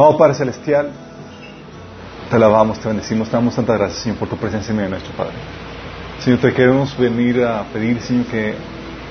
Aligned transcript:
Amado 0.00 0.16
Padre 0.16 0.32
Celestial, 0.34 0.88
te 2.30 2.36
alabamos, 2.36 2.78
te 2.80 2.88
bendecimos, 2.88 3.28
te 3.28 3.36
damos 3.36 3.54
tanta 3.54 3.74
gracias, 3.74 3.98
Señor, 4.02 4.16
por 4.16 4.28
tu 4.30 4.36
presencia 4.38 4.70
en 4.70 4.76
medio 4.78 4.88
de 4.88 4.96
nuestro 4.96 5.14
Padre. 5.14 5.34
Señor, 6.20 6.38
te 6.38 6.54
queremos 6.54 6.96
venir 6.96 7.44
a 7.44 7.64
pedir, 7.64 8.00
Señor, 8.00 8.24
que 8.24 8.54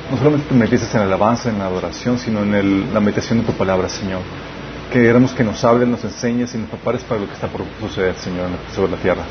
no 0.09 0.17
solamente 0.17 0.47
te 0.49 0.55
metes 0.55 0.91
en 0.95 1.01
la 1.01 1.05
alabanza, 1.05 1.49
en 1.51 1.59
la 1.59 1.67
adoración, 1.67 2.17
sino 2.17 2.39
en 2.41 2.91
la 2.91 2.99
meditación 2.99 3.37
de 3.41 3.45
tu 3.45 3.51
palabra, 3.53 3.87
Señor. 3.87 4.21
Que 4.91 5.03
queremos 5.03 5.31
que 5.33 5.43
nos 5.43 5.63
hables, 5.63 5.87
nos 5.87 6.03
enseñes 6.03 6.55
y 6.55 6.57
nos 6.57 6.69
prepares 6.71 7.03
para 7.03 7.21
lo 7.21 7.27
que 7.27 7.33
está 7.33 7.45
por 7.49 7.61
suceder, 7.81 8.15
Señor, 8.15 8.47
sobre 8.75 8.89
la 8.93 8.97
tierra. 8.97 9.21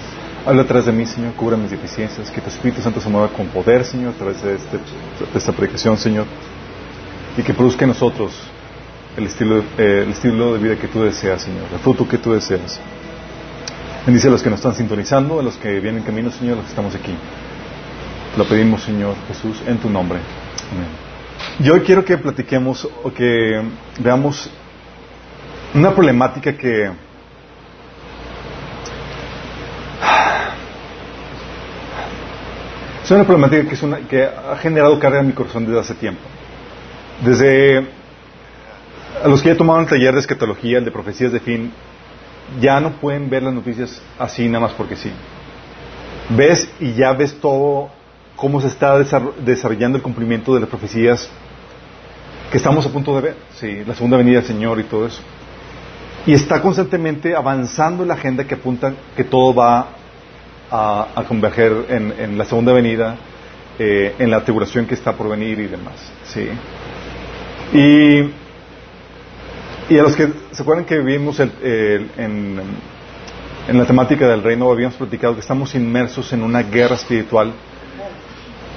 Habla 0.46 0.62
atrás 0.62 0.86
de 0.86 0.92
mí, 0.92 1.06
Señor, 1.06 1.32
cubra 1.32 1.56
mis 1.56 1.72
deficiencias, 1.72 2.30
que 2.30 2.40
tu 2.40 2.50
Espíritu 2.50 2.82
Santo 2.82 3.00
se 3.00 3.08
mueva 3.08 3.30
con 3.30 3.48
poder, 3.48 3.84
Señor, 3.84 4.10
a 4.14 4.16
través 4.16 4.40
de, 4.44 4.54
este- 4.54 4.76
de 4.76 5.36
esta 5.36 5.50
predicación, 5.50 5.96
Señor, 5.98 6.26
y 7.36 7.42
que 7.42 7.52
produzca 7.52 7.84
en 7.84 7.88
nosotros 7.88 8.30
el 9.18 9.26
estilo, 9.26 9.64
eh, 9.76 10.04
el 10.04 10.10
estilo 10.10 10.54
de 10.54 10.60
vida 10.60 10.76
que 10.76 10.86
tú 10.86 11.02
deseas, 11.02 11.42
Señor, 11.42 11.64
el 11.72 11.80
fruto 11.80 12.08
que 12.08 12.18
tú 12.18 12.32
deseas. 12.32 12.80
Bendice 14.06 14.28
a 14.28 14.30
los 14.30 14.42
que 14.42 14.48
nos 14.48 14.60
están 14.60 14.76
sintonizando, 14.76 15.40
a 15.40 15.42
los 15.42 15.56
que 15.56 15.80
vienen 15.80 15.98
en 15.98 16.02
camino, 16.04 16.30
Señor, 16.30 16.54
a 16.54 16.56
los 16.58 16.66
que 16.66 16.70
estamos 16.70 16.94
aquí. 16.94 17.12
Lo 18.36 18.44
pedimos, 18.44 18.82
Señor 18.82 19.16
Jesús, 19.26 19.60
en 19.66 19.78
tu 19.78 19.90
nombre. 19.90 20.20
Amén. 20.72 20.86
Yo 21.58 21.82
quiero 21.82 22.04
que 22.04 22.16
platiquemos 22.16 22.88
o 23.02 23.12
que 23.12 23.60
veamos 23.98 24.48
una 25.74 25.90
problemática 25.92 26.56
que 26.56 26.92
es 33.02 33.10
una 33.10 33.24
problemática 33.24 33.68
que, 33.68 33.74
es 33.74 33.82
una, 33.82 33.98
que 33.98 34.22
ha 34.22 34.56
generado 34.62 34.96
carga 35.00 35.20
en 35.20 35.26
mi 35.26 35.32
corazón 35.32 35.66
desde 35.66 35.80
hace 35.80 35.94
tiempo. 35.94 36.22
Desde 37.24 37.97
a 39.22 39.28
los 39.28 39.42
que 39.42 39.50
ya 39.50 39.56
tomaron 39.56 39.82
el 39.84 39.88
taller 39.88 40.14
de 40.14 40.20
escatología, 40.20 40.78
el 40.78 40.84
de 40.84 40.90
profecías 40.90 41.32
de 41.32 41.40
fin, 41.40 41.72
ya 42.60 42.80
no 42.80 42.92
pueden 42.92 43.28
ver 43.28 43.42
las 43.42 43.52
noticias 43.54 44.00
así 44.18 44.48
nada 44.48 44.60
más 44.66 44.72
porque 44.72 44.96
sí. 44.96 45.10
Ves 46.30 46.68
y 46.80 46.92
ya 46.94 47.12
ves 47.12 47.34
todo 47.40 47.90
cómo 48.36 48.60
se 48.60 48.68
está 48.68 48.98
desarro- 48.98 49.34
desarrollando 49.44 49.96
el 49.96 50.02
cumplimiento 50.02 50.54
de 50.54 50.60
las 50.60 50.68
profecías 50.68 51.28
que 52.50 52.56
estamos 52.56 52.86
a 52.86 52.90
punto 52.90 53.14
de 53.16 53.20
ver, 53.20 53.36
sí, 53.56 53.82
la 53.86 53.94
segunda 53.94 54.16
venida 54.16 54.38
del 54.38 54.46
Señor 54.46 54.78
y 54.80 54.84
todo 54.84 55.06
eso. 55.06 55.20
Y 56.26 56.32
está 56.32 56.60
constantemente 56.62 57.34
avanzando 57.34 58.04
la 58.04 58.14
agenda 58.14 58.44
que 58.44 58.54
apunta 58.54 58.92
que 59.16 59.24
todo 59.24 59.54
va 59.54 59.88
a, 60.70 61.08
a 61.14 61.24
converger 61.24 61.86
en, 61.88 62.14
en 62.18 62.38
la 62.38 62.44
segunda 62.44 62.72
venida, 62.72 63.16
eh, 63.78 64.14
en 64.18 64.30
la 64.30 64.42
tribulación 64.44 64.86
que 64.86 64.94
está 64.94 65.12
por 65.12 65.28
venir 65.28 65.58
y 65.60 65.66
demás, 65.66 65.94
sí. 66.24 66.48
Y, 67.72 68.30
y 69.88 69.98
a 69.98 70.02
los 70.02 70.14
que 70.16 70.28
se 70.52 70.62
acuerdan 70.62 70.84
que 70.84 70.98
vivimos 70.98 71.40
el- 71.40 71.52
el- 71.62 72.10
en, 72.16 72.60
en 73.68 73.78
la 73.78 73.84
temática 73.84 74.26
del 74.28 74.42
reino, 74.42 74.70
habíamos 74.70 74.96
platicado 74.96 75.34
que 75.34 75.40
estamos 75.40 75.74
inmersos 75.74 76.32
en 76.32 76.42
una 76.42 76.62
guerra 76.62 76.94
espiritual. 76.94 77.52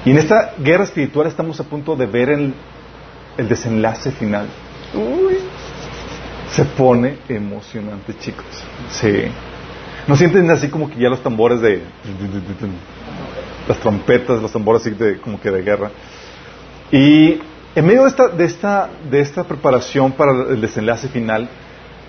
Y 0.04 0.10
en 0.10 0.18
esta 0.18 0.54
guerra 0.58 0.84
espiritual 0.84 1.26
estamos 1.28 1.60
a 1.60 1.64
punto 1.64 1.94
de 1.96 2.06
ver 2.06 2.30
el, 2.30 2.54
el 3.36 3.48
desenlace 3.48 4.10
final. 4.10 4.46
Uy, 4.94 5.36
se 6.50 6.64
pone 6.64 7.18
emocionante, 7.28 8.14
chicos. 8.18 8.44
Sí. 8.90 9.24
¿No 10.06 10.16
sienten 10.16 10.50
así 10.50 10.68
como 10.68 10.90
que 10.90 10.98
ya 11.00 11.08
los 11.08 11.22
tambores 11.22 11.60
de... 11.60 11.82
las 13.68 13.78
trompetas, 13.78 14.42
los 14.42 14.50
tambores 14.52 14.82
así 14.82 14.90
de, 14.90 15.18
como 15.20 15.40
que 15.40 15.50
de 15.50 15.62
guerra? 15.62 15.90
Y 16.90 17.38
en 17.74 17.86
medio 17.86 18.02
de 18.02 18.08
esta, 18.08 18.28
de 18.28 18.44
esta, 18.44 18.90
de 19.10 19.20
esta 19.20 19.44
preparación 19.44 20.12
para 20.12 20.32
el 20.32 20.60
desenlace 20.60 21.08
final, 21.08 21.48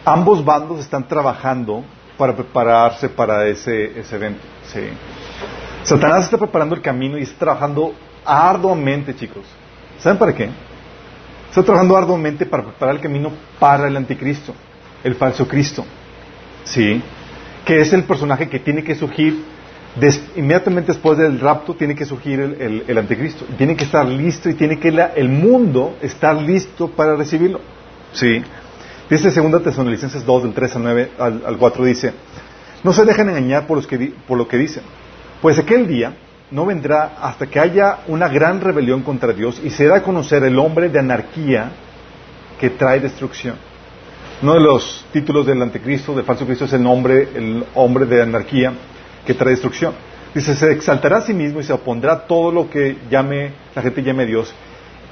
ambos 0.04 0.44
bandos 0.44 0.80
están 0.80 1.08
trabajando 1.08 1.84
para 2.18 2.36
prepararse 2.36 3.08
para 3.10 3.48
ese, 3.48 4.00
ese 4.00 4.16
evento. 4.16 4.42
Satanás 5.84 6.26
está 6.26 6.38
preparando 6.38 6.76
el 6.76 6.82
camino 6.82 7.18
y 7.18 7.24
está 7.24 7.40
trabajando 7.40 7.94
arduamente, 8.26 9.16
chicos. 9.16 9.44
¿Saben 10.00 10.18
para 10.18 10.34
qué? 10.34 10.50
Está 11.50 11.64
trabajando 11.64 11.96
arduamente 11.96 12.46
para 12.46 12.64
preparar 12.64 12.96
el 12.96 13.02
camino 13.02 13.32
para 13.60 13.88
el 13.88 13.96
anticristo, 13.96 14.54
el 15.04 15.16
falso 15.16 15.48
Cristo. 15.48 15.86
¿Sí? 16.66 17.02
Que 17.66 17.80
es 17.80 17.94
el 17.94 18.04
personaje 18.04 18.50
que 18.50 18.60
tiene 18.60 18.84
que 18.84 18.96
surgir 18.96 19.53
des- 19.96 20.22
inmediatamente 20.36 20.92
después 20.94 21.18
del 21.18 21.40
rapto, 21.40 21.76
tiene 21.76 21.96
que 21.96 22.06
surgir 22.06 22.40
el, 22.40 22.62
el- 22.62 22.84
el 22.88 22.98
anticristo. 22.98 23.46
Tiene 23.58 23.76
que 23.76 23.84
estar 23.86 24.06
listo 24.08 24.50
y 24.50 24.54
tiene 24.56 24.80
que 24.80 24.92
la- 24.92 25.08
el 25.16 25.30
mundo 25.30 25.98
estar 26.02 26.36
listo 26.36 26.90
para 26.90 27.16
recibirlo. 27.16 27.60
¿Sí? 28.14 28.42
Dice 29.10 29.30
2 29.32 29.64
Tesalonicenses 29.64 30.26
2, 30.26 30.44
del 30.44 30.54
3 30.54 30.76
al, 30.76 30.84
9, 30.84 31.12
al, 31.20 31.44
al 31.46 31.58
4, 31.58 31.86
dice, 31.86 32.14
no 32.84 32.94
se 32.94 33.06
dejen 33.06 33.30
engañar 33.30 33.68
por, 33.68 33.78
los 33.78 33.86
que 33.88 33.98
di- 33.98 34.14
por 34.28 34.38
lo 34.38 34.48
que 34.48 34.58
dicen, 34.58 34.84
pues 35.42 35.60
aquel 35.60 35.88
día 35.88 36.14
no 36.52 36.66
vendrá 36.66 37.16
hasta 37.22 37.48
que 37.48 37.60
haya 37.60 38.00
una 38.08 38.28
gran 38.30 38.62
rebelión 38.62 39.02
contra 39.02 39.34
Dios 39.34 39.60
y 39.64 39.70
se 39.72 39.88
da 39.88 39.98
a 39.98 40.04
conocer 40.04 40.44
el 40.44 40.58
hombre 40.60 40.90
de 40.90 41.00
anarquía 41.00 41.72
que 42.60 42.70
trae 42.70 43.00
destrucción. 43.00 43.56
Uno 44.42 44.54
de 44.56 44.62
los 44.62 45.06
títulos 45.12 45.46
del 45.46 45.62
anticristo, 45.62 46.14
del 46.16 46.26
falso 46.26 46.46
Cristo, 46.46 46.66
es 46.66 46.74
el 46.74 46.84
nombre, 46.84 47.30
el 47.36 47.66
hombre 47.76 48.06
de 48.06 48.22
anarquía 48.22 48.74
que 49.26 49.34
trae 49.34 49.52
destrucción. 49.52 49.94
Dice, 50.34 50.56
se 50.56 50.72
exaltará 50.72 51.18
a 51.18 51.22
sí 51.22 51.34
mismo 51.34 51.60
y 51.60 51.64
se 51.64 51.74
opondrá 51.74 52.14
a 52.14 52.28
todo 52.28 52.52
lo 52.52 52.70
que 52.70 52.98
llame, 53.10 53.52
la 53.76 53.82
gente 53.82 54.02
llame 54.02 54.24
a 54.24 54.26
Dios 54.26 54.54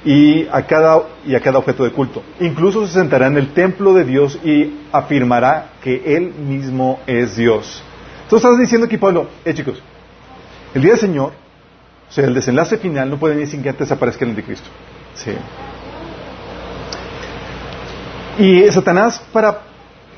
y 0.04 0.48
a 0.50 0.66
cada, 0.66 1.02
y 1.24 1.34
a 1.34 1.40
cada 1.40 1.58
objeto 1.58 1.84
de 1.84 1.92
culto. 1.92 2.22
Incluso 2.40 2.86
se 2.86 2.94
sentará 2.94 3.28
en 3.28 3.36
el 3.36 3.52
templo 3.52 3.94
de 3.94 4.04
Dios 4.04 4.38
y 4.42 4.80
afirmará 4.90 5.72
que 5.82 6.16
Él 6.16 6.32
mismo 6.34 7.00
es 7.06 7.36
Dios. 7.36 7.82
Entonces 8.24 8.44
estás 8.48 8.58
diciendo 8.58 8.86
aquí, 8.86 8.96
Pablo, 8.96 9.28
eh 9.44 9.54
chicos, 9.54 9.80
el 10.74 10.82
día 10.82 10.92
del 10.92 11.00
Señor, 11.00 11.32
o 12.08 12.12
sea, 12.12 12.24
el 12.24 12.34
desenlace 12.34 12.78
final 12.78 13.08
no 13.08 13.18
puede 13.18 13.34
venir 13.34 13.48
sin 13.48 13.62
que 13.62 13.68
antes 13.68 13.92
aparezca 13.92 14.24
el 14.24 14.30
anticristo. 14.30 14.68
Sí. 15.14 15.32
Y 18.38 18.70
Satanás, 18.72 19.22
para, 19.32 19.60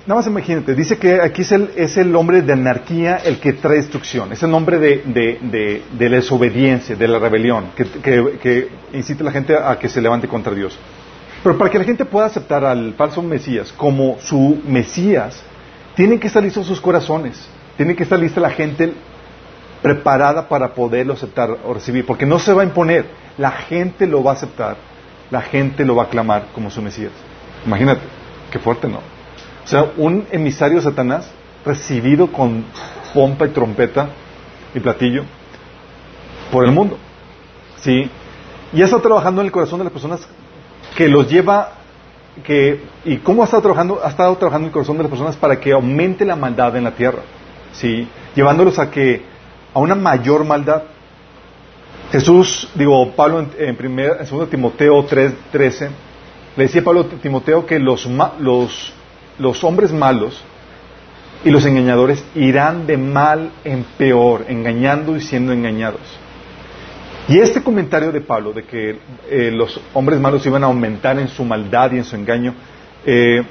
nada 0.07 0.21
más 0.21 0.27
imagínate, 0.27 0.75
dice 0.75 0.99
que 0.99 1.21
aquí 1.21 1.43
es 1.43 1.53
el, 1.53 1.71
es 1.77 1.97
el 1.97 2.15
hombre 2.15 2.43
de 2.43 2.53
anarquía 2.53 3.17
el 3.17 3.39
que 3.41 3.55
trae 3.55 3.77
destrucción, 3.77 4.33
es 4.33 4.43
el 4.43 4.53
hombre 4.53 4.79
de, 4.79 5.03
de, 5.07 5.83
de, 5.91 6.09
la 6.09 6.17
desobediencia, 6.17 6.95
de 6.95 7.09
la 7.09 7.19
rebelión, 7.19 7.71
que, 7.75 7.87
que, 8.39 8.69
incita 8.93 9.23
a 9.23 9.25
la 9.25 9.33
gente 9.33 9.57
a 9.57 9.79
que 9.79 9.89
se 9.89 10.01
levante 10.01 10.29
contra 10.29 10.53
Dios. 10.55 10.79
Pero 11.43 11.57
para 11.59 11.71
que 11.71 11.79
la 11.79 11.85
gente 11.85 12.05
pueda 12.05 12.27
aceptar 12.27 12.65
al 12.65 12.95
falso 12.95 13.23
Mesías 13.23 13.73
como 13.73 14.19
su 14.21 14.61
Mesías, 14.67 15.43
tienen 15.95 16.19
que 16.19 16.27
estar 16.27 16.43
listos 16.43 16.67
sus 16.67 16.81
corazones, 16.81 17.49
tiene 17.77 17.95
que 17.95 18.03
estar 18.03 18.19
lista 18.19 18.41
la 18.41 18.51
gente 18.51 18.93
preparada 19.83 20.49
para 20.49 20.75
poderlo 20.75 21.15
aceptar 21.15 21.59
o 21.65 21.75
recibir, 21.75 22.07
porque 22.07 22.27
no 22.27 22.39
se 22.39 22.53
va 22.53 22.63
a 22.63 22.65
imponer, 22.65 23.07
la 23.39 23.51
gente 23.51 24.07
lo 24.07 24.23
va 24.23 24.33
a 24.33 24.35
aceptar, 24.35 24.77
la 25.31 25.43
gente 25.43 25.85
lo 25.85 25.97
va 25.97 26.05
a 26.05 26.07
aclamar 26.07 26.47
como 26.55 26.71
su 26.71 26.81
Mesías. 26.83 27.13
Imagínate, 27.67 28.03
qué 28.51 28.59
fuerte, 28.59 28.89
¿no? 28.89 29.14
O 29.65 29.67
sea, 29.67 29.93
un 29.97 30.27
emisario 30.31 30.77
de 30.77 30.83
Satanás 30.83 31.31
recibido 31.65 32.31
con 32.31 32.65
pompa 33.15 33.47
y 33.47 33.51
trompeta 33.51 34.09
y 34.75 34.81
platillo 34.81 35.25
por 36.53 36.65
el 36.65 36.73
mundo. 36.73 36.99
¿Sí? 37.81 38.11
Y 38.73 38.83
estado 38.83 39.03
trabajando 39.03 39.41
en 39.41 39.47
el 39.47 39.53
corazón 39.53 39.79
de 39.79 39.85
las 39.85 39.93
personas 39.93 40.27
que 40.97 41.09
los 41.09 41.29
lleva 41.31 41.73
que 42.43 42.83
y 43.05 43.19
cómo 43.19 43.43
ha 43.43 43.45
estado 43.45 43.63
trabajando 43.63 44.01
ha 44.03 44.09
estado 44.09 44.37
trabajando 44.37 44.67
en 44.67 44.69
el 44.71 44.73
corazón 44.73 44.97
de 44.97 45.05
las 45.05 45.11
personas 45.11 45.37
para 45.37 45.61
que 45.61 45.73
aumente 45.73 46.25
la 46.25 46.35
maldad 46.35 46.77
en 46.77 46.83
la 46.83 46.91
tierra 46.91 47.21
sí 47.73 48.09
llevándolos 48.35 48.81
a 48.81 48.91
que 48.91 49.23
a 49.73 49.79
una 49.79 49.95
mayor 49.95 50.45
maldad 50.45 50.83
Jesús 52.11 52.69
digo 52.75 53.13
Pablo 53.13 53.39
en, 53.39 53.51
en 53.57 53.77
primer 53.77 54.19
en 54.21 54.39
2 54.39 54.51
Timoteo 54.51 55.07
3:13 55.07 55.91
le 56.57 56.65
decía 56.65 56.83
Pablo 56.83 57.03
a 57.03 57.23
Timoteo 57.23 57.67
que 57.67 57.79
los 57.79 58.09
los 58.41 58.93
los 59.39 59.63
hombres 59.65 59.93
malos 59.93 60.43
y 61.45 61.51
los 61.51 61.65
engañadores 61.67 62.25
irán 62.35 62.87
de 62.87 62.97
mal 62.97 63.51
en 63.65 63.85
peor 63.99 64.47
engañando 64.49 65.17
y 65.17 65.21
siendo 65.21 65.53
engañados 65.53 66.01
y 67.27 67.39
este 67.39 67.63
comentario 67.63 68.13
de 68.13 68.21
Pablo 68.21 68.53
de 68.53 68.65
que 68.65 68.99
eh, 69.31 69.51
los 69.51 69.81
hombres 69.95 70.21
malos 70.21 70.45
iban 70.45 70.63
a 70.63 70.67
aumentar 70.67 71.19
en 71.19 71.29
su 71.29 71.45
maldad 71.45 71.93
y 71.93 71.97
en 71.97 72.05
su 72.05 72.17
engaño, 72.17 72.55
eh, 73.07 73.43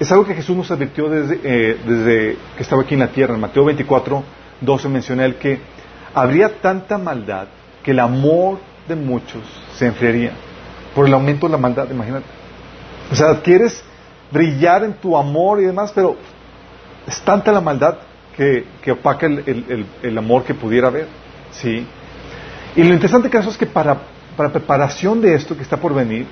es 0.00 0.10
algo 0.10 0.26
que 0.26 0.34
Jesús 0.34 0.56
nos 0.56 0.70
advirtió 0.72 1.08
desde, 1.08 1.40
eh, 1.44 1.78
desde 1.86 2.36
que 2.56 2.62
estaba 2.62 2.82
aquí 2.82 2.94
en 2.94 3.00
la 3.00 3.08
tierra. 3.08 3.34
En 3.34 3.40
Mateo 3.40 3.64
24, 3.64 4.24
12 4.60 4.88
menciona 4.88 5.24
él 5.24 5.36
que 5.36 5.60
habría 6.12 6.60
tanta 6.60 6.98
maldad 6.98 7.46
que 7.84 7.92
el 7.92 8.00
amor 8.00 8.58
de 8.88 8.96
muchos 8.96 9.42
se 9.76 9.86
enfriaría 9.86 10.32
por 10.92 11.06
el 11.06 11.14
aumento 11.14 11.46
de 11.46 11.52
la 11.52 11.58
maldad, 11.58 11.88
imagínate. 11.90 12.26
O 13.12 13.14
sea, 13.14 13.40
quieres 13.42 13.84
brillar 14.34 14.82
en 14.84 14.94
tu 14.94 15.16
amor 15.16 15.60
y 15.60 15.64
demás, 15.64 15.92
pero 15.94 16.16
es 17.06 17.20
tanta 17.22 17.52
la 17.52 17.60
maldad 17.60 17.96
que, 18.36 18.64
que 18.82 18.90
opaca 18.92 19.26
el, 19.26 19.38
el- 19.46 19.86
el- 20.02 20.18
amor 20.18 20.42
que 20.44 20.52
pudiera 20.54 20.88
haber. 20.88 21.06
¿sí? 21.52 21.86
Y 22.76 22.82
lo 22.82 22.92
interesante 22.92 23.30
caso 23.30 23.48
es 23.50 23.56
que 23.56 23.66
para, 23.66 23.96
para 24.36 24.50
preparación 24.50 25.20
de 25.20 25.34
esto 25.34 25.56
que 25.56 25.62
está 25.62 25.76
por 25.76 25.94
venir, 25.94 26.26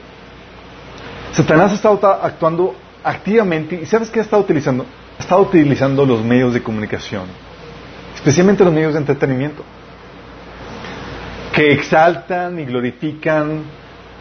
Satanás 1.32 1.70
ha 1.72 1.74
estado 1.76 1.98
ta- 1.98 2.18
actuando 2.22 2.74
activamente, 3.04 3.80
¿y 3.82 3.86
sabes 3.86 4.10
qué 4.10 4.18
ha 4.18 4.22
estado 4.22 4.42
utilizando? 4.42 4.84
Ha 5.18 5.22
estado 5.22 5.42
utilizando 5.42 6.04
los 6.04 6.22
medios 6.24 6.52
de 6.54 6.62
comunicación, 6.62 7.24
especialmente 8.14 8.64
los 8.64 8.72
medios 8.72 8.94
de 8.94 8.98
entretenimiento, 8.98 9.62
que 11.54 11.72
exaltan 11.72 12.58
y 12.58 12.64
glorifican 12.64 13.62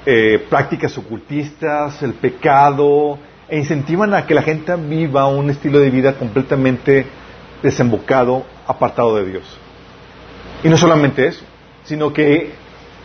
eh, 0.05 0.45
prácticas 0.49 0.97
ocultistas, 0.97 2.01
el 2.03 2.13
pecado, 2.13 3.17
e 3.51 3.57
incentivan 3.57 4.13
a 4.13 4.25
que 4.25 4.33
la 4.33 4.41
gente 4.41 4.73
viva 4.77 5.27
un 5.27 5.49
estilo 5.49 5.79
de 5.79 5.89
vida 5.89 6.13
completamente 6.13 7.05
desembocado, 7.61 8.45
apartado 8.65 9.17
de 9.17 9.25
Dios. 9.25 9.43
Y 10.63 10.69
no 10.69 10.77
solamente 10.77 11.27
eso, 11.27 11.43
sino 11.83 12.13
que 12.13 12.53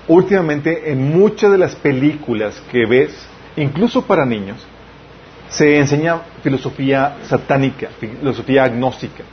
últimamente 0.08 0.92
en 0.92 1.10
muchas 1.10 1.50
de 1.50 1.58
las 1.58 1.74
películas 1.74 2.62
que 2.70 2.86
ves, 2.86 3.26
incluso 3.56 4.02
para 4.02 4.24
niños, 4.24 4.64
se 5.48 5.78
enseña 5.78 6.20
filosofía 6.42 7.16
satánica, 7.24 7.88
filosofía 7.98 8.64
agnóstica, 8.64 9.24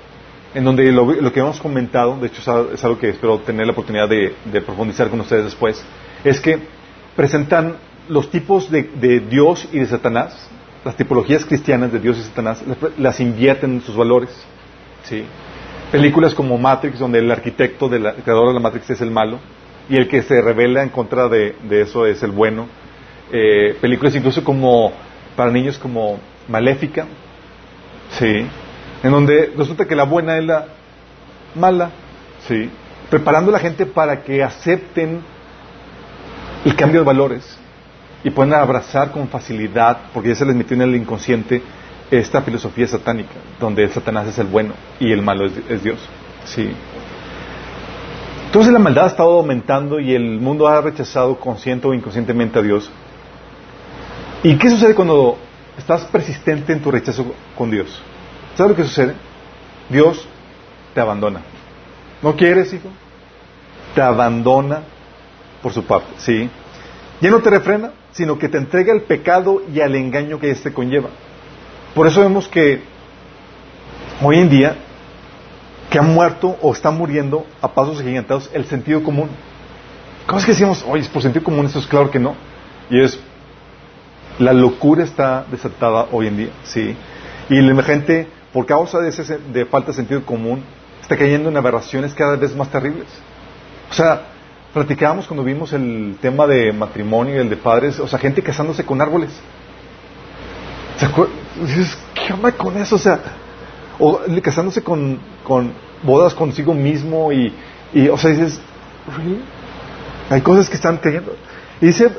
en 0.54 0.63
donde 0.63 0.92
lo, 0.92 1.31
que 1.31 1.39
hemos 1.39 1.59
comentado, 1.59 2.18
de 2.18 2.27
hecho 2.27 2.71
es 2.74 2.83
algo 2.83 2.98
que 2.98 3.09
espero 3.09 3.39
tener 3.39 3.66
la 3.66 3.71
oportunidad 3.74 4.09
de, 4.09 4.62
profundizar 4.62 5.09
con 5.09 5.19
ustedes 5.19 5.45
después, 5.45 5.83
es 6.24 6.39
que 6.39 6.59
presentan 7.16 7.75
los 8.07 8.30
tipos 8.30 8.69
de, 8.69 8.83
Dios 9.30 9.68
y 9.71 9.80
de 9.80 9.86
Satanás, 9.86 10.50
las 10.83 10.95
tipologías 10.97 11.45
cristianas 11.45 11.91
de 11.91 12.00
Dios 12.00 12.18
y 12.18 12.24
Satanás, 12.24 12.63
las, 12.97 13.19
invierten 13.19 13.75
en 13.75 13.81
sus 13.81 13.95
valores. 13.95 14.30
¿sí? 15.03 15.24
Películas 15.91 16.33
como 16.33 16.57
Matrix, 16.57 17.00
donde 17.00 17.19
el 17.19 17.31
arquitecto, 17.31 17.89
creador 17.89 18.50
de 18.50 18.53
la 18.53 18.59
Matrix 18.59 18.89
es 18.89 19.01
el 19.01 19.12
malo, 19.12 19.39
y 19.89 19.95
el 19.95 20.07
que 20.07 20.21
se 20.24 20.41
revela 20.41 20.83
en 20.83 20.89
contra 20.89 21.27
de, 21.30 21.56
eso 21.69 22.06
es 22.06 22.21
el 22.24 22.31
bueno. 22.31 22.68
Eh, 23.31 23.77
películas 23.80 24.15
incluso 24.15 24.44
como 24.44 24.91
para 25.35 25.51
niños 25.51 25.77
como 25.80 26.19
Maléfica, 26.47 27.07
sí, 28.12 28.45
en 29.03 29.12
donde 29.12 29.51
resulta 29.57 29.85
que 29.85 29.95
la 29.95 30.03
buena 30.03 30.38
es 30.38 30.45
la 30.45 30.68
mala, 31.56 31.91
sí, 32.47 32.69
preparando 33.09 33.50
a 33.50 33.53
la 33.53 33.59
gente 33.59 33.85
para 33.85 34.24
que 34.24 34.44
acepten 34.44 35.21
el 36.65 36.75
cambio 36.75 37.01
de 37.01 37.06
valores 37.06 37.59
y 38.23 38.29
puedan 38.29 38.53
abrazar 38.53 39.11
con 39.11 39.27
facilidad, 39.27 39.97
porque 40.13 40.29
ya 40.29 40.35
se 40.35 40.45
les 40.45 40.55
metió 40.55 40.75
en 40.75 40.83
el 40.83 40.95
inconsciente 40.95 41.61
esta 42.09 42.41
filosofía 42.41 42.87
satánica, 42.87 43.33
donde 43.59 43.83
el 43.83 43.91
Satanás 43.91 44.27
es 44.27 44.37
el 44.37 44.47
bueno 44.47 44.73
y 44.99 45.11
el 45.11 45.21
malo 45.21 45.45
es, 45.45 45.53
es 45.69 45.83
Dios, 45.83 45.99
sí. 46.45 46.71
Entonces 48.45 48.71
la 48.71 48.79
maldad 48.79 49.05
ha 49.05 49.07
estado 49.07 49.39
aumentando 49.39 49.99
y 49.99 50.13
el 50.13 50.39
mundo 50.39 50.67
ha 50.67 50.79
rechazado 50.79 51.39
consciente 51.39 51.87
o 51.87 51.93
inconscientemente 51.93 52.59
a 52.59 52.61
Dios. 52.61 52.91
¿Y 54.43 54.57
qué 54.57 54.69
sucede 54.69 54.93
cuando 54.93 55.37
estás 55.77 56.03
persistente 56.05 56.71
en 56.71 56.81
tu 56.81 56.91
rechazo 56.91 57.25
con 57.57 57.71
Dios? 57.71 58.01
¿Sabes 58.55 58.71
lo 58.71 58.75
que 58.75 58.83
sucede? 58.83 59.15
Dios 59.89 60.27
te 60.93 61.01
abandona. 61.01 61.41
¿No 62.21 62.35
quieres, 62.35 62.71
hijo? 62.73 62.89
Te 63.95 64.01
abandona 64.01 64.81
por 65.61 65.73
su 65.73 65.83
parte, 65.83 66.09
¿sí? 66.17 66.49
Ya 67.23 67.31
no 67.31 67.39
te 67.39 67.49
refrena, 67.49 67.93
sino 68.11 68.37
que 68.37 68.49
te 68.49 68.57
entrega 68.57 68.93
el 68.93 69.03
pecado 69.03 69.61
y 69.73 69.79
al 69.79 69.95
engaño 69.95 70.41
que 70.41 70.51
éste 70.51 70.73
conlleva. 70.73 71.07
Por 71.95 72.05
eso 72.05 72.19
vemos 72.19 72.49
que 72.49 72.81
hoy 74.21 74.39
en 74.39 74.49
día 74.49 74.75
que 75.89 75.99
han 75.99 76.13
muerto 76.13 76.57
o 76.61 76.73
están 76.73 76.97
muriendo 76.97 77.47
a 77.61 77.73
pasos 77.73 78.01
agigantados 78.01 78.49
el 78.51 78.65
sentido 78.65 79.01
común. 79.03 79.29
¿Cómo 80.27 80.37
es 80.37 80.45
que 80.45 80.51
decimos, 80.51 80.83
oye, 80.85 81.03
es 81.03 81.07
por 81.07 81.21
sentido 81.21 81.45
común? 81.45 81.65
Eso 81.65 81.80
es 81.80 81.87
claro 81.87 82.11
que 82.11 82.19
no. 82.19 82.35
Y 82.89 82.99
es, 82.99 83.18
la 84.37 84.51
locura 84.51 85.06
está 85.06 85.45
desatada 85.49 86.07
hoy 86.11 86.27
en 86.27 86.35
día, 86.35 86.49
¿sí? 86.65 86.94
Y 87.49 87.61
la 87.61 87.83
gente, 87.83 88.27
por 88.51 88.65
causa 88.65 88.99
de, 88.99 89.07
ese, 89.07 89.37
de 89.37 89.65
falta 89.65 89.92
de 89.92 89.94
sentido 89.94 90.25
común, 90.25 90.61
está 91.01 91.15
cayendo 91.15 91.47
en 91.47 91.56
aberraciones 91.56 92.13
cada 92.13 92.35
vez 92.35 92.53
más 92.53 92.69
terribles. 92.69 93.07
O 93.89 93.94
sea, 93.94 94.32
platicábamos 94.73 95.27
cuando 95.27 95.44
vimos 95.44 95.71
el 95.73 96.18
tema 96.19 96.47
de 96.47 96.73
matrimonio 96.73 97.35
y 97.35 97.39
el 97.39 97.49
de 97.49 97.57
padres, 97.57 97.99
o 97.99 98.07
sea, 98.07 98.18
gente 98.18 98.42
casándose 98.42 98.83
con 98.83 98.99
árboles. 99.01 99.30
¿Se 100.97 101.07
Dices, 101.61 101.97
¿qué 102.15 102.33
onda 102.33 102.51
con 102.51 102.75
eso? 102.77 102.95
O 102.95 102.99
sea, 102.99 103.19
o 103.99 104.19
casándose 104.42 104.81
con, 104.83 105.19
con 105.44 105.71
bodas 106.01 106.33
consigo 106.33 106.73
mismo 106.73 107.31
y, 107.31 107.53
y 107.94 108.07
o 108.07 108.18
sea, 108.18 108.31
dices, 108.31 108.59
hay 110.30 110.42
cosas 110.42 110.68
que 110.69 110.75
están 110.75 110.97
cayendo. 110.97 111.35
Y 111.80 111.87
dice 111.87 112.09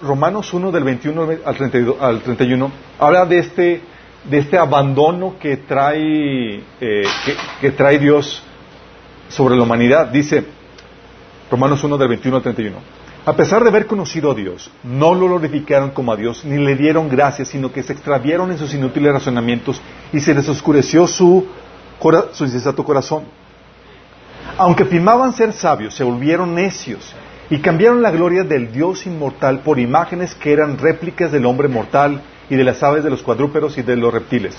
Romanos 0.00 0.54
1 0.54 0.72
del 0.72 0.84
21 0.84 1.28
al, 1.44 1.56
32, 1.56 1.96
al 2.00 2.20
31, 2.20 2.70
habla 2.98 3.26
de 3.26 3.38
este, 3.38 3.80
de 4.24 4.38
este 4.38 4.56
abandono 4.56 5.34
que 5.38 5.58
trae, 5.58 6.62
eh, 6.80 7.02
que 7.60 7.70
trae 7.72 7.98
Dios 7.98 8.42
sobre 9.28 9.56
la 9.56 9.64
humanidad. 9.64 10.06
Dice 10.06 10.44
Romanos 11.50 11.84
1 11.84 11.98
del 11.98 12.08
21 12.08 12.36
al 12.36 12.42
31. 12.42 12.76
A 13.26 13.32
pesar 13.34 13.62
de 13.62 13.70
haber 13.70 13.86
conocido 13.86 14.30
a 14.30 14.34
Dios, 14.34 14.70
no 14.82 15.14
lo 15.14 15.26
glorificaron 15.26 15.90
como 15.90 16.12
a 16.12 16.16
Dios, 16.16 16.44
ni 16.44 16.58
le 16.58 16.76
dieron 16.76 17.08
gracias, 17.08 17.48
sino 17.48 17.72
que 17.72 17.82
se 17.82 17.94
extraviaron 17.94 18.50
en 18.50 18.58
sus 18.58 18.74
inútiles 18.74 19.12
razonamientos 19.12 19.80
y 20.12 20.20
se 20.20 20.34
les 20.34 20.48
oscureció 20.48 21.06
su, 21.06 21.46
su 22.32 22.44
insensato 22.44 22.84
corazón. 22.84 23.24
Aunque 24.58 24.82
afirmaban 24.82 25.32
ser 25.32 25.52
sabios, 25.52 25.94
se 25.94 26.04
volvieron 26.04 26.54
necios 26.54 27.14
y 27.48 27.58
cambiaron 27.60 28.02
la 28.02 28.10
gloria 28.10 28.44
del 28.44 28.72
Dios 28.72 29.06
inmortal 29.06 29.60
por 29.60 29.78
imágenes 29.78 30.34
que 30.34 30.52
eran 30.52 30.78
réplicas 30.78 31.32
del 31.32 31.46
hombre 31.46 31.68
mortal 31.68 32.20
y 32.50 32.56
de 32.56 32.64
las 32.64 32.82
aves 32.82 33.04
de 33.04 33.10
los 33.10 33.22
cuadrúpedos 33.22 33.78
y 33.78 33.82
de 33.82 33.96
los 33.96 34.12
reptiles. 34.12 34.54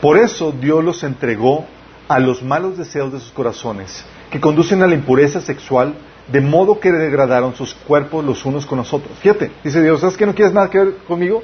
Por 0.00 0.18
eso 0.18 0.52
Dios 0.52 0.84
los 0.84 1.02
entregó 1.02 1.66
a 2.08 2.18
los 2.18 2.42
malos 2.42 2.76
deseos 2.76 3.12
de 3.12 3.20
sus 3.20 3.30
corazones, 3.32 4.04
que 4.30 4.40
conducen 4.40 4.82
a 4.82 4.86
la 4.86 4.94
impureza 4.94 5.40
sexual, 5.40 5.94
de 6.30 6.40
modo 6.40 6.78
que 6.78 6.92
degradaron 6.92 7.54
sus 7.54 7.74
cuerpos 7.74 8.24
los 8.24 8.44
unos 8.44 8.64
con 8.64 8.78
los 8.78 8.92
otros. 8.92 9.18
Fíjate, 9.18 9.50
dice 9.64 9.82
Dios, 9.82 10.00
¿sabes 10.00 10.16
que 10.16 10.26
no 10.26 10.34
quieres 10.34 10.54
nada 10.54 10.70
que 10.70 10.78
ver 10.78 10.96
conmigo? 11.08 11.42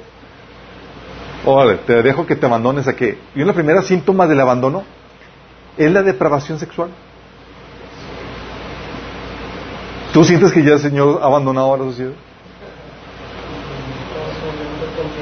Órale, 1.45 1.77
te 1.85 2.01
dejo 2.01 2.25
que 2.25 2.35
te 2.35 2.45
abandones 2.45 2.87
a 2.87 2.95
qué. 2.95 3.17
Y 3.35 3.41
una 3.41 3.53
primera 3.53 3.81
síntoma 3.81 4.27
del 4.27 4.39
abandono 4.39 4.83
es 5.77 5.91
la 5.91 6.03
depravación 6.03 6.59
sexual. 6.59 6.89
¿Tú 10.13 10.23
sientes 10.23 10.51
que 10.51 10.63
ya 10.63 10.73
el 10.73 10.79
Señor 10.79 11.19
ha 11.21 11.25
abandonado 11.25 11.73
a 11.73 11.77
la 11.77 11.83
sociedad? 11.83 12.13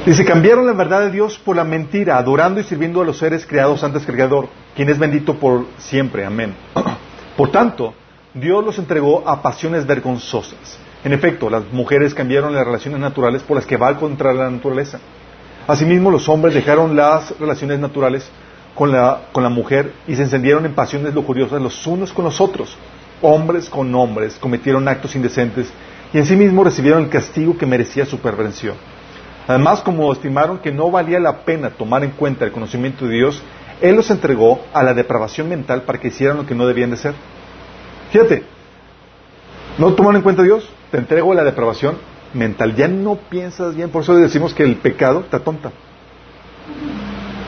Dice, 0.06 0.24
cambiaron 0.24 0.66
la 0.66 0.72
verdad 0.72 1.00
de 1.00 1.10
Dios 1.10 1.36
por 1.38 1.56
la 1.56 1.64
mentira, 1.64 2.16
adorando 2.16 2.60
y 2.60 2.64
sirviendo 2.64 3.02
a 3.02 3.04
los 3.04 3.18
seres 3.18 3.44
creados 3.44 3.82
antes 3.82 4.04
que 4.04 4.12
el 4.12 4.16
Creador, 4.16 4.48
quien 4.76 4.88
es 4.88 4.98
bendito 4.98 5.34
por 5.34 5.66
siempre. 5.78 6.24
Amén. 6.24 6.54
Por 7.36 7.50
tanto, 7.50 7.94
Dios 8.32 8.64
los 8.64 8.78
entregó 8.78 9.28
a 9.28 9.42
pasiones 9.42 9.86
vergonzosas. 9.86 10.78
En 11.04 11.12
efecto, 11.12 11.50
las 11.50 11.64
mujeres 11.72 12.14
cambiaron 12.14 12.54
las 12.54 12.64
relaciones 12.66 12.98
naturales 12.98 13.42
por 13.42 13.56
las 13.56 13.66
que 13.66 13.76
va 13.76 13.96
contra 13.96 14.32
la 14.32 14.50
naturaleza. 14.50 14.98
Asimismo, 15.66 16.10
los 16.10 16.28
hombres 16.28 16.54
dejaron 16.54 16.96
las 16.96 17.38
relaciones 17.38 17.78
naturales 17.78 18.28
con 18.74 18.92
la, 18.92 19.22
con 19.32 19.42
la 19.42 19.48
mujer 19.48 19.92
y 20.06 20.14
se 20.16 20.22
encendieron 20.22 20.64
en 20.66 20.74
pasiones 20.74 21.14
lujuriosas 21.14 21.60
los 21.60 21.86
unos 21.86 22.12
con 22.12 22.24
los 22.24 22.40
otros. 22.40 22.76
Hombres 23.22 23.68
con 23.68 23.94
hombres 23.94 24.36
cometieron 24.38 24.86
actos 24.88 25.16
indecentes 25.16 25.72
y 26.12 26.18
en 26.18 26.26
sí 26.26 26.36
mismos 26.36 26.66
recibieron 26.66 27.02
el 27.02 27.08
castigo 27.08 27.56
que 27.56 27.66
merecía 27.66 28.06
su 28.06 28.18
perversión. 28.18 28.76
Además, 29.48 29.80
como 29.80 30.12
estimaron 30.12 30.58
que 30.58 30.72
no 30.72 30.90
valía 30.90 31.20
la 31.20 31.44
pena 31.44 31.70
tomar 31.70 32.02
en 32.02 32.10
cuenta 32.10 32.44
el 32.44 32.52
conocimiento 32.52 33.06
de 33.06 33.14
Dios, 33.14 33.42
Él 33.80 33.94
los 33.94 34.10
entregó 34.10 34.60
a 34.72 34.82
la 34.82 34.94
depravación 34.94 35.48
mental 35.48 35.82
para 35.82 35.98
que 35.98 36.08
hicieran 36.08 36.36
lo 36.36 36.46
que 36.46 36.54
no 36.54 36.66
debían 36.66 36.90
de 36.90 36.96
ser. 36.96 37.14
Fíjate, 38.10 38.44
no 39.78 39.92
toman 39.94 40.16
en 40.16 40.22
cuenta 40.22 40.42
a 40.42 40.44
Dios, 40.44 40.68
te 40.90 40.98
entrego 40.98 41.32
la 41.34 41.44
depravación 41.44 41.96
mental. 42.32 42.74
Ya 42.74 42.88
no 42.88 43.16
piensas 43.16 43.74
bien, 43.74 43.90
por 43.90 44.02
eso 44.02 44.16
decimos 44.16 44.54
que 44.54 44.62
el 44.62 44.76
pecado 44.76 45.20
está 45.20 45.40
tonta. 45.40 45.70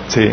Sí. 0.09 0.33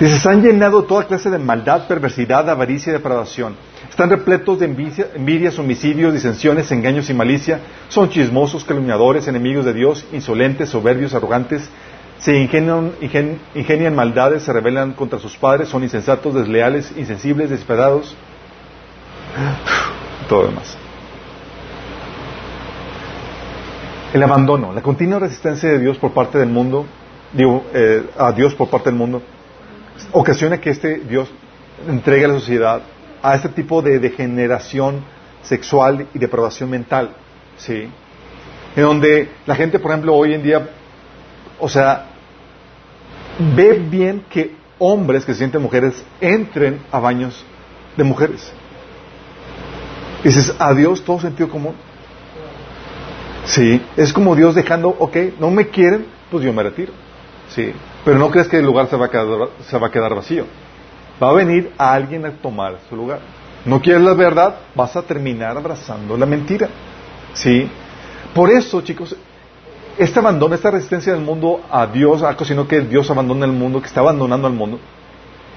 Dice, 0.00 0.18
se 0.18 0.28
han 0.28 0.42
llenado 0.42 0.84
toda 0.84 1.04
clase 1.04 1.30
de 1.30 1.38
maldad, 1.38 1.86
perversidad, 1.86 2.48
avaricia 2.48 2.90
y 2.90 2.94
depravación. 2.94 3.54
Están 3.94 4.10
repletos 4.10 4.58
de 4.58 4.66
envidias, 4.66 5.56
homicidios, 5.56 6.12
disensiones, 6.12 6.68
engaños 6.72 7.08
y 7.10 7.14
malicia. 7.14 7.60
Son 7.86 8.08
chismosos, 8.08 8.64
calumniadores, 8.64 9.28
enemigos 9.28 9.64
de 9.64 9.72
Dios, 9.72 10.04
insolentes, 10.12 10.70
soberbios, 10.70 11.14
arrogantes. 11.14 11.70
Se 12.18 12.36
ingenian, 12.36 12.90
ingenian 13.54 13.94
maldades, 13.94 14.42
se 14.42 14.52
rebelan 14.52 14.94
contra 14.94 15.20
sus 15.20 15.36
padres, 15.36 15.68
son 15.68 15.84
insensatos, 15.84 16.34
desleales, 16.34 16.92
insensibles, 16.96 17.50
desesperados. 17.50 18.16
Todo 20.28 20.48
demás. 20.48 20.76
El 24.12 24.24
abandono, 24.24 24.72
la 24.72 24.82
continua 24.82 25.20
resistencia 25.20 25.68
de 25.68 25.78
Dios 25.78 25.98
por 25.98 26.12
parte 26.12 26.38
del 26.38 26.48
mundo, 26.48 26.84
digo, 27.32 27.64
eh, 27.72 28.02
a 28.18 28.32
Dios 28.32 28.56
por 28.56 28.68
parte 28.68 28.90
del 28.90 28.98
mundo, 28.98 29.22
ocasiona 30.10 30.60
que 30.60 30.70
este 30.70 30.96
Dios 30.98 31.30
entregue 31.86 32.24
a 32.24 32.28
la 32.28 32.34
sociedad 32.34 32.82
a 33.24 33.34
este 33.34 33.48
tipo 33.48 33.80
de 33.80 33.98
degeneración 33.98 35.02
sexual 35.42 36.06
y 36.12 36.18
depravación 36.18 36.68
mental, 36.68 37.16
¿sí? 37.56 37.88
En 38.76 38.82
donde 38.82 39.30
la 39.46 39.54
gente, 39.54 39.78
por 39.78 39.92
ejemplo, 39.92 40.14
hoy 40.14 40.34
en 40.34 40.42
día 40.42 40.68
O 41.58 41.68
sea, 41.68 42.06
ve 43.56 43.78
bien 43.78 44.26
que 44.28 44.54
hombres 44.78 45.24
que 45.24 45.32
se 45.32 45.38
sienten 45.38 45.62
mujeres 45.62 46.04
entren 46.20 46.80
a 46.92 46.98
baños 46.98 47.42
de 47.96 48.04
mujeres. 48.04 48.52
Y 50.22 50.28
dices, 50.28 50.54
adiós 50.58 51.02
todo 51.02 51.18
sentido 51.20 51.48
común. 51.48 51.74
Sí, 53.46 53.80
es 53.96 54.12
como 54.12 54.36
Dios 54.36 54.54
dejando, 54.54 54.88
ok, 54.98 55.16
no 55.40 55.50
me 55.50 55.68
quieren, 55.68 56.04
pues 56.30 56.44
yo 56.44 56.52
me 56.52 56.62
retiro. 56.62 56.92
Sí, 57.48 57.72
pero 58.04 58.18
no 58.18 58.30
crees 58.30 58.48
que 58.48 58.58
el 58.58 58.66
lugar 58.66 58.88
se 58.88 58.96
va 58.96 59.06
a 59.06 59.10
quedar, 59.10 59.48
se 59.66 59.78
va 59.78 59.86
a 59.86 59.90
quedar 59.90 60.14
vacío. 60.14 60.44
Va 61.22 61.30
a 61.30 61.32
venir 61.32 61.72
alguien 61.78 62.26
a 62.26 62.30
tomar 62.32 62.78
su 62.88 62.96
lugar. 62.96 63.20
No 63.64 63.80
quieres 63.80 64.02
la 64.02 64.14
verdad, 64.14 64.56
vas 64.74 64.94
a 64.96 65.02
terminar 65.02 65.56
abrazando 65.56 66.16
la 66.16 66.26
mentira. 66.26 66.68
¿Sí? 67.32 67.68
Por 68.34 68.50
eso, 68.50 68.80
chicos, 68.82 69.16
este 69.96 70.18
abandono, 70.18 70.54
esta 70.54 70.70
resistencia 70.70 71.12
del 71.12 71.22
mundo 71.22 71.62
a 71.70 71.86
Dios 71.86 72.22
ha 72.22 72.36
cocinado 72.36 72.66
que 72.66 72.80
Dios 72.80 73.10
abandona 73.10 73.46
el 73.46 73.52
mundo, 73.52 73.80
que 73.80 73.86
está 73.86 74.00
abandonando 74.00 74.46
al 74.46 74.52
mundo. 74.52 74.80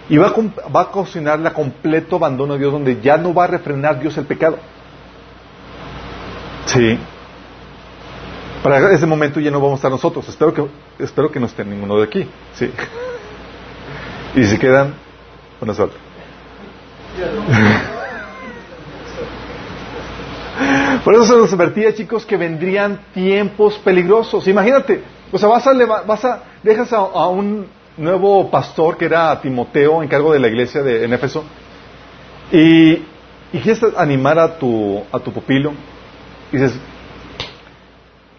Y 0.10 0.18
va 0.18 0.28
a, 0.28 0.70
va 0.70 0.82
a 0.82 0.92
cocinar 0.92 1.40
la 1.40 1.54
completo 1.54 2.16
abandono 2.16 2.54
de 2.54 2.60
Dios, 2.60 2.72
donde 2.72 3.02
ya 3.02 3.18
no 3.18 3.34
va 3.34 3.46
a 3.46 3.48
refrenar 3.48 4.00
Dios 4.00 4.18
el 4.18 4.26
pecado. 4.26 4.58
Sí. 6.66 6.98
Para 8.64 8.92
ese 8.94 9.06
momento 9.06 9.40
ya 9.40 9.52
no 9.52 9.60
vamos 9.60 9.74
a 9.74 9.76
estar 9.78 9.92
nosotros. 9.92 10.28
Espero 10.30 10.54
que, 10.54 10.66
espero 11.00 11.32
que 11.32 11.40
no 11.40 11.46
esté 11.46 11.66
ninguno 11.66 11.98
de 11.98 12.04
aquí. 12.04 12.30
Sí. 12.54 12.72
Y 14.36 14.44
si 14.44 14.60
quedan, 14.60 14.94
buena 15.60 15.74
suerte. 15.74 15.96
Por 21.04 21.14
eso 21.14 21.26
se 21.26 21.36
nos 21.36 21.54
advertía, 21.54 21.94
chicos, 21.94 22.26
que 22.26 22.36
vendrían 22.38 23.00
tiempos 23.14 23.78
peligrosos. 23.80 24.48
Imagínate, 24.48 25.04
o 25.32 25.38
sea, 25.38 25.50
vas 25.50 25.68
a, 25.68 25.74
vas 25.74 26.26
a 26.26 26.44
dejas 26.64 26.92
a, 26.94 27.28
un 27.28 27.68
nuevo 27.98 28.50
pastor 28.50 28.98
que 28.98 29.06
era 29.06 29.40
Timoteo, 29.42 30.02
en 30.02 30.10
cargo 30.10 30.34
de 30.34 30.40
la 30.40 30.48
iglesia 30.48 30.82
de, 30.82 31.04
en 31.06 31.14
Éfeso, 31.14 31.44
y, 32.52 32.92
y 33.54 33.60
quieres 33.62 33.82
animar 33.96 34.40
a 34.40 34.58
tu, 34.58 35.04
a 35.12 35.20
tu 35.20 35.32
pupilo, 35.32 35.74
y 36.52 36.58
dices, 36.58 36.78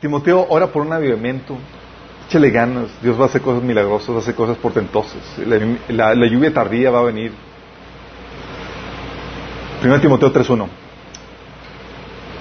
Timoteo, 0.00 0.46
ora 0.48 0.68
por 0.68 0.82
un 0.82 0.92
avivamiento, 0.92 1.56
échale 2.28 2.50
ganas, 2.50 2.90
Dios 3.02 3.18
va 3.18 3.25
a 3.25 3.26
hacer 3.26 3.40
cosas 3.40 3.62
milagrosas, 3.62 4.11
va 4.11 4.16
a 4.16 4.20
hacer 4.20 4.35
cosas 4.35 4.56
portentosas, 4.58 5.23
la, 5.88 6.14
la 6.14 6.26
lluvia 6.26 6.52
tardía 6.52 6.90
va 6.90 7.00
a 7.00 7.04
venir. 7.04 7.32
Primero 9.80 10.00
Timoteo 10.00 10.32
3.1 10.32 10.68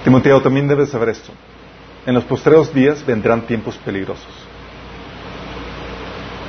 Timoteo, 0.04 0.40
también 0.40 0.68
debes 0.68 0.90
saber 0.90 1.10
esto. 1.10 1.32
En 2.06 2.14
los 2.14 2.24
postreros 2.24 2.72
días 2.72 3.04
vendrán 3.04 3.42
tiempos 3.42 3.76
peligrosos. 3.76 4.26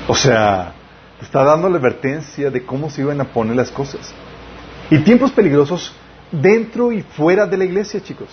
O 0.08 0.15
sea, 0.15 0.74
está 1.22 1.43
dando 1.43 1.69
la 1.69 1.77
advertencia 1.77 2.50
de 2.50 2.65
cómo 2.65 2.89
se 2.89 3.01
iban 3.01 3.19
a 3.22 3.25
poner 3.25 3.55
las 3.55 3.72
cosas. 3.72 4.13
Y 4.89 5.00
tiempos 5.00 5.31
peligrosos 5.31 5.93
dentro 6.31 6.91
y 6.91 7.01
fuera 7.01 7.46
de 7.46 7.58
la 7.58 7.65
iglesia, 7.65 8.01
chicos. 8.01 8.29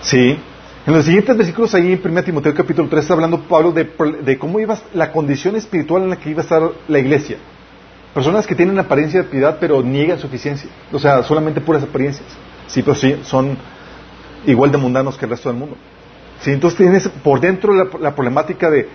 Sí. 0.00 0.38
En 0.84 0.94
los 0.94 1.04
siguientes 1.04 1.36
versículos 1.36 1.72
ahí 1.76 1.92
en 1.92 2.00
1 2.04 2.24
Timoteo 2.24 2.52
capítulo 2.54 2.88
3 2.88 3.04
está 3.04 3.14
hablando 3.14 3.42
Pablo 3.42 3.70
de, 3.70 3.88
de, 4.24 4.36
cómo 4.36 4.58
iba 4.58 4.76
la 4.94 5.12
condición 5.12 5.54
espiritual 5.54 6.02
en 6.02 6.10
la 6.10 6.16
que 6.16 6.30
iba 6.30 6.40
a 6.40 6.42
estar 6.42 6.60
la 6.88 6.98
iglesia. 6.98 7.36
Personas 8.12 8.48
que 8.48 8.56
tienen 8.56 8.76
apariencia 8.80 9.22
de 9.22 9.28
piedad 9.28 9.58
pero 9.60 9.80
niegan 9.80 10.18
suficiencia. 10.18 10.68
O 10.90 10.98
sea, 10.98 11.22
solamente 11.22 11.60
puras 11.60 11.84
apariencias. 11.84 12.26
Sí, 12.66 12.82
pero 12.82 12.96
sí, 12.96 13.16
son 13.22 13.56
igual 14.44 14.72
de 14.72 14.78
mundanos 14.78 15.16
que 15.16 15.24
el 15.24 15.30
resto 15.30 15.50
del 15.50 15.58
mundo. 15.58 15.76
¿Sí? 16.40 16.50
Entonces 16.50 16.76
tienes 16.76 17.08
por 17.08 17.38
dentro 17.38 17.72
la, 17.72 18.14
problemática 18.16 18.68
de 18.68 18.88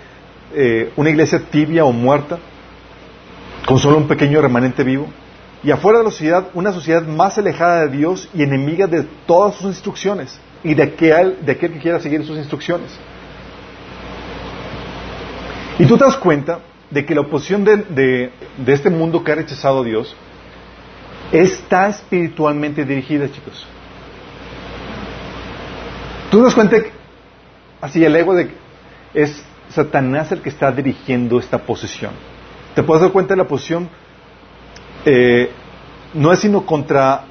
eh, 0.56 0.92
una 0.98 1.10
iglesia 1.10 1.40
tibia 1.40 1.86
o 1.86 1.94
muerta, 1.94 2.38
con 3.66 3.80
solo 3.80 3.96
un 3.96 4.10
pequeño 4.10 4.42
remanente 4.42 4.84
vivo, 4.84 5.08
y 5.64 5.72
afuera 5.72 6.00
de 6.00 6.04
la 6.04 6.12
sociedad, 6.12 6.50
una 6.54 6.74
sociedad 6.74 7.08
más 7.08 7.38
alejada 7.38 7.86
de 7.86 7.96
Dios 7.96 8.30
y 8.34 8.44
enemiga 8.44 8.88
de 8.88 9.04
todas 9.26 9.56
sus 9.56 9.68
instrucciones 9.68 10.38
y 10.64 10.74
de 10.74 10.84
aquel, 10.84 11.46
de 11.46 11.52
aquel 11.52 11.74
que 11.74 11.80
quiera 11.80 12.00
seguir 12.00 12.26
sus 12.26 12.38
instrucciones. 12.38 12.92
Y 15.80 15.86
tú 15.86 15.98
te 15.98 16.06
das 16.06 16.18
cuenta 16.18 16.60
de 16.90 17.06
que 17.06 17.14
la 17.14 17.22
oposición 17.22 17.64
de, 17.64 18.32
de 18.58 18.74
este 18.74 18.90
mundo 18.90 19.24
que 19.24 19.32
ha 19.32 19.36
rechazado 19.36 19.82
a 19.82 19.84
Dios 19.84 20.16
está 21.32 21.90
espiritualmente 21.90 22.86
dirigida, 22.86 23.30
chicos. 23.32 23.66
Tú 26.32 26.42
das 26.42 26.54
cuenta 26.54 26.82
que, 26.82 26.92
así 27.82 28.04
el 28.04 28.16
ego 28.16 28.34
de 28.34 28.52
es 29.14 29.44
Satanás 29.70 30.32
el 30.32 30.42
que 30.42 30.50
está 30.50 30.72
dirigiendo 30.72 31.40
esta 31.40 31.60
posición. 31.60 32.12
Te 32.76 32.84
puedes 32.84 33.02
dar 33.02 33.12
cuenta 33.12 33.34
de 33.34 33.38
la 33.38 33.48
posición, 33.48 33.90
eh, 35.06 35.50
no 36.14 36.32
es 36.32 36.40
sino 36.40 36.66
contra, 36.66 37.26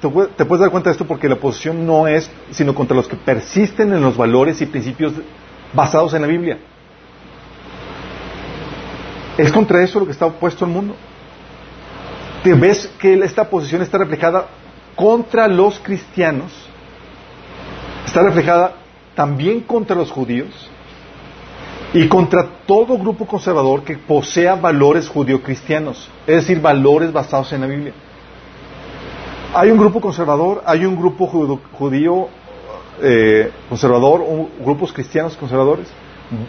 te, 0.00 0.08
puedes 0.44 0.60
dar 0.60 0.70
cuenta 0.70 0.90
de 0.90 0.92
esto 0.92 1.06
porque 1.06 1.28
la 1.28 1.36
posición 1.36 1.86
no 1.86 2.06
es 2.06 2.30
sino 2.50 2.74
contra 2.74 2.96
los 2.96 3.08
que 3.08 3.16
persisten 3.16 3.92
en 3.92 4.02
los 4.02 4.16
valores 4.16 4.60
y 4.60 4.66
principios 4.66 5.12
basados 5.72 6.14
en 6.14 6.22
la 6.22 6.28
Biblia. 6.28 6.58
Es 9.38 9.52
contra 9.52 9.82
eso 9.82 10.00
lo 10.00 10.06
que 10.06 10.12
está 10.12 10.26
opuesto 10.26 10.64
al 10.64 10.70
mundo. 10.70 10.96
Te 12.42 12.54
ves 12.54 12.90
que 12.98 13.14
esta 13.14 13.48
posición 13.50 13.82
está 13.82 13.98
reflejada 13.98 14.46
contra 14.94 15.46
los 15.48 15.78
cristianos 15.78 16.52
está 18.06 18.22
reflejada 18.22 18.72
también 19.14 19.60
contra 19.60 19.94
los 19.94 20.10
judíos 20.10 20.48
y 21.92 22.08
contra 22.08 22.48
todo 22.66 22.96
grupo 22.96 23.26
conservador 23.26 23.82
que 23.82 23.98
posea 23.98 24.54
valores 24.54 25.08
judío-cristianos, 25.08 26.08
es 26.26 26.36
decir, 26.36 26.60
valores 26.60 27.12
basados 27.12 27.52
en 27.52 27.60
la 27.60 27.66
Biblia. 27.66 27.92
Hay 29.54 29.70
un 29.70 29.78
grupo 29.78 30.00
conservador, 30.00 30.62
hay 30.66 30.84
un 30.84 30.96
grupo 30.96 31.26
judío 31.26 32.28
eh, 33.02 33.50
conservador, 33.68 34.24
grupos 34.60 34.92
cristianos 34.92 35.36
conservadores 35.36 35.88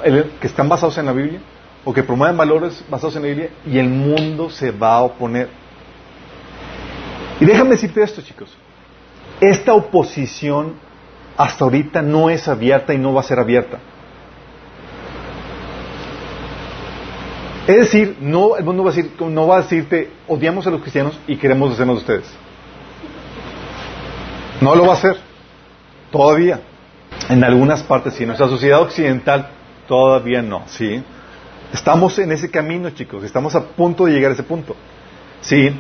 que 0.03 0.47
están 0.47 0.67
basados 0.67 0.97
en 0.97 1.05
la 1.05 1.13
Biblia 1.13 1.39
o 1.85 1.93
que 1.93 2.03
promueven 2.03 2.35
valores 2.35 2.83
basados 2.89 3.15
en 3.15 3.21
la 3.21 3.27
Biblia 3.27 3.49
y 3.65 3.77
el 3.77 3.89
mundo 3.89 4.49
se 4.49 4.71
va 4.71 4.95
a 4.95 5.01
oponer. 5.03 5.49
Y 7.39 7.45
déjame 7.45 7.71
decirte 7.71 8.01
esto, 8.01 8.21
chicos. 8.21 8.57
Esta 9.39 9.73
oposición 9.73 10.73
hasta 11.37 11.65
ahorita 11.65 12.01
no 12.01 12.29
es 12.29 12.47
abierta 12.47 12.93
y 12.93 12.97
no 12.97 13.13
va 13.13 13.21
a 13.21 13.23
ser 13.23 13.39
abierta. 13.39 13.77
Es 17.67 17.77
decir, 17.77 18.17
no, 18.21 18.55
el 18.55 18.63
mundo 18.63 18.83
va 18.83 18.91
a 18.91 18.93
decir, 18.93 19.11
no 19.19 19.45
va 19.45 19.57
a 19.57 19.61
decirte, 19.61 20.09
odiamos 20.27 20.65
a 20.65 20.71
los 20.71 20.81
cristianos 20.81 21.19
y 21.27 21.35
queremos 21.35 21.73
hacernos 21.73 21.97
de 21.97 22.01
ustedes. 22.01 22.46
No 24.61 24.75
lo 24.75 24.85
va 24.85 24.93
a 24.93 24.97
hacer. 24.97 25.17
Todavía. 26.11 26.61
En 27.29 27.43
algunas 27.43 27.83
partes 27.83 28.13
sí. 28.13 28.23
En 28.23 28.27
nuestra 28.27 28.47
sociedad 28.47 28.81
occidental 28.81 29.49
todavía 29.87 30.41
no. 30.41 30.63
¿sí? 30.67 31.03
Estamos 31.73 32.17
en 32.19 32.31
ese 32.31 32.49
camino, 32.49 32.89
chicos. 32.91 33.23
Estamos 33.23 33.55
a 33.55 33.63
punto 33.63 34.05
de 34.05 34.13
llegar 34.13 34.31
a 34.31 34.33
ese 34.33 34.43
punto. 34.43 34.75
¿sí? 35.41 35.73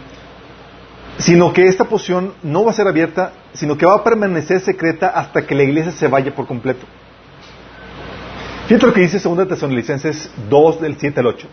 sino 1.17 1.51
que 1.51 1.67
esta 1.67 1.85
posición 1.85 2.33
no 2.43 2.63
va 2.63 2.71
a 2.71 2.73
ser 2.73 2.87
abierta, 2.87 3.33
sino 3.53 3.77
que 3.77 3.85
va 3.85 3.95
a 3.95 4.03
permanecer 4.03 4.59
secreta 4.59 5.07
hasta 5.09 5.45
que 5.45 5.55
la 5.55 5.63
iglesia 5.63 5.91
se 5.91 6.07
vaya 6.07 6.33
por 6.33 6.45
completo. 6.45 6.85
Fíjate 8.67 8.85
lo 8.85 8.93
que 8.93 9.01
dice 9.01 9.19
2 9.19 9.47
Tesalonicenses 9.47 10.29
2 10.49 10.81
del 10.81 10.97
7 10.97 11.19
al 11.19 11.27
8. 11.27 11.47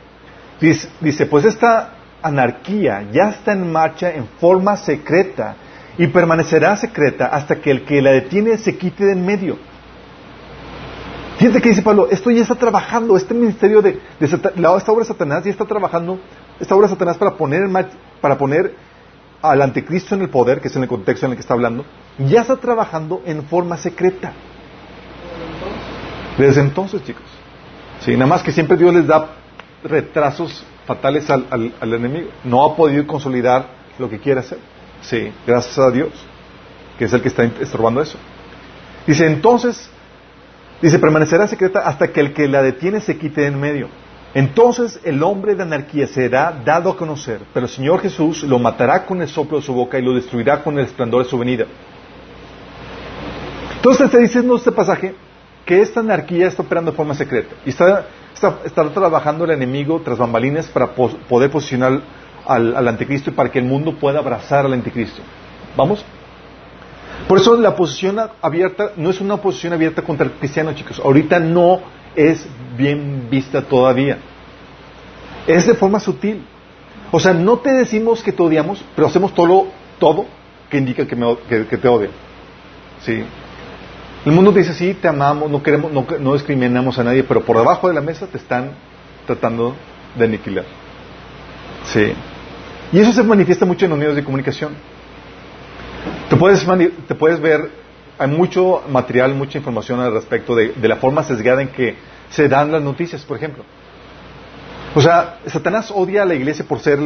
Dice, 0.60 0.88
dice, 1.00 1.26
pues 1.26 1.44
esta 1.44 1.94
anarquía 2.22 3.06
ya 3.12 3.30
está 3.30 3.52
en 3.52 3.70
marcha 3.70 4.10
en 4.10 4.26
forma 4.40 4.76
secreta 4.76 5.56
y 5.98 6.06
permanecerá 6.08 6.76
secreta 6.76 7.26
hasta 7.26 7.56
que 7.56 7.70
el 7.70 7.84
que 7.84 8.02
la 8.02 8.12
detiene 8.12 8.58
se 8.58 8.76
quite 8.76 9.04
de 9.04 9.12
en 9.12 9.24
medio. 9.24 9.58
Fíjate 11.38 11.60
que 11.60 11.70
dice 11.70 11.82
Pablo, 11.82 12.08
esto 12.10 12.30
ya 12.30 12.42
está 12.42 12.54
trabajando, 12.54 13.16
este 13.16 13.34
ministerio 13.34 13.82
de, 13.82 14.00
de 14.20 14.26
esta 14.26 14.52
obra 14.92 15.00
de 15.00 15.04
Satanás 15.04 15.44
ya 15.44 15.50
está 15.50 15.64
trabajando, 15.64 16.18
esta 16.60 16.74
obra 16.74 16.86
de 16.86 16.94
Satanás 16.94 17.16
para 17.16 17.32
poner, 17.32 17.62
para 18.20 18.38
poner 18.38 18.74
al 19.42 19.60
anticristo 19.60 20.14
en 20.14 20.22
el 20.22 20.30
poder, 20.30 20.60
que 20.60 20.68
es 20.68 20.76
en 20.76 20.82
el 20.82 20.88
contexto 20.88 21.26
en 21.26 21.32
el 21.32 21.36
que 21.36 21.42
está 21.42 21.54
hablando, 21.54 21.84
ya 22.18 22.42
está 22.42 22.56
trabajando 22.56 23.20
en 23.26 23.42
forma 23.44 23.76
secreta. 23.76 24.32
Desde 26.38 26.60
entonces, 26.60 27.04
chicos. 27.04 27.24
Sí, 28.00 28.12
nada 28.12 28.26
más 28.26 28.42
que 28.42 28.52
siempre 28.52 28.76
Dios 28.76 28.92
les 28.94 29.06
da 29.06 29.28
retrasos 29.82 30.64
fatales 30.86 31.28
al, 31.30 31.46
al, 31.50 31.92
enemigo. 31.94 32.30
No 32.44 32.64
ha 32.64 32.76
podido 32.76 33.06
consolidar 33.06 33.66
lo 33.98 34.08
que 34.08 34.18
quiere 34.18 34.40
hacer. 34.40 34.58
Sí, 35.02 35.32
gracias 35.46 35.78
a 35.78 35.90
Dios, 35.90 36.10
que 36.98 37.04
es 37.04 37.12
el 37.12 37.20
que 37.20 37.28
está 37.28 37.44
estorbando 37.44 38.00
eso. 38.00 38.18
Dice, 39.06 39.26
entonces, 39.26 39.90
dice, 40.80 40.98
permanecerá 40.98 41.46
secreta 41.46 41.80
hasta 41.80 42.08
que 42.08 42.20
el 42.20 42.32
que 42.32 42.48
la 42.48 42.62
detiene 42.62 43.00
se 43.00 43.18
quite 43.18 43.46
en 43.46 43.60
medio. 43.60 43.88
Entonces 44.34 44.98
el 45.04 45.22
hombre 45.22 45.54
de 45.54 45.62
anarquía 45.62 46.08
será 46.08 46.60
dado 46.64 46.90
a 46.90 46.96
conocer, 46.96 47.40
pero 47.52 47.66
el 47.66 47.70
Señor 47.72 48.00
Jesús 48.00 48.42
lo 48.42 48.58
matará 48.58 49.06
con 49.06 49.22
el 49.22 49.28
soplo 49.28 49.58
de 49.58 49.64
su 49.64 49.72
boca 49.72 49.96
y 49.96 50.02
lo 50.02 50.12
destruirá 50.12 50.62
con 50.62 50.76
el 50.76 50.86
esplendor 50.86 51.22
de 51.22 51.30
su 51.30 51.38
venida. 51.38 51.66
Entonces 53.76 54.06
está 54.06 54.18
diciendo 54.18 54.56
este 54.56 54.72
pasaje 54.72 55.14
que 55.64 55.80
esta 55.80 56.00
anarquía 56.00 56.48
está 56.48 56.62
operando 56.62 56.90
de 56.90 56.96
forma 56.96 57.14
secreta. 57.14 57.54
Y 57.64 57.70
está, 57.70 58.06
está, 58.64 58.90
trabajando 58.92 59.44
el 59.44 59.52
enemigo 59.52 60.00
tras 60.04 60.18
bambalinas 60.18 60.66
para 60.66 60.88
poder 60.88 61.50
posicionar 61.50 62.00
al, 62.46 62.76
al 62.76 62.88
anticristo 62.88 63.30
y 63.30 63.34
para 63.34 63.50
que 63.50 63.58
el 63.58 63.64
mundo 63.64 63.96
pueda 63.96 64.18
abrazar 64.18 64.64
al 64.66 64.72
anticristo. 64.72 65.22
¿Vamos? 65.76 66.04
Por 67.28 67.38
eso 67.38 67.56
la 67.56 67.74
posición 67.74 68.18
abierta 68.42 68.92
no 68.96 69.10
es 69.10 69.20
una 69.20 69.38
posición 69.38 69.72
abierta 69.72 70.02
contra 70.02 70.26
el 70.26 70.32
cristiano, 70.32 70.72
chicos. 70.74 71.00
Ahorita 71.02 71.40
no 71.40 71.80
es 72.14 72.46
bien 72.76 73.28
vista 73.30 73.62
todavía. 73.62 74.18
Es 75.46 75.66
de 75.66 75.74
forma 75.74 76.00
sutil. 76.00 76.44
O 77.10 77.20
sea, 77.20 77.32
no 77.32 77.58
te 77.58 77.72
decimos 77.72 78.22
que 78.22 78.32
te 78.32 78.42
odiamos, 78.42 78.84
pero 78.94 79.08
hacemos 79.08 79.32
todo, 79.34 79.68
todo 79.98 80.26
que 80.68 80.78
indica 80.78 81.06
que, 81.06 81.16
te 81.76 81.88
odian. 81.88 82.10
¿Sí? 83.00 83.24
El 84.24 84.32
mundo 84.32 84.52
te 84.52 84.60
dice, 84.60 84.74
sí, 84.74 84.94
te 84.94 85.08
amamos, 85.08 85.50
no, 85.50 85.62
queremos, 85.62 85.92
no, 85.92 86.06
no 86.18 86.32
discriminamos 86.32 86.98
a 86.98 87.04
nadie, 87.04 87.22
pero 87.22 87.42
por 87.42 87.56
debajo 87.56 87.88
de 87.88 87.94
la 87.94 88.00
mesa 88.00 88.26
te 88.26 88.38
están 88.38 88.72
tratando 89.26 89.74
de 90.16 90.24
aniquilar. 90.24 90.64
¿Sí? 91.84 92.12
Y 92.94 93.00
eso 93.00 93.12
se 93.12 93.24
manifiesta 93.24 93.66
mucho 93.66 93.86
en 93.86 93.90
los 93.90 93.98
medios 93.98 94.14
de 94.14 94.22
comunicación. 94.22 94.70
Te 96.30 96.36
puedes, 96.36 96.64
te 97.08 97.14
puedes 97.16 97.40
ver, 97.40 97.68
hay 98.16 98.28
mucho 98.28 98.82
material, 98.88 99.34
mucha 99.34 99.58
información 99.58 99.98
al 99.98 100.12
respecto 100.12 100.54
de, 100.54 100.72
la 100.80 100.94
forma 100.94 101.24
sesgada 101.24 101.60
en 101.60 101.70
que 101.70 101.96
se 102.30 102.48
dan 102.48 102.70
las 102.70 102.80
noticias, 102.82 103.22
por 103.22 103.36
ejemplo. 103.36 103.64
O 104.94 105.00
sea, 105.00 105.40
Satanás 105.46 105.90
odia 105.92 106.22
a 106.22 106.24
la 106.24 106.36
iglesia 106.36 106.64
por 106.68 106.78
ser 106.78 107.00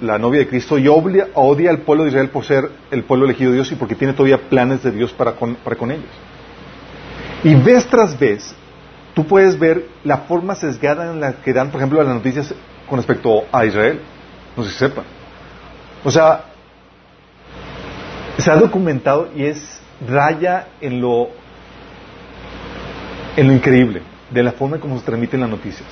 la, 0.00 0.18
novia 0.18 0.40
de 0.40 0.48
Cristo 0.48 0.78
y 0.78 0.88
odia, 0.88 1.28
odia, 1.34 1.68
al 1.68 1.80
pueblo 1.80 2.04
de 2.04 2.08
Israel 2.08 2.30
por 2.30 2.46
ser 2.46 2.70
el 2.90 3.04
pueblo 3.04 3.26
elegido 3.26 3.50
de 3.50 3.56
Dios 3.56 3.70
y 3.70 3.74
porque 3.74 3.94
tiene 3.94 4.14
todavía 4.14 4.48
planes 4.48 4.82
de 4.82 4.90
Dios 4.90 5.12
para 5.12 5.32
con, 5.32 5.58
ellos. 5.90 6.08
Y 7.44 7.54
vez 7.56 7.86
tras 7.88 8.18
vez, 8.18 8.54
tú 9.12 9.26
puedes 9.26 9.58
ver 9.58 9.86
la 10.02 10.16
forma 10.16 10.54
sesgada 10.54 11.12
en 11.12 11.20
la 11.20 11.34
que 11.42 11.52
dan, 11.52 11.70
por 11.70 11.82
ejemplo, 11.82 12.02
las 12.02 12.14
noticias 12.14 12.54
con 12.88 12.96
respecto 12.96 13.44
a 13.52 13.66
Israel. 13.66 14.00
No 14.56 14.62
sé 14.62 14.70
si 14.70 14.78
sepan. 14.78 15.04
O 16.06 16.10
sea, 16.12 16.44
se 18.38 18.48
ha 18.48 18.54
documentado 18.54 19.30
y 19.34 19.42
es 19.42 19.80
raya 20.08 20.68
en 20.80 21.00
lo, 21.00 21.30
en 23.36 23.48
lo 23.48 23.52
increíble 23.52 24.02
de 24.30 24.42
la 24.44 24.52
forma 24.52 24.76
en 24.76 24.82
cómo 24.82 25.00
se 25.00 25.04
transmiten 25.04 25.40
las 25.40 25.50
noticias. 25.50 25.88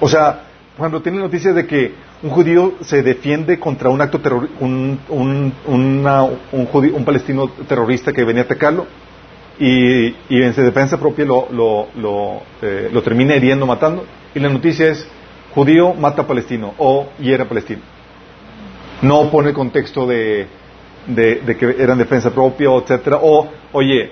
O 0.00 0.08
sea, 0.08 0.42
por 0.76 0.84
ejemplo, 0.84 1.02
tiene 1.02 1.18
noticias 1.18 1.56
de 1.56 1.66
que 1.66 1.92
un 2.22 2.30
judío 2.30 2.74
se 2.82 3.02
defiende 3.02 3.58
contra 3.58 3.90
un 3.90 4.00
acto 4.00 4.20
terrorista, 4.20 4.56
un, 4.60 5.52
palestino 7.04 7.48
terrorista 7.66 8.12
que 8.12 8.22
venía 8.22 8.42
a 8.42 8.44
atacarlo 8.44 8.86
y, 9.58 10.14
en 10.30 10.54
su 10.54 10.62
defensa 10.62 11.00
propia 11.00 11.24
lo, 11.24 11.88
eh, 12.62 13.00
termina 13.02 13.34
hiriendo, 13.34 13.66
matando. 13.66 14.04
Y 14.36 14.38
la 14.38 14.50
noticia 14.50 14.86
es, 14.86 15.04
judío 15.52 15.94
mata 15.94 16.22
a 16.22 16.26
palestino 16.28 16.74
o 16.78 17.08
hiera 17.18 17.44
palestino. 17.44 17.97
No 19.02 19.30
pone 19.30 19.52
contexto 19.52 20.06
de 20.06 20.48
de, 21.08 21.56
que 21.56 21.76
eran 21.78 21.98
defensa 21.98 22.30
propia, 22.30 22.70
etcétera, 22.76 23.18
o 23.22 23.48
oye, 23.72 24.10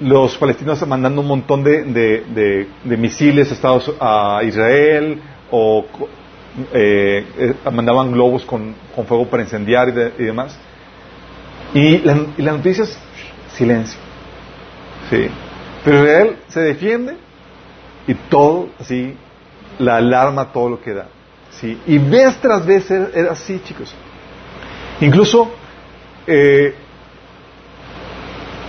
los 0.00 0.36
palestinos 0.36 0.86
mandando 0.86 1.20
un 1.20 1.28
montón 1.28 1.64
de, 1.64 1.84
de, 2.84 2.96
misiles 2.96 3.50
a, 3.50 3.54
Estados, 3.54 3.94
a 4.00 4.40
Israel, 4.44 5.20
o 5.50 5.84
eh, 6.72 7.24
eh, 7.38 7.54
mandaban 7.72 8.12
globos 8.12 8.44
con, 8.44 8.74
con, 8.94 9.06
fuego 9.06 9.26
para 9.26 9.42
incendiar 9.42 9.88
y, 9.88 10.22
demás. 10.24 10.58
Y 11.72 11.98
la, 11.98 12.26
y 12.36 12.42
la 12.42 12.52
noticia 12.52 12.84
es 12.84 12.98
silencio. 13.52 13.98
Sí. 15.10 15.28
Pero 15.84 16.02
Israel 16.02 16.36
se 16.48 16.60
defiende 16.60 17.16
y 18.06 18.14
todo 18.14 18.68
así, 18.78 19.14
la 19.78 19.96
alarma, 19.96 20.52
todo 20.52 20.68
lo 20.68 20.80
que 20.80 20.92
da. 20.92 21.08
¿Sí? 21.60 21.78
Y 21.86 21.98
vez 21.98 22.36
tras 22.40 22.64
vez 22.64 22.90
era 22.90 23.32
así, 23.32 23.60
chicos. 23.64 23.94
Incluso 25.00 25.50
eh, 26.26 26.74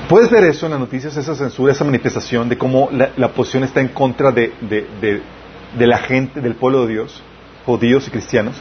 puedes 0.10 0.30
ver 0.30 0.44
eso 0.46 0.66
en 0.66 0.74
las 0.74 0.80
noticias, 0.80 1.16
esa 1.16 1.36
censura, 1.36 1.72
esa 1.72 1.84
manifestación 1.84 2.50
de 2.50 2.58
cómo 2.58 2.90
la, 2.92 3.12
la 3.16 3.30
posición 3.30 3.64
está 3.64 3.82
en 3.82 3.90
contra 3.90 4.32
de, 4.32 4.54
de, 4.62 5.88
la 5.88 5.98
gente, 6.00 6.42
del 6.42 6.56
pueblo 6.56 6.86
de 6.86 6.94
Dios, 6.94 7.22
judíos 7.66 8.08
y 8.08 8.12
cristianos. 8.12 8.56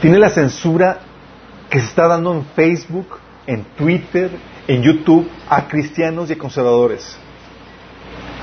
Tiene 0.00 0.18
la 0.18 0.28
censura 0.28 1.00
que 1.70 1.80
se 1.80 1.86
está 1.86 2.06
dando 2.06 2.32
en 2.32 2.44
Facebook, 2.54 3.18
en 3.46 3.64
Twitter, 3.76 4.30
en 4.68 4.82
YouTube 4.82 5.28
a 5.48 5.66
cristianos 5.68 6.30
y 6.30 6.34
a 6.34 6.38
conservadores. 6.38 7.16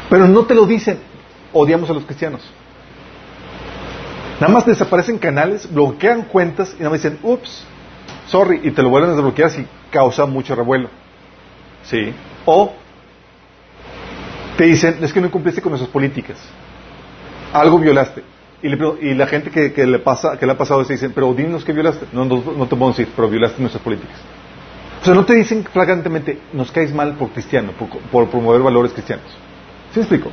Pero 0.09 0.27
no 0.27 0.45
te 0.45 0.55
lo 0.55 0.65
dicen, 0.65 0.99
odiamos 1.51 1.89
a 1.89 1.93
los 1.93 2.05
cristianos. 2.05 2.41
Nada 4.43 4.55
más 4.55 4.65
desaparecen 4.65 5.19
canales, 5.19 5.73
bloquean 5.73 6.23
cuentas 6.23 6.73
y 6.73 6.79
nada 6.79 6.89
más 6.89 7.01
dicen, 7.01 7.17
ups, 7.23 7.63
sorry, 8.27 8.59
y 8.61 8.71
te 8.71 8.83
lo 8.83 8.89
vuelven 8.89 9.11
a 9.11 9.13
desbloquear 9.13 9.49
si 9.49 9.65
causa 9.89 10.25
mucho 10.25 10.53
revuelo. 10.53 10.89
¿Sí? 11.83 12.13
O 12.43 12.73
te 14.57 14.65
dicen, 14.65 14.97
es 15.01 15.13
que 15.13 15.21
no 15.21 15.31
cumpliste 15.31 15.61
con 15.61 15.69
nuestras 15.69 15.89
políticas. 15.89 16.37
Algo 17.53 17.79
violaste. 17.79 18.21
Y, 18.61 19.13
la 19.13 19.27
gente 19.27 19.49
que, 19.49 19.87
le 19.87 19.99
pasa, 19.99 20.37
que 20.37 20.45
le 20.45 20.51
ha 20.51 20.57
pasado 20.57 20.83
se 20.83 20.91
dicen, 20.91 21.13
pero 21.15 21.33
dinos 21.33 21.63
que 21.63 21.71
violaste. 21.71 22.07
No, 22.11 22.25
no, 22.25 22.67
te 22.67 22.75
puedo 22.75 22.91
decir, 22.91 23.07
pero 23.15 23.29
violaste 23.29 23.61
nuestras 23.61 23.81
políticas. 23.81 24.17
O 25.01 25.05
sea, 25.05 25.13
no 25.13 25.23
te 25.23 25.35
dicen 25.35 25.63
flagrantemente, 25.63 26.37
nos 26.51 26.69
caes 26.69 26.93
mal 26.93 27.13
por 27.13 27.29
cristiano, 27.29 27.71
por, 28.11 28.27
promover 28.27 28.61
valores 28.61 28.91
cristianos. 28.91 29.25
¿Sí 29.93 29.99
me 29.99 30.01
explico? 30.01 30.31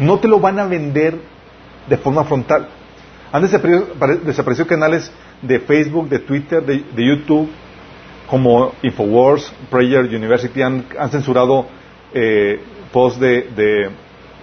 No 0.00 0.18
te 0.18 0.26
lo 0.26 0.40
van 0.40 0.58
a 0.58 0.66
vender 0.66 1.20
de 1.88 1.96
forma 1.98 2.24
frontal. 2.24 2.81
Han 3.32 3.42
desaparecido 3.42 4.66
canales 4.66 5.10
de 5.40 5.58
Facebook, 5.60 6.08
de 6.08 6.18
Twitter, 6.18 6.62
de, 6.62 6.84
YouTube, 6.94 7.48
como 8.26 8.72
Infowars, 8.82 9.52
Prayer 9.70 10.04
University, 10.04 10.60
han, 10.60 10.84
censurado 11.10 11.66
eh, 12.12 12.60
posts 12.92 13.18
de, 13.18 13.90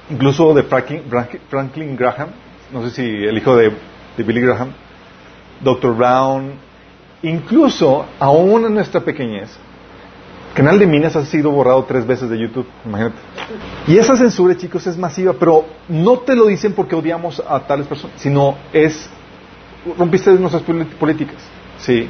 incluso 0.09 0.55
de 0.55 0.63
Franklin, 0.63 1.95
Graham, 1.95 2.29
no 2.73 2.83
sé 2.83 2.89
si 2.89 3.03
el 3.03 3.37
hijo 3.37 3.55
de, 3.55 3.71
Billy 4.17 4.41
Graham, 4.41 4.73
Dr. 5.61 5.95
Brown, 5.95 6.53
incluso 7.21 8.05
aún 8.19 8.65
en 8.65 8.73
nuestra 8.73 9.01
pequeñez, 9.01 9.55
Canal 10.53 10.79
de 10.79 10.87
Minas 10.87 11.15
ha 11.15 11.25
sido 11.25 11.51
borrado 11.51 11.83
tres 11.85 12.05
veces 12.05 12.29
de 12.29 12.37
YouTube, 12.37 12.67
imagínate. 12.85 13.17
Y 13.87 13.97
esa 13.97 14.15
censura, 14.15 14.57
chicos, 14.57 14.85
es 14.87 14.97
masiva, 14.97 15.33
pero 15.33 15.65
no 15.87 16.19
te 16.19 16.35
lo 16.35 16.47
dicen 16.47 16.73
porque 16.73 16.95
odiamos 16.95 17.41
a 17.47 17.59
tales 17.61 17.87
personas, 17.87 18.19
sino 18.19 18.55
es 18.73 19.09
rompiste 19.97 20.31
nuestras 20.31 20.63
políticas, 20.63 21.37
sí. 21.77 22.09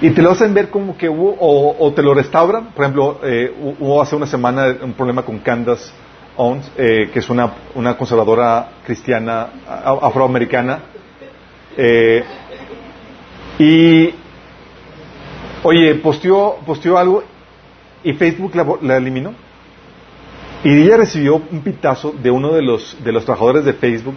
Y 0.00 0.10
te 0.10 0.20
lo 0.20 0.32
hacen 0.32 0.52
ver 0.52 0.68
como 0.68 0.96
que 0.96 1.08
hubo, 1.08 1.36
o, 1.38 1.92
te 1.92 2.02
lo 2.02 2.12
restauran. 2.12 2.72
Por 2.72 2.84
ejemplo, 2.84 3.20
eh, 3.22 3.54
hubo 3.78 4.02
hace 4.02 4.16
una 4.16 4.26
semana 4.26 4.76
un 4.82 4.94
problema 4.94 5.22
con 5.22 5.38
Candace 5.38 5.92
Owens, 6.36 6.70
eh, 6.76 7.08
que 7.12 7.20
es 7.20 7.30
una, 7.30 7.52
conservadora 7.96 8.68
cristiana 8.84 9.48
afroamericana. 9.84 10.80
Eh, 11.76 12.24
y, 13.60 14.14
oye, 15.62 15.94
posteó, 15.96 16.56
posteó 16.66 16.98
algo 16.98 17.24
y 18.04 18.12
Facebook 18.14 18.54
la, 18.54 18.66
la, 18.82 18.96
eliminó. 18.96 19.34
Y 20.64 20.82
ella 20.82 20.96
recibió 20.96 21.36
un 21.36 21.60
pitazo 21.60 22.14
de 22.22 22.30
uno 22.30 22.52
de 22.52 22.62
los, 22.62 22.96
de 23.02 23.12
los 23.12 23.24
trabajadores 23.24 23.64
de 23.64 23.72
Facebook 23.72 24.14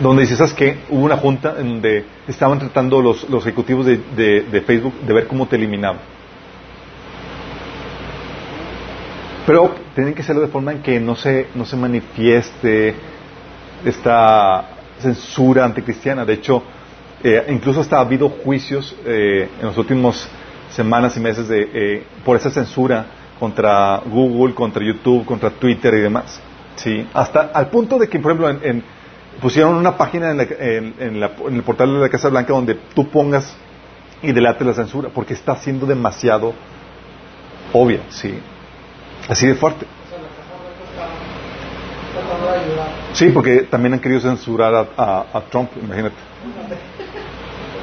donde 0.00 0.22
dice, 0.22 0.36
¿sabes 0.36 0.52
qué? 0.54 0.78
Hubo 0.90 1.04
una 1.04 1.16
junta 1.16 1.56
en 1.58 1.68
donde 1.68 2.04
estaban 2.26 2.58
tratando 2.58 3.00
los, 3.00 3.28
los 3.28 3.44
ejecutivos 3.46 3.86
de, 3.86 3.96
de, 3.96 4.60
Facebook 4.62 4.94
de 5.06 5.12
ver 5.12 5.26
cómo 5.26 5.46
te 5.46 5.56
eliminaban. 5.56 6.00
Pero 9.46 9.74
tienen 9.94 10.14
que 10.14 10.22
hacerlo 10.22 10.42
de 10.42 10.48
forma 10.48 10.72
en 10.72 10.82
que 10.82 11.00
no 11.00 11.14
se, 11.14 11.48
no 11.54 11.64
se 11.64 11.76
manifieste 11.76 12.94
esta 13.84 14.68
censura 15.00 15.64
anticristiana. 15.64 16.24
De 16.24 16.34
hecho, 16.34 16.62
eh, 17.24 17.44
incluso 17.48 17.80
hasta 17.80 17.96
ha 17.96 18.00
habido 18.00 18.28
juicios 18.28 18.96
eh, 19.04 19.48
en 19.60 19.66
las 19.66 19.76
últimas 19.78 20.28
semanas 20.70 21.16
y 21.16 21.20
meses 21.20 21.48
de, 21.48 21.70
eh, 21.72 22.04
por 22.24 22.36
esa 22.36 22.50
censura 22.50 23.06
contra 23.38 23.98
Google, 24.06 24.54
contra 24.54 24.84
YouTube, 24.84 25.24
contra 25.24 25.50
Twitter 25.50 25.94
y 25.94 26.00
demás. 26.00 26.40
¿sí? 26.76 27.06
Hasta 27.12 27.50
al 27.54 27.68
punto 27.68 27.98
de 27.98 28.08
que, 28.08 28.18
por 28.18 28.32
ejemplo, 28.32 28.50
en 28.50 28.84
pusieron 29.40 29.74
una 29.74 29.96
página 29.96 30.30
en, 30.30 30.40
el 30.40 31.62
portal 31.62 31.94
de 31.94 32.00
la 32.00 32.08
Casa 32.08 32.28
Blanca 32.28 32.52
donde 32.52 32.74
tú 32.94 33.08
pongas 33.08 33.56
y 34.22 34.32
delate 34.32 34.64
la 34.64 34.74
censura, 34.74 35.08
porque 35.12 35.34
está 35.34 35.56
siendo 35.56 35.86
demasiado 35.86 36.52
obvia, 37.72 38.00
sí. 38.10 38.38
Así 39.28 39.46
de 39.46 39.54
fuerte. 39.54 39.86
Sí, 43.12 43.30
porque 43.30 43.62
también 43.62 43.94
han 43.94 44.00
querido 44.00 44.20
censurar 44.20 44.88
a, 44.96 45.42
Trump, 45.50 45.70
imagínate. 45.82 46.16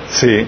Sí. 0.10 0.48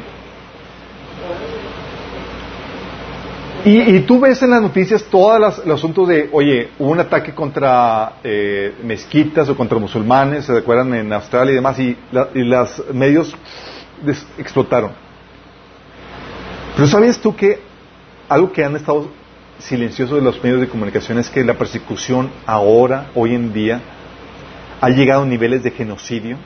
Y, 3.63 3.99
tú 4.01 4.19
ves 4.19 4.41
en 4.41 4.49
las 4.49 4.61
noticias 4.61 5.03
todos 5.03 5.63
los 5.65 5.77
asuntos 5.77 6.07
de, 6.07 6.29
oye, 6.31 6.71
hubo 6.79 6.89
un 6.89 6.99
ataque 6.99 7.35
contra 7.35 8.13
eh, 8.23 8.73
mezquitas 8.83 9.47
o 9.49 9.55
contra 9.55 9.77
musulmanes, 9.77 10.45
se 10.45 10.53
recuerdan 10.53 10.95
en 10.95 11.13
Australia 11.13 11.51
y 11.51 11.55
demás, 11.55 11.79
y, 11.79 11.95
los 12.33 12.83
medios 12.91 13.35
explotaron. 14.39 14.91
Pero 16.75 16.87
¿sabías 16.87 17.19
tú 17.19 17.35
que 17.35 17.59
algo 18.27 18.51
que 18.51 18.65
han 18.65 18.75
estado 18.75 19.09
silenciosos 19.59 20.15
de 20.15 20.23
los 20.23 20.43
medios 20.43 20.59
de 20.61 20.67
comunicación 20.67 21.19
es 21.19 21.29
que 21.29 21.43
la 21.43 21.53
persecución 21.53 22.31
ahora, 22.47 23.11
hoy 23.13 23.35
en 23.35 23.53
día, 23.53 23.79
ha 24.81 24.89
llegado 24.89 25.21
a 25.21 25.25
niveles 25.25 25.63
de 25.63 25.71
genocidio? 25.71 26.37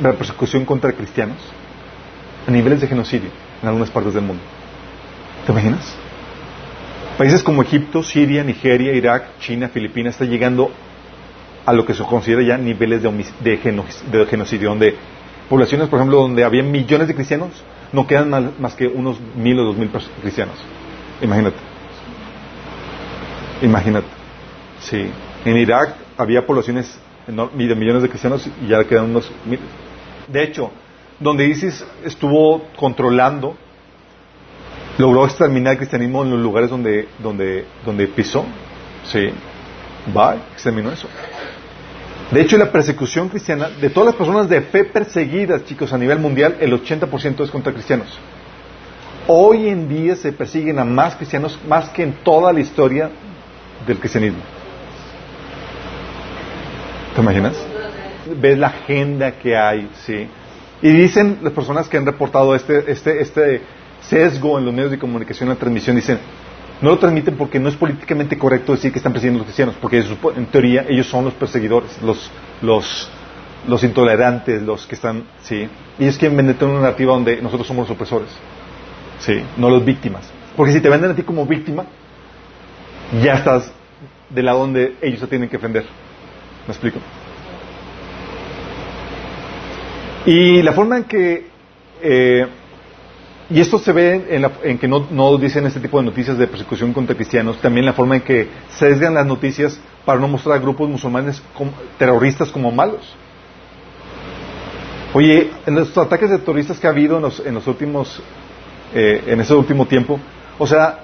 La 0.00 0.12
persecución 0.12 0.64
contra 0.64 0.92
cristianos, 0.92 1.38
a 2.46 2.50
niveles 2.50 2.80
de 2.80 2.86
genocidio 2.86 3.30
en 3.62 3.68
algunas 3.68 3.90
partes 3.90 4.14
del 4.14 4.22
mundo. 4.22 4.42
¿Te 5.44 5.52
imaginas? 5.52 5.96
Países 7.18 7.42
como 7.42 7.62
Egipto, 7.62 8.02
Siria, 8.02 8.44
Nigeria, 8.44 8.92
Irak, 8.92 9.38
China, 9.40 9.68
Filipinas 9.68 10.14
están 10.14 10.30
llegando 10.30 10.70
a 11.64 11.72
lo 11.72 11.84
que 11.84 11.94
se 11.94 12.02
considera 12.04 12.42
ya 12.42 12.58
niveles 12.58 13.02
de, 13.02 14.26
genocidio, 14.28 14.68
donde 14.68 14.96
poblaciones, 15.48 15.88
por 15.88 15.98
ejemplo, 15.98 16.18
donde 16.18 16.44
había 16.44 16.62
millones 16.62 17.08
de 17.08 17.14
cristianos, 17.14 17.50
no 17.92 18.06
quedan 18.06 18.52
más, 18.58 18.74
que 18.74 18.86
unos 18.86 19.18
mil 19.36 19.58
o 19.58 19.64
dos 19.64 19.76
mil 19.76 19.90
cristianos. 20.20 20.56
Imagínate. 21.20 21.56
Imagínate. 23.62 24.08
Sí. 24.80 25.10
En 25.44 25.56
Irak 25.56 26.01
había 26.16 26.46
poblaciones 26.46 26.98
de 27.26 27.74
millones 27.74 28.02
de 28.02 28.08
cristianos 28.08 28.48
y 28.62 28.68
ya 28.68 28.82
quedan 28.84 29.06
unos 29.06 29.30
mil. 29.44 29.60
De 30.28 30.42
hecho, 30.42 30.70
donde 31.20 31.46
ISIS 31.46 31.84
estuvo 32.04 32.62
controlando 32.76 33.56
logró 34.98 35.24
exterminar 35.24 35.72
el 35.72 35.78
cristianismo 35.78 36.22
en 36.22 36.30
los 36.30 36.40
lugares 36.40 36.70
donde, 36.70 37.08
donde, 37.18 37.64
donde 37.84 38.06
pisó. 38.08 38.44
Sí, 39.10 39.30
va, 40.16 40.36
exterminó 40.52 40.90
eso. 40.90 41.08
De 42.30 42.40
hecho, 42.40 42.56
la 42.56 42.72
persecución 42.72 43.28
cristiana, 43.28 43.68
de 43.68 43.90
todas 43.90 44.06
las 44.06 44.14
personas 44.14 44.48
de 44.48 44.62
fe 44.62 44.84
perseguidas, 44.84 45.64
chicos, 45.64 45.92
a 45.92 45.98
nivel 45.98 46.18
mundial, 46.18 46.56
el 46.60 46.72
80% 46.72 47.44
es 47.44 47.50
contra 47.50 47.72
cristianos. 47.72 48.18
Hoy 49.26 49.68
en 49.68 49.88
día 49.88 50.16
se 50.16 50.32
persiguen 50.32 50.78
a 50.78 50.84
más 50.84 51.14
cristianos, 51.16 51.58
más 51.68 51.90
que 51.90 52.02
en 52.02 52.14
toda 52.24 52.52
la 52.52 52.60
historia 52.60 53.10
del 53.86 53.98
cristianismo. 53.98 54.40
¿Te 57.14 57.20
imaginas? 57.20 57.54
Ves 58.40 58.56
la 58.56 58.68
agenda 58.68 59.32
que 59.32 59.56
hay, 59.56 59.90
sí. 60.06 60.26
Y 60.80 60.90
dicen 60.90 61.38
las 61.42 61.52
personas 61.52 61.88
que 61.88 61.98
han 61.98 62.06
reportado 62.06 62.54
este, 62.54 62.90
este, 62.90 63.20
este 63.20 63.62
sesgo 64.00 64.58
en 64.58 64.64
los 64.64 64.74
medios 64.74 64.90
de 64.90 64.98
comunicación 64.98 65.48
la 65.48 65.56
transmisión, 65.56 65.96
dicen, 65.96 66.18
no 66.80 66.90
lo 66.90 66.98
transmiten 66.98 67.36
porque 67.36 67.60
no 67.60 67.68
es 67.68 67.76
políticamente 67.76 68.38
correcto 68.38 68.72
decir 68.72 68.90
que 68.90 68.98
están 68.98 69.12
persiguiendo 69.12 69.38
los 69.38 69.46
cristianos, 69.46 69.76
porque 69.80 70.02
en 70.36 70.46
teoría 70.46 70.86
ellos 70.88 71.06
son 71.06 71.24
los 71.24 71.34
perseguidores, 71.34 72.00
los, 72.02 72.30
los, 72.62 73.10
los 73.68 73.84
intolerantes, 73.84 74.62
los 74.62 74.86
que 74.86 74.94
están, 74.94 75.24
sí. 75.42 75.68
Ellos 75.98 76.16
quieren 76.18 76.36
vender 76.36 76.56
una 76.64 76.80
narrativa 76.80 77.12
donde 77.12 77.40
nosotros 77.42 77.66
somos 77.66 77.88
los 77.88 77.94
opresores, 77.94 78.30
sí, 79.20 79.42
no 79.58 79.68
los 79.68 79.84
víctimas. 79.84 80.28
Porque 80.56 80.72
si 80.72 80.80
te 80.80 80.88
venden 80.88 81.10
a 81.10 81.14
ti 81.14 81.22
como 81.22 81.46
víctima, 81.46 81.84
ya 83.22 83.34
estás 83.34 83.70
del 84.30 84.46
lado 84.46 84.60
donde 84.60 84.96
ellos 85.02 85.20
se 85.20 85.26
tienen 85.26 85.48
que 85.48 85.58
defender. 85.58 85.84
¿Me 86.66 86.72
explico? 86.72 86.98
Y 90.26 90.62
la 90.62 90.72
forma 90.72 90.98
en 90.98 91.04
que 91.04 91.46
eh, 92.00 92.46
y 93.52 93.60
esto 93.60 93.78
se 93.78 93.92
ve 93.92 94.50
en, 94.62 94.78
que 94.78 94.88
no, 94.88 95.36
dicen 95.36 95.66
este 95.66 95.78
tipo 95.78 95.98
de 95.98 96.04
noticias 96.04 96.38
de 96.38 96.46
persecución 96.46 96.94
contra 96.94 97.14
cristianos, 97.14 97.58
también 97.58 97.84
la 97.84 97.92
forma 97.92 98.16
en 98.16 98.22
que 98.22 98.48
sesgan 98.70 99.12
las 99.12 99.26
noticias 99.26 99.78
para 100.06 100.18
no 100.18 100.26
mostrar 100.26 100.56
a 100.56 100.58
grupos 100.58 100.88
musulmanes 100.88 101.42
terroristas 101.98 102.50
como 102.50 102.70
malos. 102.70 103.14
Oye, 105.12 105.50
en 105.66 105.74
los 105.74 105.96
ataques 105.98 106.30
de 106.30 106.38
terroristas 106.38 106.80
que 106.80 106.86
ha 106.86 106.90
habido 106.90 107.16
en 107.16 107.54
los, 107.54 107.66
últimos, 107.66 108.22
eh, 108.94 109.22
en 109.26 109.40
ese 109.40 109.52
último 109.52 109.86
tiempo, 109.86 110.18
o 110.58 110.66
sea, 110.66 111.00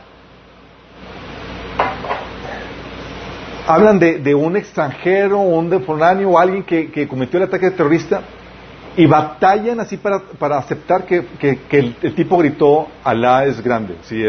hablan 3.69 3.99
de, 3.99 4.35
un 4.35 4.57
extranjero, 4.57 5.39
un 5.41 5.69
de 5.69 5.81
alguien 6.39 6.63
que, 6.65 6.91
que 6.91 7.07
cometió 7.07 7.39
el 7.39 7.45
ataque 7.45 7.71
terrorista 7.71 8.23
y 8.97 9.05
batallan 9.07 9.79
así 9.79 9.99
para, 9.99 10.21
para 10.21 10.57
aceptar 10.59 11.05
que, 11.05 11.25
el, 11.71 12.15
tipo 12.15 12.39
gritó 12.39 12.89
Alá 13.05 13.45
es 13.45 13.63
grande, 13.63 13.97
¿sí? 14.03 14.25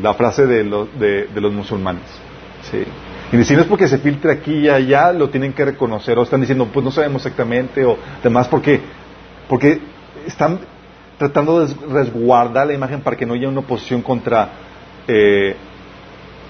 la 0.00 0.14
frase 0.14 0.46
de, 0.46 0.64
de, 0.64 1.40
los 1.40 1.52
musulmanes. 1.52 2.04
¿sí? 2.70 2.84
Y 3.36 3.44
si 3.44 3.54
no 3.54 3.62
es 3.62 3.66
porque 3.66 3.88
se 3.88 3.98
filtra 3.98 4.32
aquí 4.32 4.54
y 4.54 4.68
allá, 4.68 5.12
lo 5.12 5.30
tienen 5.30 5.52
que 5.52 5.64
reconocer, 5.64 6.16
o 6.16 6.22
están 6.22 6.40
diciendo, 6.40 6.68
pues 6.72 6.84
no 6.84 6.92
sabemos 6.92 7.26
exactamente, 7.26 7.84
o 7.84 7.98
demás, 8.22 8.46
porque, 8.46 8.80
porque 9.48 9.80
están 10.26 10.60
tratando 11.18 11.66
de 11.66 11.74
resguardar 11.90 12.68
la 12.68 12.72
imagen 12.72 13.00
para 13.00 13.16
que 13.16 13.26
no 13.26 13.34
haya 13.34 13.48
una 13.48 13.60
oposición 13.60 14.00
contra, 14.00 14.48
eh, 15.08 15.56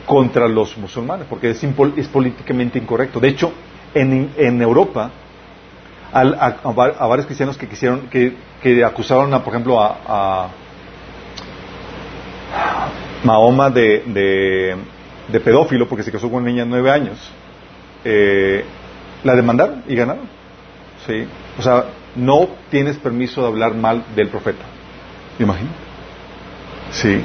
contra 0.07 0.49
los 0.49 0.79
musulmanes, 0.79 1.27
porque 1.29 1.51
es, 1.51 1.62
es 1.62 2.09
políticamente 2.09 2.79
incorrecto. 2.79 3.21
De 3.21 3.29
hecho, 3.29 3.53
en, 3.92 4.31
en 4.37 4.62
Europa, 4.62 5.11
a, 6.12 7.07
varios 7.07 7.27
cristianos 7.27 7.59
que 7.59 7.69
quisieron, 7.69 8.09
que, 8.09 8.85
acusaron, 8.85 9.35
a, 9.35 9.42
por 9.42 9.53
ejemplo, 9.53 9.81
a, 9.81 10.49
Mahoma 13.25 13.71
de, 13.71 14.77
de, 15.29 15.40
pedófilo 15.40 15.88
porque 15.88 16.05
se 16.05 16.12
casó 16.12 16.31
con 16.31 16.42
una 16.42 16.51
niña 16.51 16.64
de 16.64 16.71
nueve 16.71 16.90
años. 16.90 17.19
Eh, 18.05 18.64
la 19.25 19.35
demandaron 19.35 19.83
y 19.88 19.97
ganaron. 19.97 20.29
¿Sí? 21.07 21.27
O 21.59 21.62
sea, 21.62 21.87
no 22.14 22.49
tienes 22.71 22.97
permiso 22.97 23.42
de 23.42 23.49
hablar 23.49 23.75
mal 23.75 24.05
del 24.14 24.29
profeta. 24.29 24.64
Imagínate. 25.38 25.77
Sí. 26.92 27.21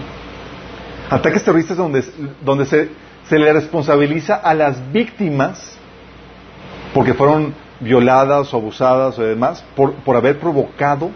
Ataques 1.11 1.43
terroristas 1.43 1.75
donde, 1.75 2.03
donde 2.43 2.65
se, 2.65 2.89
se 3.27 3.37
le 3.37 3.51
responsabiliza 3.51 4.35
a 4.35 4.53
las 4.53 4.91
víctimas 4.93 5.77
porque 6.93 7.13
fueron 7.13 7.53
violadas 7.81 8.53
o 8.53 8.57
abusadas 8.57 9.19
o 9.19 9.23
demás 9.23 9.63
por, 9.75 9.93
por 9.95 10.15
haber 10.15 10.39
provocado 10.39 11.11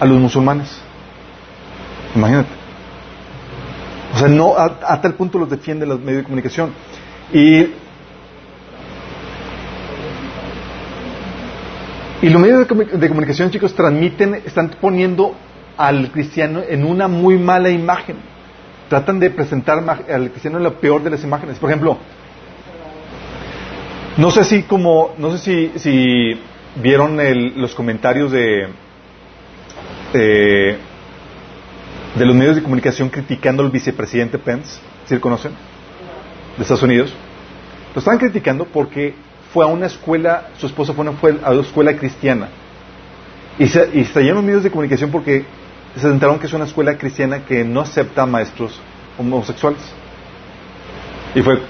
a 0.00 0.04
los 0.04 0.18
musulmanes. 0.18 0.80
Imagínate. 2.16 2.48
O 4.14 4.18
sea, 4.18 4.28
no, 4.28 4.56
a, 4.56 5.00
tal 5.00 5.14
punto 5.14 5.38
los 5.38 5.48
defiende 5.48 5.86
los 5.86 6.00
medios 6.00 6.18
de 6.18 6.24
comunicación. 6.24 6.72
Y, 7.32 7.68
y 12.22 12.28
los 12.30 12.40
medios 12.40 12.60
de, 12.60 13.08
comunicación, 13.08 13.50
chicos, 13.50 13.74
transmiten, 13.74 14.42
están 14.44 14.70
poniendo 14.80 15.34
al 15.76 16.10
cristiano 16.10 16.62
en 16.66 16.84
una 16.84 17.08
muy 17.08 17.38
mala 17.38 17.70
imagen. 17.70 18.16
Tratan 18.88 19.18
de 19.18 19.30
presentar 19.30 19.78
al 19.78 20.30
cristiano 20.30 20.58
en 20.58 20.64
la 20.64 20.70
peor 20.70 21.02
de 21.02 21.10
las 21.10 21.24
imágenes. 21.24 21.58
Por 21.58 21.70
ejemplo, 21.70 21.98
no 24.16 24.30
sé 24.30 24.44
si 24.44 24.62
como, 24.62 25.14
no 25.18 25.36
sé 25.36 25.38
si, 25.38 25.78
si 25.78 26.40
vieron 26.76 27.18
los 27.60 27.74
comentarios 27.74 28.30
de, 28.30 28.68
de 30.12 30.78
los 32.24 32.36
medios 32.36 32.56
de 32.56 32.62
comunicación 32.62 33.08
criticando 33.08 33.62
al 33.62 33.70
vicepresidente 33.70 34.38
Pence, 34.38 34.78
¿sí 35.06 35.14
lo 35.14 35.20
conocen? 35.20 35.52
De 36.56 36.62
Estados 36.62 36.82
Unidos. 36.82 37.12
Lo 37.94 37.98
estaban 37.98 38.18
criticando 38.18 38.64
porque 38.66 39.14
fue 39.52 39.64
a 39.64 39.68
una 39.68 39.86
escuela, 39.86 40.48
su 40.58 40.66
esposa 40.66 40.92
fue 40.92 41.06
a 41.42 41.50
una 41.50 41.60
escuela 41.60 41.96
cristiana. 41.96 42.48
Y 43.58 43.68
se, 43.68 43.88
y 43.92 44.04
los 44.04 44.42
medios 44.42 44.64
de 44.64 44.70
comunicación 44.70 45.10
porque 45.10 45.44
se 45.96 46.08
enteraron 46.08 46.38
que 46.38 46.46
es 46.46 46.52
una 46.52 46.64
escuela 46.64 46.96
cristiana 46.96 47.44
que 47.44 47.64
no 47.64 47.80
acepta 47.80 48.26
maestros 48.26 48.80
homosexuales. 49.18 49.82
Y 51.34 51.42
fue, 51.42 51.60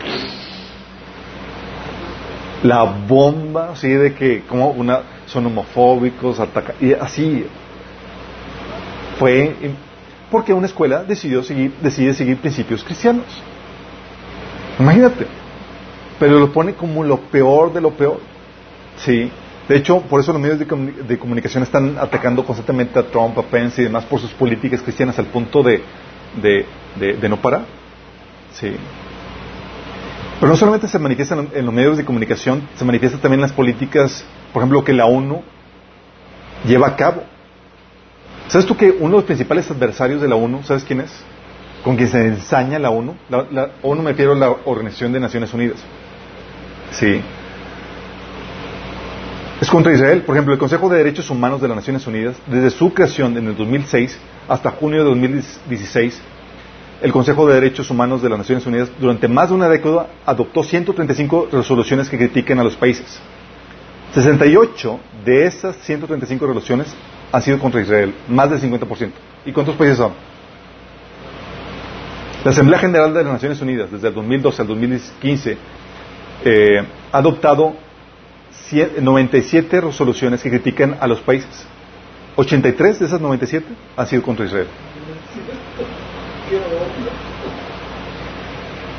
la 2.62 2.82
bomba, 2.84 3.70
así 3.72 3.88
de 3.88 4.14
que 4.14 4.42
como 4.42 4.70
una 4.70 5.00
son 5.26 5.46
homofóbicos, 5.46 6.40
atacan, 6.40 6.76
y 6.80 6.92
así 6.92 7.46
fue 9.18 9.54
porque 10.30 10.52
una 10.52 10.66
escuela 10.66 11.04
decidió 11.04 11.42
seguir, 11.42 11.74
decide 11.80 12.14
seguir 12.14 12.38
principios 12.38 12.82
cristianos. 12.82 13.26
Imagínate. 14.78 15.26
Pero 16.18 16.38
lo 16.38 16.52
pone 16.52 16.74
como 16.74 17.04
lo 17.04 17.20
peor 17.20 17.72
de 17.72 17.80
lo 17.80 17.90
peor. 17.90 18.20
Sí. 18.96 19.30
De 19.68 19.76
hecho, 19.76 20.00
por 20.02 20.20
eso 20.20 20.32
los 20.32 20.40
medios 20.40 20.58
de, 20.58 21.18
comunicación 21.18 21.62
están 21.62 21.96
atacando 21.98 22.44
constantemente 22.44 22.98
a 22.98 23.02
Trump, 23.04 23.38
a 23.38 23.42
Pence 23.42 23.80
y 23.80 23.84
demás 23.84 24.04
por 24.04 24.20
sus 24.20 24.30
políticas 24.32 24.82
cristianas 24.82 25.18
al 25.18 25.26
punto 25.26 25.62
de, 25.62 25.82
de 26.40 27.28
no 27.28 27.36
parar. 27.40 27.62
Sí. 28.52 28.76
Pero 30.40 30.52
no 30.52 30.56
solamente 30.56 30.88
se 30.88 30.98
manifiesta 30.98 31.36
en, 31.54 31.64
los 31.64 31.74
medios 31.74 31.96
de 31.96 32.04
comunicación, 32.04 32.68
se 32.76 32.84
manifiesta 32.84 33.18
también 33.18 33.38
en 33.38 33.42
las 33.42 33.52
políticas, 33.52 34.24
por 34.52 34.60
ejemplo, 34.60 34.84
que 34.84 34.92
la 34.92 35.06
ONU 35.06 35.42
lleva 36.66 36.88
a 36.88 36.96
cabo. 36.96 37.22
¿Sabes 38.48 38.66
tú 38.66 38.76
que 38.76 38.90
uno 38.90 39.10
de 39.10 39.16
los 39.16 39.24
principales 39.24 39.70
adversarios 39.70 40.20
de 40.20 40.28
la 40.28 40.34
ONU, 40.34 40.62
¿sabes 40.64 40.84
quién 40.84 41.00
es? 41.00 41.10
Con 41.82 41.96
quien 41.96 42.08
se 42.08 42.26
ensaña 42.26 42.78
la 42.78 42.90
ONU. 42.90 43.14
La, 43.30 43.46
la 43.50 43.70
ONU 43.82 44.02
me 44.02 44.10
refiero 44.10 44.32
a 44.32 44.36
la 44.36 44.50
Organización 44.50 45.12
de 45.12 45.20
Naciones 45.20 45.54
Unidas. 45.54 45.78
Sí. 46.90 47.22
Es 49.60 49.70
contra 49.70 49.92
Israel. 49.92 50.22
Por 50.22 50.34
ejemplo, 50.34 50.52
el 50.52 50.58
Consejo 50.58 50.88
de 50.88 50.98
Derechos 50.98 51.30
Humanos 51.30 51.60
de 51.60 51.68
las 51.68 51.76
Naciones 51.76 52.06
Unidas, 52.06 52.36
desde 52.46 52.70
su 52.70 52.92
creación 52.92 53.36
en 53.36 53.46
el 53.46 53.56
2006 53.56 54.18
hasta 54.48 54.70
junio 54.70 55.04
de 55.04 55.10
2016, 55.10 56.20
el 57.02 57.12
Consejo 57.12 57.46
de 57.46 57.54
Derechos 57.54 57.90
Humanos 57.90 58.22
de 58.22 58.28
las 58.28 58.38
Naciones 58.38 58.66
Unidas 58.66 58.90
durante 58.98 59.28
más 59.28 59.50
de 59.50 59.54
una 59.54 59.68
década 59.68 60.08
adoptó 60.26 60.62
135 60.62 61.48
resoluciones 61.52 62.08
que 62.08 62.18
critiquen 62.18 62.58
a 62.58 62.64
los 62.64 62.76
países. 62.76 63.20
68 64.14 65.00
de 65.24 65.46
esas 65.46 65.76
135 65.76 66.46
resoluciones 66.46 66.94
han 67.30 67.42
sido 67.42 67.58
contra 67.58 67.80
Israel, 67.80 68.14
más 68.28 68.50
del 68.50 68.60
50%. 68.60 69.10
¿Y 69.44 69.52
cuántos 69.52 69.76
países 69.76 69.98
son? 69.98 70.12
La 72.44 72.50
Asamblea 72.50 72.78
General 72.78 73.12
de 73.14 73.24
las 73.24 73.32
Naciones 73.34 73.60
Unidas, 73.60 73.90
desde 73.90 74.08
el 74.08 74.14
2012 74.14 74.62
al 74.62 74.68
2015, 74.68 75.58
eh, 76.44 76.86
ha 77.10 77.18
adoptado 77.18 77.74
97 78.72 79.80
resoluciones 79.80 80.42
que 80.42 80.50
critican 80.50 80.96
a 81.00 81.06
los 81.06 81.20
países. 81.20 81.66
83 82.36 82.98
de 82.98 83.06
esas 83.06 83.20
97 83.20 83.66
han 83.96 84.06
sido 84.06 84.22
contra 84.22 84.44
Israel. 84.46 84.66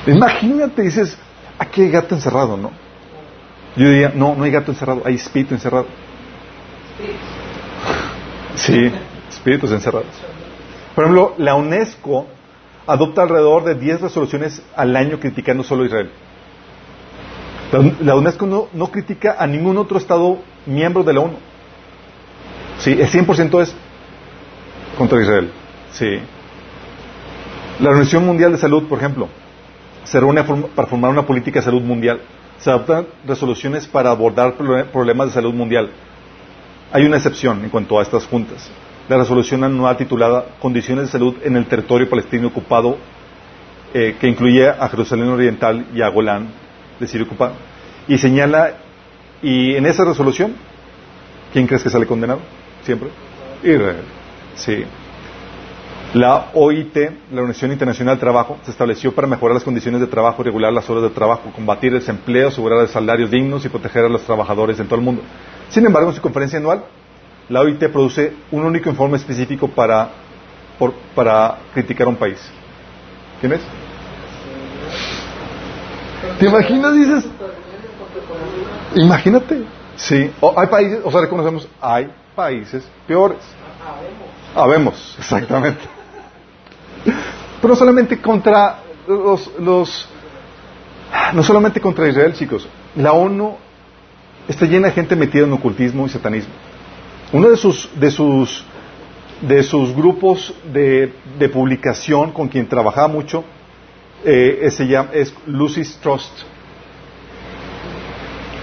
Imagínate, 0.07 0.83
dices, 0.83 1.17
aquí 1.57 1.81
hay 1.81 1.89
gato 1.89 2.15
encerrado, 2.15 2.57
¿no? 2.57 2.71
Yo 3.75 3.89
diría, 3.89 4.11
no, 4.15 4.35
no 4.35 4.43
hay 4.43 4.51
gato 4.51 4.71
encerrado, 4.71 5.01
hay 5.05 5.15
espíritu 5.15 5.53
encerrado. 5.53 5.87
Sí, 8.55 8.91
espíritus 9.29 9.71
encerrados. 9.71 10.07
Por 10.93 11.03
ejemplo, 11.03 11.35
la 11.37 11.55
UNESCO 11.55 12.27
adopta 12.87 13.23
alrededor 13.23 13.65
de 13.65 13.75
10 13.75 14.01
resoluciones 14.01 14.61
al 14.75 14.95
año 14.95 15.19
criticando 15.19 15.63
solo 15.63 15.83
a 15.83 15.87
Israel. 15.87 16.11
La 17.71 18.15
UNESCO 18.15 18.69
no, 18.71 18.87
critica 18.91 19.35
a 19.39 19.47
ningún 19.47 19.77
otro 19.77 19.97
Estado 19.97 20.39
miembro 20.65 21.03
de 21.03 21.13
la 21.13 21.21
ONU. 21.21 21.37
Sí, 22.79 22.91
el 22.91 23.09
100% 23.09 23.61
es 23.61 23.75
contra 24.97 25.21
Israel. 25.21 25.51
Sí. 25.91 26.19
La 27.79 27.89
Organización 27.89 28.25
Mundial 28.25 28.51
de 28.51 28.57
Salud, 28.57 28.83
por 28.87 28.99
ejemplo, 28.99 29.27
se 30.03 30.19
reúne 30.19 30.43
para 30.43 30.87
formar 30.87 31.11
una 31.11 31.25
política 31.25 31.59
de 31.59 31.65
salud 31.65 31.81
mundial. 31.81 32.21
Se 32.59 32.69
adoptan 32.69 33.07
resoluciones 33.25 33.87
para 33.87 34.11
abordar 34.11 34.55
problemas 34.91 35.27
de 35.27 35.33
salud 35.33 35.53
mundial. 35.53 35.89
Hay 36.93 37.03
una 37.03 37.17
excepción 37.17 37.63
en 37.63 37.69
cuanto 37.69 37.99
a 37.99 38.03
estas 38.03 38.25
juntas. 38.25 38.69
La 39.09 39.17
resolución 39.17 39.63
anual 39.63 39.97
titulada 39.97 40.45
Condiciones 40.61 41.05
de 41.05 41.11
salud 41.11 41.35
en 41.43 41.57
el 41.57 41.65
territorio 41.65 42.09
palestino 42.09 42.47
ocupado, 42.47 42.97
eh, 43.93 44.15
que 44.19 44.27
incluye 44.27 44.69
a 44.69 44.87
Jerusalén 44.87 45.27
Oriental 45.29 45.87
y 45.93 46.01
a 46.01 46.09
Golán, 46.09 46.64
de 46.99 47.07
Siria 47.07 47.25
ocupado, 47.25 47.53
y 48.07 48.17
señala, 48.17 48.73
y 49.41 49.75
en 49.75 49.85
esa 49.85 50.03
resolución, 50.05 50.55
¿quién 51.53 51.67
crees 51.67 51.83
que 51.83 51.89
sale 51.89 52.05
condenado? 52.05 52.39
Siempre. 52.83 53.09
Israel. 53.63 54.03
Sí. 54.55 54.85
La 56.13 56.51
OIT, 56.53 56.95
la 57.31 57.41
Organización 57.41 57.73
Internacional 57.73 58.15
del 58.15 58.21
Trabajo, 58.21 58.57
se 58.63 58.71
estableció 58.71 59.13
para 59.13 59.27
mejorar 59.27 59.55
las 59.55 59.63
condiciones 59.63 59.99
de 59.99 60.07
trabajo, 60.07 60.43
regular 60.43 60.71
las 60.71 60.89
horas 60.89 61.03
de 61.03 61.09
trabajo, 61.09 61.51
combatir 61.53 61.91
el 61.91 61.99
desempleo, 61.99 62.47
asegurar 62.47 62.87
salarios 62.87 63.31
dignos 63.31 63.65
y 63.65 63.69
proteger 63.69 64.05
a 64.05 64.09
los 64.09 64.21
trabajadores 64.21 64.79
en 64.79 64.87
todo 64.87 64.99
el 64.99 65.05
mundo. 65.05 65.23
Sin 65.69 65.85
embargo, 65.85 66.09
en 66.09 66.15
su 66.15 66.21
conferencia 66.21 66.57
anual, 66.57 66.85
la 67.49 67.61
OIT 67.61 67.91
produce 67.91 68.33
un 68.51 68.63
único 68.63 68.89
informe 68.89 69.17
específico 69.17 69.67
para, 69.67 70.09
para 71.13 71.57
criticar 71.73 72.07
a 72.07 72.11
un 72.11 72.15
país. 72.15 72.39
¿Quién 73.41 73.53
es? 73.53 73.61
¿Te 76.39 76.45
imaginas? 76.45 76.93
Dices. 76.95 77.25
Imagínate. 78.95 79.63
Sí. 79.95 80.29
hay 80.57 80.67
países, 80.67 80.99
o 81.03 81.11
sea, 81.11 81.21
reconocemos, 81.21 81.67
hay 81.81 82.09
países 82.35 82.85
peores. 83.07 83.39
Habemos, 84.53 85.15
exactamente. 85.17 85.81
Pero 87.61 87.75
solamente 87.75 88.19
contra 88.19 88.79
los, 89.07 89.51
los, 89.59 90.09
no 91.33 91.43
solamente 91.43 91.79
contra 91.79 92.07
Israel, 92.07 92.33
chicos. 92.33 92.67
La 92.95 93.13
ONU 93.13 93.55
está 94.47 94.65
llena 94.65 94.87
de 94.87 94.93
gente 94.93 95.15
metida 95.15 95.43
en 95.45 95.53
ocultismo 95.53 96.05
y 96.05 96.09
satanismo. 96.09 96.53
Uno 97.31 97.49
de 97.49 97.57
sus, 97.57 97.89
de 97.99 98.11
sus, 98.11 98.65
de 99.41 99.63
sus 99.63 99.95
grupos 99.95 100.53
de, 100.71 101.13
de 101.39 101.49
publicación 101.49 102.31
con 102.31 102.47
quien 102.47 102.67
trabajaba 102.67 103.07
mucho 103.07 103.43
eh, 104.25 104.71
se 104.71 104.87
llama, 104.87 105.09
es 105.13 105.33
Lucy's 105.45 105.97
Trust, 105.97 106.41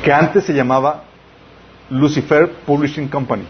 que 0.03 0.13
antes 0.13 0.45
se 0.45 0.53
llamaba 0.53 1.05
Lucifer 1.91 2.51
Publishing 2.67 3.09
Company. 3.09 3.45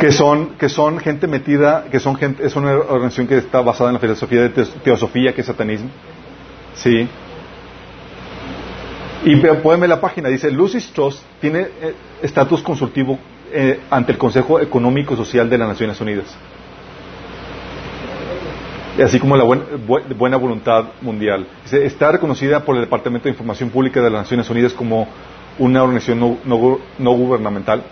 que 0.00 0.12
son 0.12 0.56
que 0.56 0.68
son 0.68 0.98
gente 0.98 1.26
metida 1.26 1.86
que 1.90 2.00
son 2.00 2.16
gente 2.16 2.44
es 2.46 2.54
una 2.56 2.72
organización 2.72 3.26
que 3.26 3.38
está 3.38 3.60
basada 3.60 3.90
en 3.90 3.94
la 3.94 4.00
filosofía 4.00 4.42
de 4.42 4.50
teosofía 4.50 5.34
que 5.34 5.40
es 5.40 5.46
satanismo 5.46 5.90
sí 6.74 7.08
y 9.24 9.36
pueden 9.36 9.80
ver 9.80 9.88
la 9.88 10.00
página 10.00 10.28
dice 10.28 10.50
Lucy's 10.50 10.92
Trust 10.92 11.22
tiene 11.40 11.60
eh, 11.60 11.94
estatus 12.22 12.62
consultivo 12.62 13.18
eh, 13.52 13.80
ante 13.90 14.12
el 14.12 14.18
Consejo 14.18 14.60
Económico 14.60 15.16
Social 15.16 15.48
de 15.48 15.58
las 15.58 15.68
Naciones 15.68 16.00
Unidas. 16.00 16.26
Así 19.02 19.18
como 19.18 19.36
la 19.36 19.44
buena 19.44 20.36
voluntad 20.36 20.84
mundial. 21.00 21.46
Está 21.70 22.12
reconocida 22.12 22.64
por 22.64 22.76
el 22.76 22.82
Departamento 22.82 23.24
de 23.24 23.30
Información 23.30 23.70
Pública 23.70 24.02
de 24.02 24.10
las 24.10 24.22
Naciones 24.22 24.50
Unidas 24.50 24.74
como 24.74 25.08
una 25.58 25.82
organización 25.82 26.38
no 26.44 27.10
gubernamental. 27.12 27.82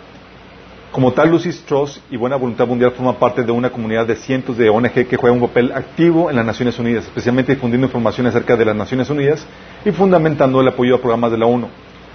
Como 0.92 1.12
tal, 1.12 1.30
Lucis 1.30 1.62
Trust 1.62 1.98
y 2.10 2.16
Buena 2.16 2.34
Voluntad 2.34 2.66
Mundial 2.66 2.90
forman 2.90 3.14
parte 3.14 3.44
de 3.44 3.52
una 3.52 3.70
comunidad 3.70 4.08
de 4.08 4.16
cientos 4.16 4.56
de 4.56 4.68
ONG 4.68 5.06
que 5.06 5.16
juegan 5.16 5.40
un 5.40 5.46
papel 5.46 5.70
activo 5.72 6.28
en 6.30 6.34
las 6.34 6.44
Naciones 6.44 6.80
Unidas, 6.80 7.04
especialmente 7.04 7.54
difundiendo 7.54 7.86
información 7.86 8.26
acerca 8.26 8.56
de 8.56 8.64
las 8.64 8.74
Naciones 8.74 9.08
Unidas 9.08 9.46
y 9.84 9.92
fundamentando 9.92 10.60
el 10.60 10.66
apoyo 10.66 10.96
a 10.96 10.98
programas 10.98 11.30
de 11.30 11.38
la 11.38 11.46
ONU. 11.46 11.68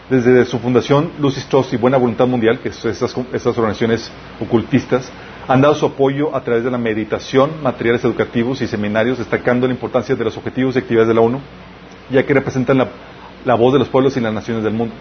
Desde 0.10 0.46
su 0.46 0.60
fundación, 0.60 1.14
Lucis 1.20 1.48
Trust 1.48 1.74
y 1.74 1.78
Buena 1.78 1.98
Voluntad 1.98 2.28
Mundial, 2.28 2.60
que 2.60 2.72
son 2.72 2.92
estas, 2.92 3.58
organizaciones 3.58 4.12
ocultistas, 4.40 5.12
han 5.48 5.62
dado 5.62 5.74
su 5.74 5.88
apoyo 5.88 6.36
a 6.36 6.42
través 6.42 6.64
de 6.64 6.70
la 6.70 6.78
meditación, 6.78 7.64
materiales 7.64 8.06
educativos 8.06 8.62
y 8.62 8.68
seminarios, 8.68 9.18
destacando 9.18 9.66
la 9.66 9.74
importancia 9.74 10.16
de 10.16 10.24
los 10.24 10.38
objetivos 10.38 10.76
y 10.76 10.80
actividades 10.80 11.08
de 11.08 11.16
la 11.16 11.22
ONU, 11.22 11.40
ya 12.12 12.24
que 12.24 12.36
representan 12.36 12.88
la 13.46 13.56
voz 13.56 13.74
de 13.74 13.80
los 13.80 13.90
pueblos 13.90 14.16
y 14.16 14.20
las 14.20 14.32
naciones 14.32 14.64
del 14.64 14.74
mundo. 14.74 14.94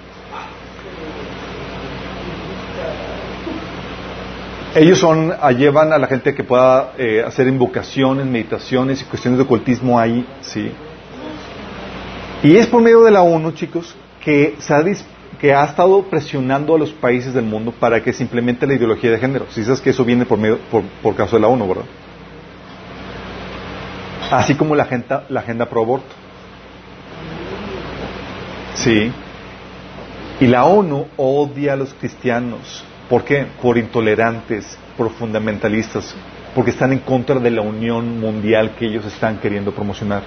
Ellos 4.75 4.99
son, 4.99 5.35
llevan 5.57 5.93
a 5.93 5.99
la 5.99 6.07
gente 6.07 6.35
que 6.35 6.43
pueda 6.45 6.95
eh, 6.97 7.23
hacer 7.25 7.47
invocaciones, 7.47 8.27
meditaciones 8.27 9.03
y 9.03 9.05
cuestiones 9.05 9.39
de 9.39 9.45
ocultismo 9.45 10.01
ahí, 10.01 10.27
¿sí? 10.41 10.73
Y 12.43 12.57
es 12.57 12.67
por 12.67 12.83
medio 12.83 13.03
de 13.03 13.11
la 13.11 13.23
ONU, 13.23 13.53
chicos, 13.53 13.95
que, 14.25 14.57
se 14.59 14.75
ha, 14.75 14.83
que 15.41 15.55
ha 15.55 15.65
estado 15.65 16.03
presionando 16.05 16.75
a 16.75 16.79
los 16.79 16.93
países 16.93 17.35
del 17.35 17.45
mundo 17.45 17.73
para 17.73 18.03
que 18.03 18.13
se 18.13 18.23
implemente 18.23 18.67
la 18.67 18.75
ideología 18.75 19.11
de 19.11 19.19
género. 19.19 19.47
Si 19.51 19.65
sabes 19.65 19.81
que 19.81 19.91
eso 19.91 20.05
viene 20.05 20.25
por, 20.25 20.39
medio, 20.39 20.59
por, 20.71 20.83
por 21.03 21.15
caso 21.15 21.37
de 21.37 21.43
la 21.43 21.49
ONU, 21.49 21.69
¿verdad? 21.69 21.85
Así 24.31 24.55
como 24.55 24.75
la 24.75 24.85
agenda, 24.85 25.25
la 25.29 25.41
agenda 25.41 25.67
pro 25.67 25.83
aborto. 25.83 26.15
Sí. 28.75 29.13
Y 30.41 30.47
la 30.47 30.65
ONU 30.65 31.07
odia 31.17 31.75
a 31.75 31.77
los 31.77 31.95
cristianos 31.95 32.85
¿Por 33.09 33.25
qué? 33.25 33.47
Por 33.61 33.77
intolerantes, 33.77 34.79
por 34.97 35.11
fundamentalistas, 35.11 36.15
porque 36.55 36.71
están 36.71 36.93
en 36.93 37.01
contra 37.01 37.39
de 37.39 37.51
la 37.51 37.61
unión 37.61 38.19
mundial 38.19 38.75
que 38.79 38.87
ellos 38.87 39.05
están 39.05 39.39
queriendo 39.39 39.73
promocionar. 39.73 40.23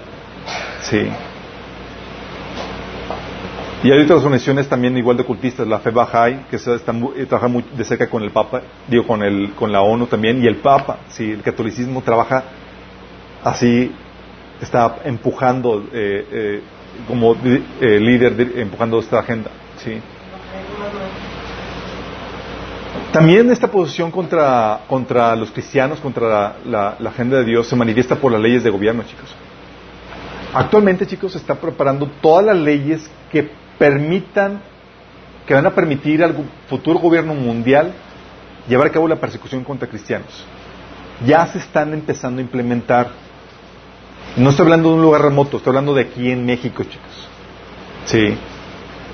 Sí. 0.81 1.07
Y 3.83 3.91
hay 3.91 4.01
otras 4.01 4.19
organizaciones 4.19 4.67
también 4.67 4.97
igual 4.97 5.17
de 5.17 5.23
cultistas, 5.23 5.67
la 5.67 5.79
Fe 5.79 5.91
Bahá'í, 5.91 6.45
que 6.49 6.57
se 6.57 6.73
eh, 6.73 7.25
trabaja 7.27 7.47
muy 7.47 7.63
de 7.75 7.83
cerca 7.83 8.09
con 8.09 8.23
el 8.23 8.31
Papa, 8.31 8.61
digo, 8.87 9.05
con, 9.05 9.21
el, 9.21 9.51
con 9.53 9.71
la 9.71 9.81
ONU 9.81 10.07
también, 10.07 10.43
y 10.43 10.47
el 10.47 10.57
Papa, 10.57 10.99
sí, 11.09 11.31
el 11.31 11.43
catolicismo 11.43 12.01
trabaja 12.01 12.43
así, 13.43 13.91
está 14.59 14.97
empujando 15.05 15.83
eh, 15.93 16.25
eh, 16.31 16.61
como 17.07 17.35
líder, 17.35 18.53
empujando 18.57 18.99
esta 18.99 19.19
agenda, 19.19 19.51
sí. 19.77 20.01
También 23.11 23.51
esta 23.51 23.67
posición 23.67 24.11
contra, 24.11 24.81
contra 24.87 25.35
los 25.35 25.51
cristianos, 25.51 25.99
contra 25.99 26.55
la, 26.65 26.97
agenda 27.05 27.37
de 27.37 27.45
Dios, 27.45 27.67
se 27.67 27.75
manifiesta 27.75 28.15
por 28.15 28.31
las 28.31 28.41
leyes 28.41 28.63
de 28.63 28.71
gobierno, 28.71 29.03
chicos. 29.03 29.33
Actualmente, 30.53 31.05
chicos, 31.05 31.33
se 31.33 31.37
están 31.37 31.57
preparando 31.57 32.09
todas 32.21 32.45
las 32.45 32.57
leyes 32.57 33.09
que 33.31 33.66
permitan 33.77 34.61
que 35.45 35.53
van 35.53 35.65
a 35.65 35.73
permitir 35.73 36.23
al 36.23 36.35
futuro 36.67 36.99
gobierno 36.99 37.33
mundial 37.33 37.93
llevar 38.67 38.87
a 38.87 38.91
cabo 38.91 39.07
la 39.07 39.15
persecución 39.15 39.63
contra 39.63 39.87
cristianos. 39.87 40.45
Ya 41.25 41.45
se 41.47 41.59
están 41.59 41.93
empezando 41.93 42.39
a 42.39 42.43
implementar. 42.43 43.07
No 44.35 44.49
estoy 44.49 44.65
hablando 44.65 44.89
de 44.89 44.95
un 44.95 45.01
lugar 45.01 45.21
remoto, 45.21 45.57
estoy 45.57 45.71
hablando 45.71 45.93
de 45.93 46.01
aquí 46.03 46.29
en 46.31 46.45
México, 46.45 46.83
chicos. 46.83 47.29
Sí. 48.05 48.37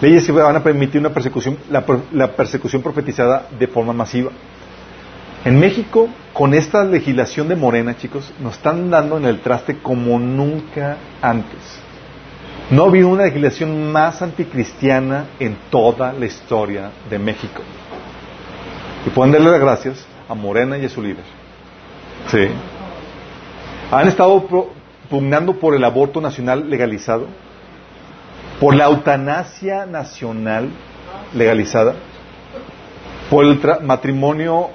Leyes 0.02 0.26
que 0.26 0.32
van 0.32 0.56
a 0.56 0.64
permitir 0.64 1.00
una 1.00 1.12
persecución, 1.12 1.58
la, 1.70 1.86
la 2.12 2.32
persecución 2.32 2.82
profetizada 2.82 3.48
de 3.58 3.68
forma 3.68 3.94
masiva. 3.94 4.32
En 5.46 5.60
México, 5.60 6.10
con 6.34 6.54
esta 6.54 6.84
legislación 6.84 7.48
de 7.48 7.56
Morena, 7.56 7.96
chicos, 7.96 8.34
nos 8.40 8.56
están 8.56 8.90
dando 8.90 9.18
en 9.18 9.26
el 9.26 9.40
traste 9.40 9.78
como 9.78 10.18
nunca 10.20 10.98
antes. 11.22 11.80
No 12.70 12.86
habido 12.86 13.10
una 13.10 13.24
legislación 13.24 13.92
más 13.92 14.22
anticristiana 14.22 15.28
en 15.40 15.58
toda 15.70 16.14
la 16.14 16.26
historia 16.26 16.92
de 17.10 17.20
México. 17.20 17.62
Y 19.06 19.10
pueden 19.10 19.34
darle 19.34 19.52
las 19.52 19.60
gracias 19.60 20.08
a 20.30 20.34
Morena 20.34 20.78
y 20.78 20.86
a 20.86 20.90
su 20.90 21.02
líder. 21.02 21.24
Sí. 22.32 22.48
Han 23.92 24.08
estado 24.08 24.48
pugnando 25.10 25.54
por 25.60 25.76
el 25.76 25.84
aborto 25.84 26.22
nacional 26.22 26.70
legalizado, 26.70 27.28
por 28.60 28.76
la 28.76 28.86
eutanasia 28.86 29.86
nacional 29.86 30.70
legalizada, 31.34 31.96
por 33.30 33.46
el 33.46 33.60
matrimonio 33.82 34.70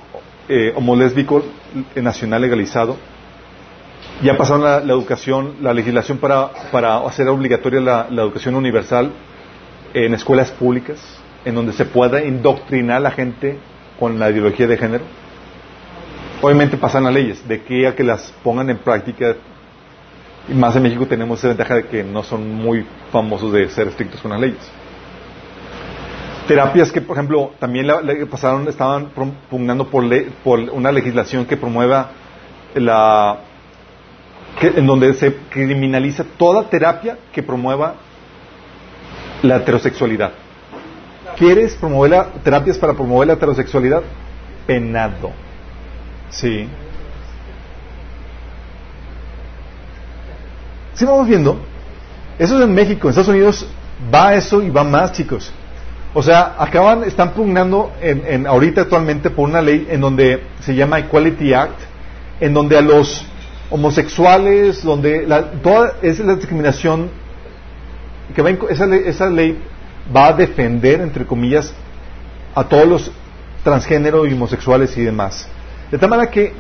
eh, 0.49 0.73
homolésbico 0.77 1.43
nacional 1.97 2.43
legalizado. 2.43 2.97
Ya 4.21 4.37
pasaron 4.37 4.65
la, 4.65 4.79
educación, 4.79 5.55
la 5.61 5.73
legislación 5.73 6.19
para, 6.19 6.51
para 6.73 6.97
hacer 7.07 7.29
obligatoria 7.29 7.81
la, 7.81 8.23
educación 8.23 8.57
universal 8.57 9.13
en 9.95 10.13
escuelas 10.13 10.51
públicas, 10.51 10.99
en 11.45 11.55
donde 11.55 11.73
se 11.73 11.85
pueda 11.85 12.25
indoctrinar 12.25 12.97
a 12.97 13.01
la 13.01 13.11
gente 13.13 13.59
con 13.99 14.19
la 14.19 14.29
ideología 14.31 14.67
de 14.67 14.77
género. 14.77 15.05
Obviamente 16.43 16.77
pasan 16.77 17.05
las 17.05 17.15
leyes, 17.15 17.47
de 17.47 17.63
que 17.63 17.87
a 17.87 17.95
que 17.95 18.03
las 18.03 18.33
pongan 18.43 18.71
en 18.71 18.79
práctica, 18.79 19.37
y 20.49 20.55
más 20.55 20.75
en 20.75 20.83
México 20.83 21.07
tenemos 21.07 21.39
esa 21.39 21.49
ventaja 21.49 21.77
de 21.77 21.85
que 21.85 22.03
no 22.03 22.25
son 22.25 22.53
muy 22.55 22.85
famosos 23.13 23.53
de 23.53 23.69
ser 23.69 23.87
estrictos 23.87 24.21
con 24.21 24.33
las 24.33 24.41
leyes. 24.41 24.71
Terapias 26.49 26.91
que, 26.91 27.03
por 27.03 27.17
ejemplo, 27.17 27.53
también 27.61 27.87
la, 27.87 28.03
pasaron, 28.29 28.67
estaban 28.67 29.11
pugnando 29.49 29.87
por, 29.87 30.05
por 30.43 30.59
una 30.59 30.91
legislación 30.91 31.45
que 31.45 31.57
promueva 31.57 32.11
la, 32.75 33.39
en 34.61 34.87
donde 34.87 35.15
se 35.15 35.35
criminaliza 35.51 36.25
toda 36.37 36.69
terapia 36.69 37.19
que 37.33 37.43
promueva 37.43 37.95
la 39.43 39.57
heterosexualidad. 39.57 40.33
¿Quieres 41.37 41.77
promover 41.77 42.27
terapias 42.43 42.79
para 42.79 42.95
promover 42.95 43.29
la 43.29 43.35
heterosexualidad? 43.35 44.03
Penado. 44.67 45.31
Sí. 46.31 46.69
Sí, 50.95 51.05
vamos 51.05 51.29
viendo. 51.29 51.61
Eso 52.39 52.59
es 52.59 52.65
en 52.65 52.75
México. 52.75 53.07
En 53.07 53.11
Estados 53.11 53.29
Unidos 53.29 53.67
va 54.13 54.35
eso 54.35 54.61
y 54.63 54.71
va 54.71 54.83
más, 54.83 55.13
chicos. 55.13 55.53
O 56.15 56.23
sea, 56.23 56.57
acaban, 56.59 57.05
están 57.05 57.33
pugnando 57.33 57.93
en, 58.01 58.47
ahorita 58.47 58.83
actualmente 58.83 59.31
por 59.31 59.49
una 59.49 59.61
ley 59.61 59.87
en 59.91 60.01
donde 60.01 60.43
se 60.61 60.75
llama 60.75 60.99
Equality 60.99 61.53
Act, 61.53 61.81
en 62.41 62.55
donde 62.55 62.77
a 62.79 62.81
los 62.81 63.25
homosexuales, 63.71 64.83
donde 64.83 65.27
la, 65.27 65.51
toda 65.51 65.95
es 66.03 66.19
la 66.21 66.35
discriminación 66.35 67.11
que 68.35 68.43
va 68.43 68.51
esa, 68.51 68.95
esa 68.97 69.31
ley 69.31 69.59
va 70.15 70.29
a 70.29 70.33
defender, 70.33 71.01
entre 71.01 71.27
comillas, 71.27 71.75
a 72.55 72.65
todos 72.65 72.87
los 72.87 73.13
transgénero 73.63 74.27
y 74.27 74.33
homosexuales 74.33 74.97
y 74.97 75.03
demás. 75.03 75.49
De 75.91 75.99
tal 75.99 76.11
manera 76.11 76.31
que 76.31 76.53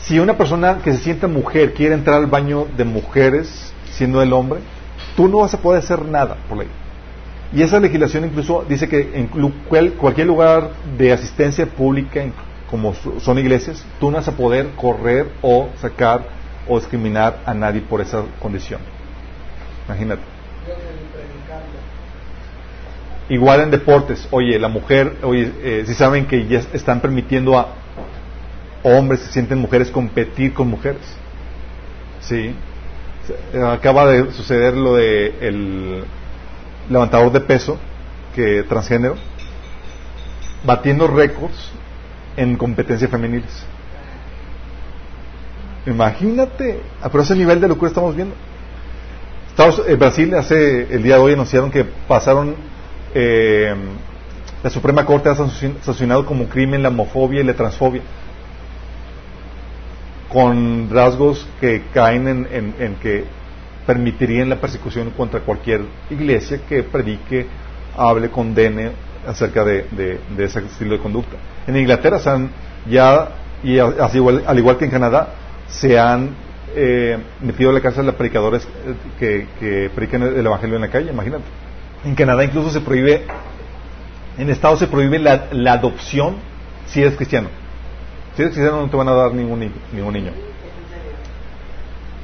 si 0.00 0.18
una 0.18 0.36
persona 0.36 0.78
que 0.82 0.92
se 0.92 0.98
siente 0.98 1.26
mujer 1.26 1.74
quiere 1.74 1.94
entrar 1.94 2.16
al 2.16 2.26
baño 2.26 2.66
de 2.76 2.84
mujeres, 2.84 3.72
siendo 3.92 4.22
el 4.22 4.32
hombre, 4.32 4.60
tú 5.16 5.28
no 5.28 5.38
vas 5.38 5.54
a 5.54 5.58
poder 5.58 5.82
hacer 5.82 6.04
nada 6.04 6.36
por 6.48 6.58
ley. 6.58 6.68
Y 7.52 7.62
esa 7.62 7.80
legislación 7.80 8.24
incluso 8.24 8.64
dice 8.68 8.88
que 8.88 9.12
en 9.14 9.28
cualquier 9.28 10.26
lugar 10.26 10.70
de 10.98 11.12
asistencia 11.12 11.66
pública, 11.66 12.22
como 12.70 12.94
son 12.94 13.38
iglesias, 13.38 13.84
tú 14.00 14.10
no 14.10 14.16
vas 14.16 14.28
a 14.28 14.32
poder 14.32 14.70
correr 14.76 15.28
o 15.42 15.68
sacar 15.80 16.22
o 16.68 16.78
discriminar 16.78 17.40
a 17.46 17.54
nadie 17.54 17.80
por 17.80 18.00
esa 18.00 18.24
condición. 18.40 18.80
Imagínate. 19.86 20.22
Igual 23.28 23.60
en 23.60 23.70
deportes, 23.70 24.28
oye, 24.30 24.58
la 24.58 24.68
mujer, 24.68 25.16
oye, 25.22 25.52
eh, 25.62 25.84
si 25.86 25.94
saben 25.94 26.26
que 26.26 26.46
ya 26.46 26.60
están 26.72 27.00
permitiendo 27.00 27.58
a 27.58 27.68
hombres 28.82 29.20
que 29.20 29.32
sienten 29.32 29.58
mujeres 29.58 29.90
competir 29.90 30.54
con 30.54 30.68
mujeres. 30.68 31.02
Sí. 32.20 32.54
Acaba 33.60 34.06
de 34.06 34.30
suceder 34.32 34.74
lo 34.76 34.94
de 34.94 35.34
el 35.40 36.04
levantador 36.88 37.32
de 37.32 37.40
peso 37.40 37.78
que 38.34 38.62
transgénero 38.62 39.16
batiendo 40.64 41.06
récords 41.06 41.72
en 42.36 42.56
competencias 42.56 43.10
femeniles. 43.10 43.64
Imagínate, 45.86 46.80
pero 47.02 47.22
ese 47.22 47.36
nivel 47.36 47.60
de 47.60 47.68
locura 47.68 47.88
estamos 47.88 48.14
viendo. 48.14 48.34
Estados, 49.48 49.82
eh, 49.86 49.94
Brasil 49.94 50.34
hace 50.34 50.82
el 50.94 51.02
día 51.02 51.14
de 51.14 51.20
hoy 51.20 51.32
anunciaron 51.32 51.70
que 51.70 51.84
pasaron 51.84 52.56
eh, 53.14 53.74
la 54.62 54.70
Suprema 54.70 55.06
Corte 55.06 55.28
ha 55.28 55.34
sancionado 55.34 56.26
como 56.26 56.48
crimen 56.48 56.82
la 56.82 56.88
homofobia 56.88 57.40
y 57.40 57.44
la 57.44 57.54
transfobia, 57.54 58.02
con 60.28 60.90
rasgos 60.90 61.46
que 61.60 61.84
caen 61.94 62.26
en, 62.50 62.96
que 63.00 63.24
permitirían 63.86 64.48
la 64.48 64.60
persecución 64.60 65.10
contra 65.10 65.40
cualquier 65.40 65.82
iglesia 66.10 66.60
que 66.68 66.82
predique, 66.82 67.46
hable, 67.96 68.28
condene 68.28 68.90
acerca 69.26 69.64
de, 69.64 70.20
ese 70.38 70.60
estilo 70.60 70.92
de 70.92 70.98
conducta. 70.98 71.36
En 71.66 71.76
Inglaterra 71.76 72.18
se 72.18 72.30
han 72.30 72.50
ya, 72.88 73.28
y 73.62 73.78
al 73.78 74.58
igual 74.58 74.76
que 74.78 74.84
en 74.84 74.90
Canadá, 74.90 75.28
se 75.68 75.98
han 75.98 76.30
eh, 76.74 77.18
metido 77.40 77.70
a 77.70 77.72
la 77.72 77.80
cárcel 77.80 78.08
a 78.08 78.12
predicadores 78.12 78.64
eh, 78.64 78.94
que, 79.18 79.46
que 79.58 79.90
predican 79.94 80.22
el 80.22 80.46
Evangelio 80.46 80.76
en 80.76 80.82
la 80.82 80.88
calle, 80.88 81.10
imagínate. 81.10 81.44
En 82.04 82.14
Canadá 82.14 82.44
incluso 82.44 82.70
se 82.70 82.80
prohíbe, 82.80 83.24
en 84.38 84.50
Estados 84.50 84.78
se 84.78 84.86
prohíbe 84.86 85.18
la, 85.18 85.72
adopción 85.72 86.36
si 86.86 87.00
eres 87.00 87.16
cristiano. 87.16 87.48
Si 88.36 88.42
eres 88.42 88.54
cristiano 88.54 88.82
no 88.82 88.90
te 88.90 88.96
van 88.96 89.08
a 89.08 89.12
dar 89.12 89.32
ningún, 89.32 89.72
ningún 89.92 90.12
niño. 90.12 90.32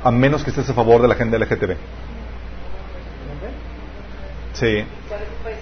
A 0.05 0.11
menos 0.11 0.45
que 0.45 0.51
estés 0.51 0.69
a 0.69 0.75
favor 0.75 1.03
de 1.03 1.09
la 1.09 1.15
gente 1.15 1.39
LGTB. 1.39 1.77
Sí. 4.53 4.85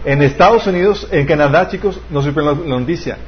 En 0.05 0.22
Estados 0.22 0.66
Unidos, 0.66 1.07
en 1.11 1.26
Canadá, 1.26 1.68
chicos, 1.68 2.01
no 2.11 2.22
se 2.22 2.32
la, 2.32 2.53
la 2.53 2.80
noticia. 2.80 3.18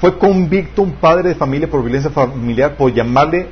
Fue 0.00 0.18
convicto 0.18 0.82
un 0.82 0.92
padre 0.92 1.30
de 1.30 1.34
familia 1.34 1.68
por 1.68 1.82
violencia 1.82 2.10
familiar 2.10 2.76
por 2.76 2.92
llamarle 2.92 3.48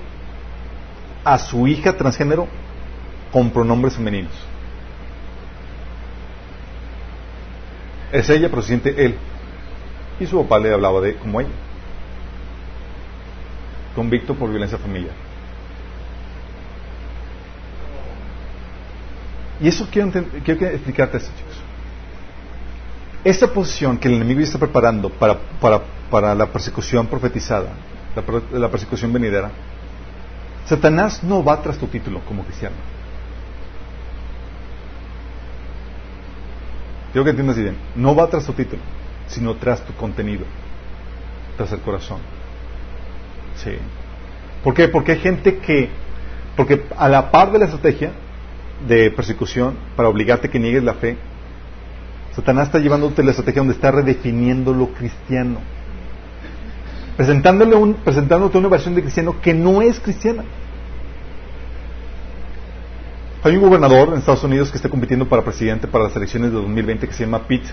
a 1.25 1.39
su 1.39 1.69
hija 1.69 1.97
transgénero 1.97 2.49
con 3.33 3.51
pronombres 3.51 3.95
femeninos. 3.95 4.33
Es 8.13 8.29
ella, 8.29 8.49
pero 8.49 8.63
se 8.63 8.69
siente 8.69 9.05
él. 9.05 9.17
Y 10.19 10.27
su 10.27 10.43
papá 10.43 10.59
le 10.59 10.73
hablaba 10.73 11.01
de 11.01 11.15
como 11.17 11.41
ella. 11.41 11.51
Convicto 13.95 14.35
por 14.35 14.51
violencia 14.51 14.79
familiar. 14.79 15.30
Y 19.61 19.69
eso 19.69 19.87
quiero, 19.91 20.11
quiero 20.45 20.67
explicarte 20.67 21.19
esto, 21.19 21.31
chicos. 21.37 21.57
Esta 23.23 23.53
posición 23.53 23.99
que 23.99 24.09
el 24.09 24.15
enemigo 24.15 24.41
está 24.41 24.59
preparando 24.59 25.11
para, 25.11 26.35
la 26.35 26.47
persecución 26.47 27.07
profetizada, 27.07 27.71
la, 28.17 28.59
la 28.59 28.71
persecución 28.71 29.13
venidera, 29.13 29.51
Satanás 30.65 31.23
no 31.23 31.45
va 31.45 31.61
tras 31.61 31.77
tu 31.77 31.87
título 31.89 32.21
como 32.21 32.45
cristiano. 32.45 32.77
Quiero 37.13 37.25
que 37.25 37.31
entiendas 37.31 37.59
bien. 37.59 37.77
No 37.97 38.15
va 38.15 38.29
tras 38.29 38.47
tu 38.47 38.53
título, 38.53 38.81
sino 39.27 39.57
tras 39.57 39.85
tu 39.85 39.93
contenido, 39.95 40.45
tras 41.57 41.73
el 41.73 41.81
corazón. 41.81 42.21
Sí. 43.57 43.73
¿Por 44.63 44.75
qué? 44.75 44.89
Porque 44.89 45.13
hay 45.13 45.19
gente 45.19 45.59
que, 45.59 45.91
porque 46.57 46.87
a 46.97 47.09
la 47.09 47.31
par 47.31 47.51
de 47.51 47.59
la 47.59 47.65
estrategia 47.65 48.13
de 48.87 49.11
persecución 49.11 49.77
para 49.97 50.09
obligarte 50.09 50.49
a 50.49 50.51
que 50.51 50.59
niegues 50.59 50.83
la 50.83 50.95
fe, 50.95 51.17
Satanás 52.35 52.69
está 52.69 52.79
llevándote 52.79 53.23
la 53.23 53.31
estrategia 53.31 53.61
donde 53.61 53.75
está 53.75 53.91
redefiniendo 53.91 54.73
lo 54.73 54.93
cristiano. 54.93 55.59
Presentándole 57.17 57.75
un, 57.77 57.95
presentándote 57.95 58.57
una 58.57 58.69
versión 58.69 58.95
de 58.95 59.03
cristiano 59.03 59.41
que 59.43 59.53
no 59.53 59.83
es 59.83 59.99
cristiana. 60.01 60.45
Hay 63.43 63.57
un 63.57 63.63
gobernador 63.63 64.11
en 64.11 64.19
Estados 64.19 64.45
Unidos 64.45 64.71
que 64.71 64.77
está 64.77 64.89
compitiendo 64.89 65.29
para 65.29 65.43
presidente 65.43 65.89
para 65.89 66.05
las 66.05 66.17
elecciones 66.17 66.51
de 66.51 66.57
2020 66.57 67.07
que 67.07 67.13
se 67.13 67.25
llama 67.25 67.47
Pete 67.47 67.71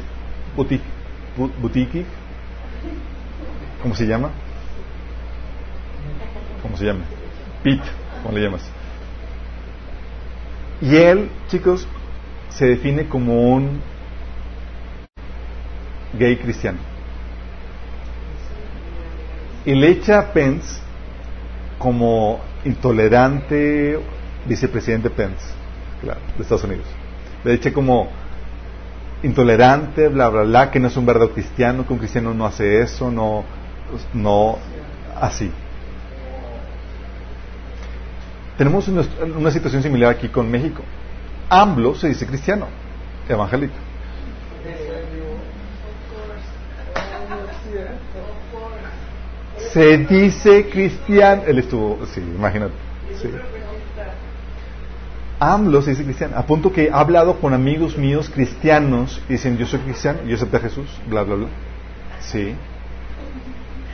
Buttigieg. 1.62 2.05
¿Cómo 3.82 3.93
se 3.93 4.08
llama? 4.08 4.32
¿Cómo 6.62 6.76
se 6.78 6.86
llama? 6.86 7.01
Pete, 7.64 7.84
¿cómo 8.24 8.38
le 8.38 8.43
llamas? 8.43 8.76
Y 10.82 10.95
él, 10.95 11.30
chicos, 11.47 11.88
se 12.49 12.65
define 12.65 13.07
como 13.07 13.53
un 13.53 13.82
gay 16.13 16.38
cristiano. 16.38 16.80
Y 19.65 19.75
le 19.75 19.89
echa 19.89 20.19
a 20.19 20.34
Pence 20.34 20.80
como 21.78 22.39
intolerante 22.63 23.99
vicepresidente 24.45 25.09
Pence, 25.09 25.45
claro, 26.01 26.21
de 26.36 26.41
Estados 26.41 26.63
Unidos. 26.63 26.86
Le 27.43 27.53
echa 27.53 27.73
como 27.73 28.09
intolerante, 29.23 30.07
bla, 30.07 30.30
bla, 30.30 30.43
bla, 30.43 30.71
que 30.71 30.80
no 30.80 30.88
es 30.88 30.97
un 30.97 31.05
verdadero 31.05 31.34
cristiano, 31.34 31.86
que 31.86 31.93
un 31.93 31.99
cristiano 31.99 32.34
no 32.34 32.45
hace 32.45 32.82
eso, 32.82 33.11
no, 33.11 33.43
no, 34.13 34.57
así. 35.19 35.51
Tenemos 38.58 38.88
una, 38.88 39.51
situación 39.51 39.84
similar 39.84 40.12
aquí 40.12 40.30
con 40.30 40.49
México. 40.49 40.82
AMLO 41.49 41.93
se 41.95 42.10
dice 42.10 42.26
cristiano, 42.26 42.68
evangélico. 43.30 43.76
Se 49.72 49.97
dice 49.97 50.68
cristiano. 50.70 51.43
Él 51.45 51.60
estuvo, 51.60 51.99
sí, 52.08 52.20
imagínate. 52.20 52.74
Sí. 53.22 53.30
AMLO 55.39 55.84
se 55.84 55.91
dice 55.91 56.03
cristiano, 56.03 56.36
a 56.36 56.47
punto 56.47 56.72
que 56.72 56.89
ha 56.91 56.99
hablado 56.99 57.39
con 57.39 57.53
amigos 57.53 57.95
míos 57.95 58.32
cristianos 58.34 59.22
y 59.30 59.34
dicen, 59.34 59.55
yo 59.58 59.68
soy 59.68 59.80
cristiano, 59.82 60.20
yo 60.26 60.36
acepté 60.36 60.58
a 60.58 60.62
Jesús, 60.62 60.88
bla, 61.08 61.22
bla, 61.22 61.36
bla. 61.36 61.47
Sí. 62.22 62.55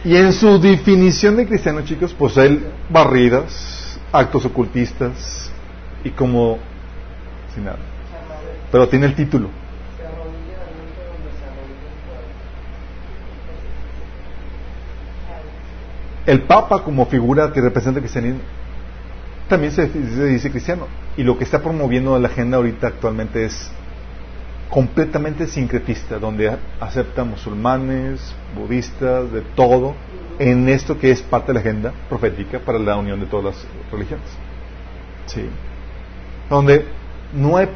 Y 0.06 0.16
en 0.16 0.32
su 0.32 0.58
definición 0.58 1.36
de 1.36 1.46
cristiano, 1.46 1.82
chicos, 1.82 2.16
pues 2.18 2.38
él 2.38 2.66
barridas, 2.90 3.83
actos 4.14 4.46
ocultistas 4.46 5.52
y 6.04 6.12
como 6.12 6.60
sin 7.54 7.66
nada. 7.66 7.80
Pero 8.72 8.88
tiene 8.88 9.08
el 9.08 9.16
título. 9.16 9.50
El 16.26 16.44
Papa 16.44 16.84
como 16.84 17.06
figura 17.08 17.52
que 17.52 17.60
representa 17.60 18.00
el 18.00 18.04
cristianismo 18.04 18.40
también 19.50 19.72
se, 19.74 19.88
dice 19.88 20.50
cristiano. 20.50 20.88
Y 21.18 21.24
lo 21.24 21.38
que 21.38 21.44
está 21.44 21.62
promoviendo 21.62 22.18
la 22.18 22.28
agenda 22.28 22.58
ahorita 22.58 22.88
actualmente 22.88 23.46
es 23.46 23.70
completamente 24.70 25.48
sincretista, 25.48 26.18
donde 26.18 26.58
acepta 26.80 27.24
musulmanes, 27.24 28.34
budistas, 28.56 29.32
de 29.32 29.42
todo, 29.42 29.96
en 30.40 30.70
esto 30.70 30.98
que 30.98 31.12
es 31.12 31.22
parte 31.22 31.48
de 31.48 31.54
la 31.56 31.60
agenda 31.60 31.94
profética 32.10 32.60
para 32.60 32.80
la 32.80 32.96
unión 32.96 33.20
de 33.20 33.26
todas 33.26 33.56
las 33.56 33.66
religiones. 33.92 34.26
Sí. 35.26 35.50
Donde 36.50 36.86
no 37.34 37.58
hay, 37.58 37.68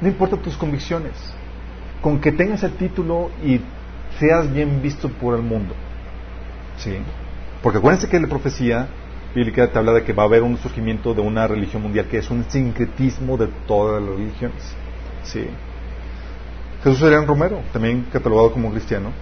no 0.00 0.08
importa 0.08 0.36
tus 0.36 0.56
convicciones, 0.56 1.12
con 2.00 2.20
que 2.20 2.32
tengas 2.32 2.62
el 2.62 2.72
título 2.72 3.30
y 3.44 3.60
seas 4.18 4.52
bien 4.52 4.80
visto 4.82 5.08
por 5.08 5.34
el 5.34 5.42
mundo. 5.42 5.74
Sí. 6.76 6.96
Porque 7.62 7.78
acuérdense 7.78 8.08
que 8.08 8.18
la 8.18 8.28
profecía 8.28 8.88
bíblica 9.34 9.70
te 9.70 9.78
habla 9.78 9.92
de 9.92 10.04
que 10.04 10.12
va 10.12 10.24
a 10.24 10.26
haber 10.26 10.42
un 10.42 10.58
surgimiento 10.58 11.14
de 11.14 11.22
una 11.22 11.46
religión 11.46 11.82
mundial 11.82 12.06
que 12.06 12.18
es 12.18 12.30
un 12.30 12.44
sincretismo 12.48 13.36
de 13.36 13.48
todas 13.66 14.02
las 14.02 14.10
religiones. 14.10 14.76
Sí. 15.22 15.46
Jesús 16.82 17.02
era 17.02 17.20
un 17.20 17.26
Romero, 17.26 17.60
también 17.72 18.06
catalogado 18.12 18.52
como 18.52 18.70
cristiano, 18.70 19.12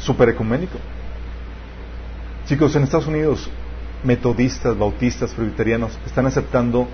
super 0.00 0.28
ecuménico. 0.28 0.78
Chicos, 2.46 2.74
en 2.76 2.84
Estados 2.84 3.06
Unidos, 3.06 3.48
metodistas, 4.04 4.76
bautistas, 4.76 5.32
presbiterianos 5.32 5.98
están 6.06 6.26
aceptando 6.26 6.88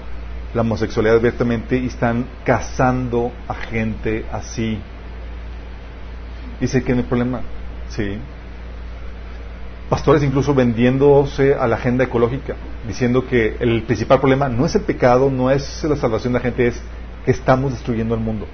la 0.55 0.63
homosexualidad 0.63 1.17
abiertamente 1.17 1.77
y 1.79 1.87
están 1.87 2.27
casando 2.45 3.33
a 3.49 3.55
gente 3.55 4.27
así. 4.33 4.79
Dice 6.61 6.83
que 6.83 6.93
no 6.93 6.99
hay 6.99 7.07
problema. 7.07 7.41
Sí 7.89 8.19
pastores 9.89 10.23
incluso 10.23 10.55
vendiéndose 10.55 11.55
a 11.55 11.67
la 11.67 11.77
agenda 11.77 12.05
ecológica, 12.05 12.57
diciendo 12.87 13.27
que 13.27 13.57
el 13.61 13.83
principal 13.85 14.19
problema 14.19 14.49
no 14.49 14.67
es 14.67 14.75
el 14.75 14.83
pecado, 14.83 15.31
no 15.31 15.51
es 15.51 15.85
la 15.85 15.97
salvación 15.97 16.33
de 16.33 16.39
la 16.39 16.43
gente, 16.43 16.67
es 16.67 16.83
que 17.25 17.31
estamos 17.31 17.73
destruyendo 17.73 18.15
el 18.15 18.21
mundo. 18.21 18.47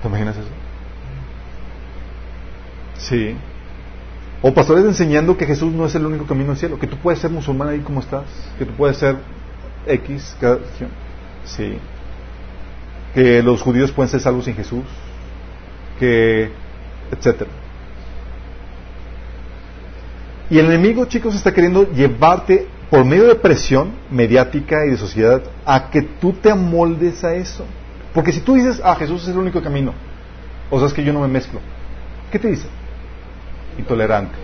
¿Te 0.00 0.08
imaginas 0.08 0.36
eso? 0.36 0.48
Sí. 3.02 3.36
O 4.40 4.52
pastores 4.52 4.84
enseñando 4.84 5.36
que 5.36 5.46
Jesús 5.46 5.72
no 5.72 5.86
es 5.86 5.94
el 5.94 6.04
único 6.04 6.26
camino 6.26 6.50
al 6.50 6.56
cielo, 6.56 6.78
que 6.78 6.86
tú 6.86 6.96
puedes 6.96 7.20
ser 7.20 7.30
musulmán 7.30 7.68
ahí 7.68 7.80
como 7.80 8.00
estás, 8.00 8.24
que 8.58 8.64
tú 8.64 8.72
puedes 8.72 8.96
ser 8.96 9.16
X, 9.86 10.36
sí. 11.44 11.78
Que 13.14 13.42
los 13.42 13.62
judíos 13.62 13.92
pueden 13.92 14.10
ser 14.10 14.20
salvos 14.20 14.46
sin 14.46 14.54
Jesús, 14.54 14.84
que, 15.98 16.50
etcétera. 17.12 17.50
Y 20.50 20.58
el 20.58 20.66
enemigo, 20.66 21.04
chicos, 21.06 21.34
está 21.34 21.52
queriendo 21.52 21.90
llevarte 21.92 22.66
por 22.90 23.04
medio 23.04 23.28
de 23.28 23.36
presión 23.36 23.92
mediática 24.10 24.84
y 24.86 24.90
de 24.90 24.96
sociedad 24.96 25.42
a 25.64 25.88
que 25.88 26.02
tú 26.02 26.32
te 26.32 26.50
amoldes 26.50 27.22
a 27.24 27.34
eso. 27.34 27.64
Porque 28.12 28.32
si 28.32 28.40
tú 28.40 28.54
dices, 28.54 28.80
ah, 28.84 28.96
Jesús 28.96 29.22
es 29.22 29.28
el 29.28 29.38
único 29.38 29.62
camino, 29.62 29.94
o 30.68 30.78
sea, 30.78 30.88
es 30.88 30.92
que 30.92 31.04
yo 31.04 31.12
no 31.12 31.20
me 31.20 31.28
mezclo, 31.28 31.60
¿qué 32.30 32.38
te 32.38 32.48
dice? 32.48 32.66
Intolerante. 33.78 34.34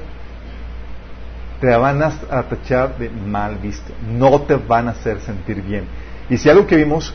Te 1.60 1.76
van 1.76 2.02
a 2.02 2.42
tachar 2.44 2.96
de 2.98 3.10
mal 3.10 3.56
visto, 3.56 3.92
no 4.08 4.42
te 4.42 4.54
van 4.54 4.88
a 4.88 4.92
hacer 4.92 5.20
sentir 5.20 5.60
bien. 5.62 5.84
Y 6.30 6.36
si 6.36 6.48
algo 6.48 6.66
que 6.66 6.76
vimos 6.76 7.14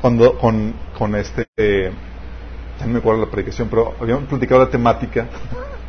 cuando 0.00 0.36
con, 0.38 0.74
con 0.98 1.14
este, 1.14 1.46
ya 1.56 2.86
no 2.86 2.92
me 2.92 2.98
acuerdo 2.98 3.24
la 3.24 3.30
predicación, 3.30 3.68
pero 3.68 3.94
habíamos 4.00 4.24
platicado 4.24 4.64
la 4.64 4.70
temática 4.70 5.26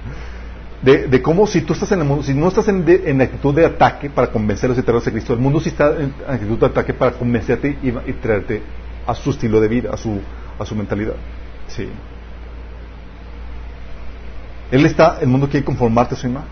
de, 0.83 1.21
cómo 1.21 1.47
si 1.47 1.61
tú 1.61 1.73
estás 1.73 1.91
en 1.93 1.99
el 2.01 2.05
mundo, 2.05 2.23
si 2.23 2.33
no 2.33 2.47
estás 2.47 2.67
en, 2.67 3.21
actitud 3.21 3.55
de 3.55 3.65
ataque 3.65 4.09
para 4.09 4.27
convencer 4.27 4.67
a 4.67 4.69
los 4.69 4.77
eternos 4.77 5.05
de 5.05 5.11
Cristo, 5.11 5.33
el 5.33 5.39
mundo 5.39 5.59
sí 5.59 5.69
está 5.69 5.95
en 5.97 6.13
actitud 6.27 6.59
de 6.59 6.65
ataque 6.67 6.93
para 6.93 7.13
convencerte 7.13 7.77
y, 7.81 7.91
traerte 8.13 8.61
a 9.07 9.15
su 9.15 9.31
estilo 9.31 9.59
de 9.59 9.67
vida, 9.67 9.91
a 9.93 9.97
su, 9.97 10.19
a 10.59 10.65
su 10.65 10.75
mentalidad. 10.75 11.15
Sí. 11.67 11.89
Él 14.71 14.85
está, 14.85 15.19
el 15.21 15.27
mundo 15.27 15.49
quiere 15.49 15.65
conformarte 15.65 16.15
a 16.15 16.17
su 16.17 16.27
imagen. 16.27 16.49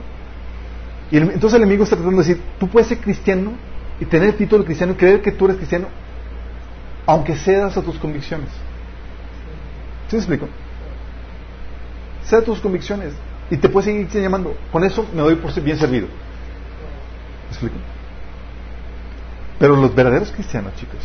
Y 1.09 1.17
entonces 1.17 1.53
el 1.53 1.63
enemigo 1.63 1.83
está 1.83 1.95
tratando 1.95 2.21
de 2.21 2.27
decir, 2.27 2.43
tú 2.59 2.67
puedes 2.67 2.87
ser 2.87 2.99
cristiano 2.99 3.51
y 3.99 4.05
tener 4.05 4.29
el 4.29 4.35
título 4.35 4.59
de 4.59 4.65
cristiano 4.65 4.93
y 4.93 4.95
creer 4.95 5.21
que 5.21 5.31
tú 5.31 5.45
eres 5.45 5.57
cristiano, 5.57 5.87
aunque 7.05 7.35
cedas 7.35 7.75
a 7.77 7.81
tus 7.81 7.97
convicciones. 7.97 8.49
¿Sí 10.07 10.15
me 10.15 10.19
explico? 10.19 10.47
Ceda 12.23 12.41
tus 12.41 12.59
convicciones. 12.59 13.13
Y 13.49 13.57
te 13.57 13.67
puedes 13.69 13.85
seguir 13.85 14.07
llamando. 14.09 14.55
Con 14.71 14.83
eso 14.83 15.05
me 15.13 15.21
doy 15.21 15.35
por 15.35 15.53
bien 15.61 15.77
servido. 15.77 16.07
¿Me 16.07 17.49
explico? 17.49 17.75
Pero 19.59 19.75
los 19.75 19.93
verdaderos 19.93 20.31
cristianos, 20.31 20.73
chicos, 20.75 20.99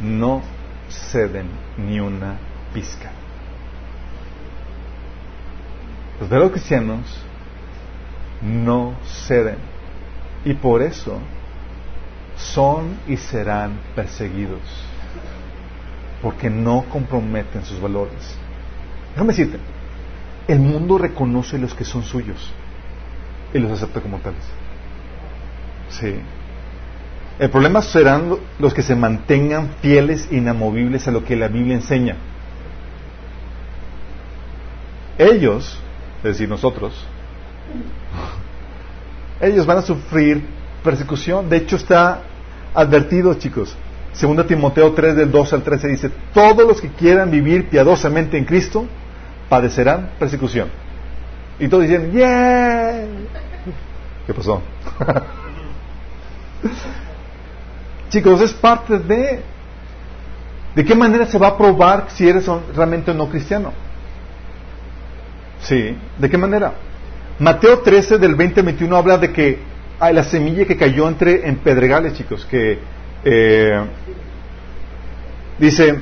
no 0.00 0.42
ceden 0.88 1.46
ni 1.78 2.00
una 2.00 2.36
pizca. 2.74 3.10
Los 6.20 6.28
verdaderos 6.28 6.52
cristianos 6.52 7.00
no 8.42 8.94
ceden. 9.26 9.56
Y 10.44 10.54
por 10.54 10.82
eso 10.82 11.18
son 12.36 12.96
y 13.08 13.16
serán 13.16 13.72
perseguidos. 13.96 14.60
Porque 16.22 16.50
no 16.50 16.84
comprometen 16.90 17.64
sus 17.64 17.80
valores. 17.80 18.36
Déjame 19.12 19.28
decirte, 19.28 19.58
el 20.46 20.58
mundo 20.58 20.98
reconoce 20.98 21.58
los 21.58 21.74
que 21.74 21.84
son 21.84 22.02
suyos 22.02 22.52
y 23.52 23.58
los 23.58 23.72
acepta 23.72 24.00
como 24.00 24.18
tales. 24.18 24.44
Sí. 25.88 26.16
El 27.38 27.50
problema 27.50 27.80
serán 27.80 28.36
los 28.58 28.74
que 28.74 28.82
se 28.82 28.94
mantengan 28.94 29.70
fieles 29.80 30.28
e 30.30 30.36
inamovibles 30.36 31.08
a 31.08 31.10
lo 31.10 31.24
que 31.24 31.36
la 31.36 31.48
Biblia 31.48 31.74
enseña. 31.74 32.16
Ellos, 35.16 35.80
es 36.22 36.32
decir, 36.32 36.48
nosotros, 36.48 36.92
ellos 39.40 39.66
van 39.66 39.78
a 39.78 39.82
sufrir 39.82 40.44
persecución. 40.84 41.48
De 41.48 41.56
hecho, 41.58 41.76
está 41.76 42.22
advertido, 42.74 43.34
chicos. 43.34 43.76
Segunda 44.12 44.44
Timoteo 44.46 44.92
3, 44.92 45.16
del 45.16 45.30
2 45.30 45.52
al 45.52 45.62
13 45.62 45.88
dice, 45.88 46.10
todos 46.34 46.66
los 46.66 46.80
que 46.80 46.88
quieran 46.88 47.30
vivir 47.30 47.68
piadosamente 47.68 48.36
en 48.36 48.44
Cristo 48.44 48.86
padecerán 49.48 50.10
persecución. 50.18 50.68
Y 51.58 51.68
todos 51.68 51.84
dicen, 51.84 52.10
¡yeah! 52.12 53.04
¿Qué 54.26 54.34
pasó? 54.34 54.60
Chicos, 58.10 58.40
es 58.40 58.52
parte 58.52 58.98
de... 58.98 59.42
¿De 60.74 60.84
qué 60.84 60.94
manera 60.94 61.26
se 61.26 61.38
va 61.38 61.48
a 61.48 61.56
probar 61.56 62.06
si 62.10 62.28
eres 62.28 62.46
realmente 62.74 63.12
no 63.12 63.28
cristiano? 63.28 63.72
Sí, 65.62 65.96
¿de 66.18 66.30
qué 66.30 66.38
manera? 66.38 66.74
Mateo 67.38 67.80
13 67.80 68.18
del 68.18 68.34
20 68.34 68.62
21 68.62 68.96
habla 68.96 69.18
de 69.18 69.32
que 69.32 69.58
hay 69.98 70.14
la 70.14 70.24
semilla 70.24 70.64
que 70.64 70.76
cayó 70.76 71.08
entre 71.08 71.46
en 71.48 71.56
pedregales, 71.56 72.14
chicos, 72.14 72.46
que 72.46 72.78
eh, 73.24 73.80
dice, 75.58 76.00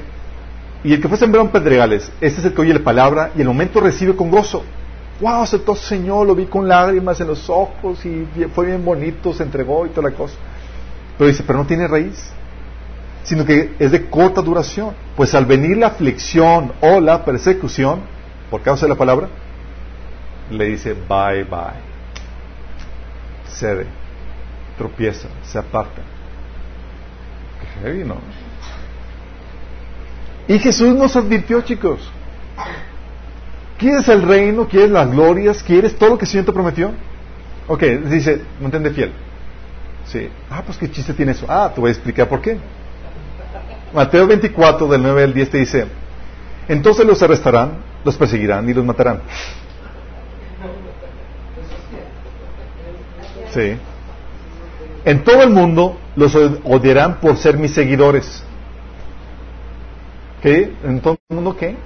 y 0.84 0.94
el 0.94 1.00
que 1.00 1.08
fue 1.08 1.18
sembrado 1.18 1.46
en 1.46 1.52
pedregales, 1.52 2.10
este 2.20 2.40
es 2.40 2.46
el 2.46 2.54
que 2.54 2.60
oye 2.60 2.74
la 2.74 2.84
palabra 2.84 3.32
y 3.36 3.40
el 3.40 3.48
momento 3.48 3.80
recibe 3.80 4.14
con 4.14 4.30
gozo. 4.30 4.64
Wow, 5.20 5.42
aceptó 5.42 5.74
Señor, 5.74 6.28
lo 6.28 6.34
vi 6.36 6.46
con 6.46 6.68
lágrimas 6.68 7.20
en 7.20 7.26
los 7.26 7.50
ojos 7.50 8.04
y 8.06 8.26
fue 8.54 8.66
bien 8.66 8.84
bonito, 8.84 9.32
se 9.32 9.42
entregó 9.42 9.84
y 9.84 9.88
toda 9.88 10.10
la 10.10 10.16
cosa. 10.16 10.36
Pero 11.16 11.28
dice, 11.28 11.42
pero 11.44 11.58
no 11.58 11.66
tiene 11.66 11.88
raíz, 11.88 12.30
sino 13.24 13.44
que 13.44 13.74
es 13.80 13.90
de 13.90 14.08
corta 14.08 14.40
duración. 14.40 14.94
Pues 15.16 15.34
al 15.34 15.44
venir 15.44 15.76
la 15.76 15.88
aflicción 15.88 16.72
o 16.80 17.00
la 17.00 17.24
persecución, 17.24 18.02
por 18.48 18.62
causa 18.62 18.86
de 18.86 18.90
la 18.90 18.94
palabra, 18.94 19.28
le 20.50 20.64
dice 20.66 20.94
bye 20.94 21.44
bye. 21.44 21.88
Cede, 23.46 23.86
tropieza, 24.76 25.28
se 25.42 25.58
aparta. 25.58 26.02
Qué 27.60 27.80
heavy, 27.80 28.04
¿no? 28.04 28.16
Y 30.46 30.58
Jesús 30.58 30.94
nos 30.94 31.14
advirtió, 31.16 31.60
chicos. 31.62 32.10
¿Quieres 33.78 34.08
el 34.08 34.22
reino? 34.22 34.66
¿Quieres 34.66 34.90
las 34.90 35.10
glorias? 35.10 35.62
¿Quieres 35.62 35.96
todo 35.96 36.10
lo 36.10 36.18
que 36.18 36.24
el 36.24 36.30
Señor 36.30 36.46
te 36.46 36.52
prometió? 36.52 36.92
Ok, 37.68 37.82
dice, 37.82 38.42
mantente 38.60 38.90
fiel. 38.90 39.12
Sí. 40.06 40.28
Ah, 40.50 40.62
pues 40.64 40.78
qué 40.78 40.90
chiste 40.90 41.12
tiene 41.12 41.32
eso. 41.32 41.46
Ah, 41.48 41.70
te 41.72 41.80
voy 41.80 41.88
a 41.90 41.92
explicar 41.92 42.28
por 42.28 42.40
qué. 42.40 42.58
Mateo 43.92 44.26
24, 44.26 44.88
del 44.88 45.02
9 45.02 45.24
al 45.24 45.34
10 45.34 45.50
te 45.50 45.58
dice, 45.58 45.86
entonces 46.68 47.06
los 47.06 47.22
arrestarán, 47.22 47.78
los 48.04 48.16
perseguirán 48.16 48.68
y 48.68 48.74
los 48.74 48.84
matarán. 48.84 49.20
En 55.04 55.24
todo 55.24 55.42
el 55.42 55.50
mundo 55.50 55.98
los 56.16 56.34
odiarán 56.34 57.20
por 57.20 57.36
ser 57.36 57.56
mis 57.56 57.72
seguidores. 57.72 58.42
¿Qué? 60.42 60.72
¿En 60.84 61.00
todo 61.00 61.18
el 61.28 61.36
mundo 61.36 61.56
qué? 61.56 61.76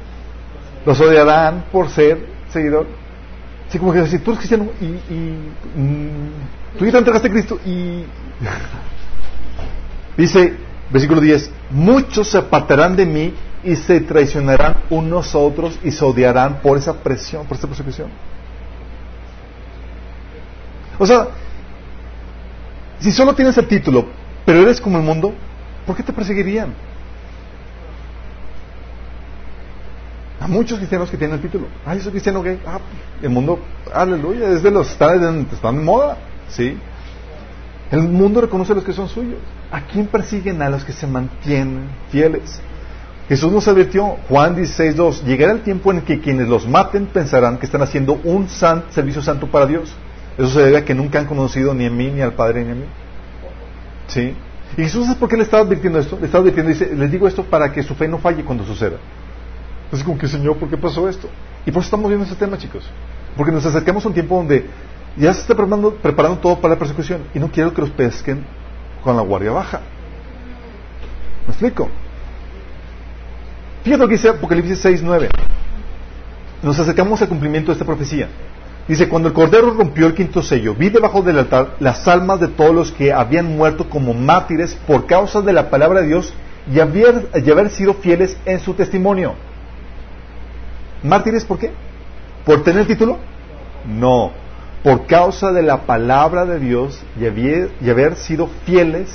Los 0.85 1.01
odiarán 1.01 1.65
por 1.73 1.89
ser 1.89 2.27
seguidor. 2.51 2.87
Así 3.69 3.79
como 3.79 3.93
que 3.93 4.07
si 4.07 4.19
tú 4.19 4.33
eres 4.33 4.39
cristiano 4.39 4.69
y, 4.81 4.85
y 4.85 5.39
mm, 5.77 6.79
tú 6.79 6.85
ya 6.85 6.93
te 6.93 6.99
entregaste 6.99 7.29
a 7.29 7.31
Cristo 7.31 7.59
y 7.65 8.05
dice, 10.17 10.55
versículo 10.91 11.21
10, 11.21 11.51
muchos 11.71 12.29
se 12.29 12.39
apartarán 12.39 12.97
de 12.97 13.07
mí 13.07 13.35
y 13.65 13.77
se 13.77 14.01
traicionarán 14.01 14.77
unos 14.91 15.35
otros 15.35 15.79
y 15.83 15.91
se 15.91 16.05
odiarán 16.05 16.61
por 16.61 16.77
esa 16.77 16.95
presión, 16.95 17.47
por 17.47 17.57
esa 17.57 17.67
persecución. 17.67 18.09
O 20.99 21.07
sea, 21.07 21.29
si 23.03 23.13
solo 23.13 23.35
tienes 23.35 23.57
el 23.59 23.67
título, 23.67 24.07
pero 24.45 24.61
eres 24.61 24.81
como 24.81 24.99
el 24.99 25.05
mundo, 25.05 25.33
¿por 25.87 25.97
qué 25.97 26.03
te 26.03 26.13
perseguirían? 26.13 26.75
A 30.41 30.49
muchos 30.49 30.79
cristianos 30.79 31.09
que 31.11 31.17
tienen 31.17 31.37
el 31.37 31.43
título. 31.43 31.67
Ay, 31.87 32.01
soy 32.01 32.11
cristiano 32.11 32.43
gay. 32.43 32.61
Ah, 32.67 32.81
el 33.23 33.31
mundo, 33.31 33.61
aleluya, 33.95 34.51
es 34.51 34.63
de 34.63 34.73
los, 34.73 34.91
está, 34.91 35.15
están 35.15 35.77
de 35.77 35.83
moda. 35.83 36.17
¿Sí? 36.49 36.77
El 37.93 38.03
mundo 38.09 38.41
reconoce 38.41 38.73
a 38.73 38.75
los 38.75 38.85
que 38.85 38.93
son 38.93 39.09
suyos. 39.09 39.39
¿A 39.71 39.83
quién 39.83 40.07
persiguen? 40.07 40.61
A 40.63 40.69
los 40.69 40.85
que 40.85 40.93
se 40.93 41.07
mantienen 41.07 41.89
fieles. 42.11 42.61
Jesús 43.29 43.53
nos 43.53 43.69
advirtió, 43.69 44.17
Juan 44.29 44.57
16.2, 44.57 45.23
llegará 45.25 45.53
el 45.53 45.63
tiempo 45.63 45.93
en 45.93 46.03
que 46.03 46.21
quienes 46.21 46.49
los 46.49 46.67
maten 46.67 47.07
pensarán 47.07 47.59
que 47.59 47.67
están 47.67 47.83
haciendo 47.83 48.21
un 48.25 48.49
servicio 48.49 49.23
santo 49.23 49.47
para 49.47 49.67
Dios. 49.67 49.95
Eso 50.39 50.49
se 50.49 50.61
debe 50.61 50.79
a 50.79 50.85
que 50.85 50.95
nunca 50.95 51.19
han 51.19 51.27
conocido 51.27 51.75
ni 51.75 51.87
a 51.87 51.91
mí, 51.91 52.11
ni 52.11 52.21
al 52.21 52.33
Padre, 52.33 52.65
ni 52.65 52.73
a 52.73 52.75
mí. 52.75 52.85
¿Sí? 54.07 54.35
Y 54.77 54.83
Jesús 54.83 55.09
es 55.09 55.17
por 55.17 55.29
qué 55.29 55.37
le 55.37 55.43
estaba 55.43 55.63
advirtiendo 55.63 55.99
esto. 55.99 56.19
Le 56.19 56.27
estaba 56.27 56.43
advirtiendo, 56.43 56.71
dice, 56.71 56.95
les 56.95 57.11
digo 57.11 57.29
esto 57.29 57.45
para 57.45 57.73
que 57.73 57.83
su 57.83 57.95
fe 57.95 58.09
no 58.09 58.19
falle 58.19 58.45
cuando 58.45 58.65
suceda. 58.65 58.97
Entonces, 59.85 60.05
como 60.05 60.19
que, 60.19 60.29
Señor, 60.29 60.57
¿por 60.57 60.71
qué 60.71 60.79
pasó 60.79 61.09
esto? 61.09 61.29
Y 61.67 61.71
por 61.71 61.81
eso 61.81 61.89
estamos 61.89 62.09
viendo 62.09 62.25
este 62.25 62.37
tema, 62.37 62.57
chicos. 62.57 62.85
Porque 63.37 63.53
nos 63.53 63.65
acercamos 63.67 64.05
a 64.05 64.09
un 64.09 64.15
tiempo 64.15 64.37
donde 64.37 64.67
ya 65.17 65.35
se 65.35 65.43
está 65.43 65.55
preparando, 65.55 65.95
preparando 65.95 66.39
todo 66.39 66.61
para 66.61 66.75
la 66.75 66.79
persecución. 66.79 67.25
Y 67.35 67.39
no 67.39 67.51
quiero 67.51 67.75
que 67.75 67.83
los 67.83 67.91
pesquen 67.91 68.45
con 69.05 69.17
la 69.17 69.23
guardia 69.23 69.53
baja. 69.53 69.81
¿Me 71.47 71.51
explico? 71.51 71.91
Fíjate 73.85 74.03
lo 74.03 74.09
que 74.09 74.15
dice 74.15 74.29
Apocalipsis 74.29 74.85
6.9. 74.85 75.29
Nos 76.63 76.79
acercamos 76.79 77.21
al 77.21 77.29
cumplimiento 77.29 77.71
de 77.71 77.73
esta 77.73 77.85
profecía. 77.85 78.29
Dice, 78.89 79.09
cuando 79.09 79.29
el 79.29 79.35
Cordero 79.35 79.71
rompió 79.71 80.07
el 80.07 80.15
quinto 80.15 80.43
sello, 80.43 80.75
vi 80.75 80.91
debajo 80.91 81.23
del 81.23 81.39
altar 81.39 81.77
las 81.79 82.07
almas 82.09 82.41
de 82.41 82.49
todos 82.49 82.75
los 82.75 82.91
que 82.91 83.13
habían 83.13 83.57
muerto 83.57 83.89
como 83.89 84.13
mártires 84.13 84.75
por 84.87 85.07
causa 85.07 85.41
de 85.41 85.53
la 85.53 85.71
palabra 85.71 86.01
de 86.01 86.09
Dios 86.09 86.35
y 86.73 86.81
haber, 86.81 87.29
y 87.35 87.51
haber 87.51 87.71
sido 87.71 87.95
fieles 87.95 88.37
en 88.45 88.59
su 88.59 88.75
testimonio. 88.75 89.35
¿Mártires 91.03 91.45
por 91.45 91.59
qué? 91.59 91.71
¿Por 92.45 92.65
tener 92.65 92.87
título? 92.87 93.19
No, 93.87 94.33
por 94.83 95.07
causa 95.07 95.53
de 95.53 95.63
la 95.63 95.83
palabra 95.83 96.45
de 96.45 96.59
Dios 96.59 97.01
y 97.21 97.27
haber, 97.27 97.71
y 97.81 97.89
haber 97.89 98.17
sido 98.17 98.49
fieles 98.65 99.09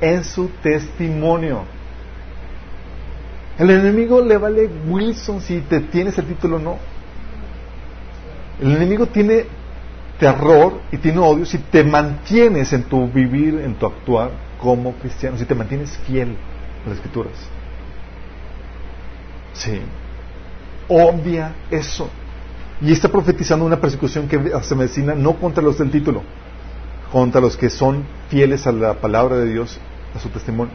en 0.00 0.22
su 0.24 0.48
testimonio. 0.62 1.64
El 3.58 3.70
enemigo 3.70 4.22
le 4.22 4.38
vale 4.38 4.70
Wilson 4.88 5.40
si 5.40 5.60
te 5.60 5.80
tienes 5.80 6.16
el 6.16 6.26
título 6.26 6.56
o 6.56 6.60
no. 6.60 6.78
El 8.60 8.76
enemigo 8.76 9.06
tiene 9.06 9.46
terror 10.18 10.80
y 10.92 10.98
tiene 10.98 11.18
odio 11.18 11.46
si 11.46 11.58
te 11.58 11.82
mantienes 11.82 12.72
en 12.72 12.84
tu 12.84 13.08
vivir, 13.08 13.60
en 13.64 13.74
tu 13.74 13.86
actuar 13.86 14.30
como 14.60 14.92
cristiano, 14.94 15.38
si 15.38 15.46
te 15.46 15.54
mantienes 15.54 15.96
fiel 16.06 16.36
a 16.84 16.88
las 16.88 16.98
escrituras. 16.98 17.32
Sí. 19.54 19.80
Obvia 20.88 21.54
eso. 21.70 22.08
Y 22.82 22.92
está 22.92 23.08
profetizando 23.08 23.64
una 23.64 23.80
persecución 23.80 24.28
que 24.28 24.38
se 24.62 24.74
medicina 24.74 25.14
no 25.14 25.36
contra 25.36 25.62
los 25.62 25.78
del 25.78 25.90
título, 25.90 26.22
contra 27.12 27.40
los 27.40 27.56
que 27.56 27.70
son 27.70 28.04
fieles 28.28 28.66
a 28.66 28.72
la 28.72 28.94
palabra 28.94 29.36
de 29.36 29.46
Dios, 29.46 29.78
a 30.14 30.18
su 30.18 30.28
testimonio. 30.28 30.74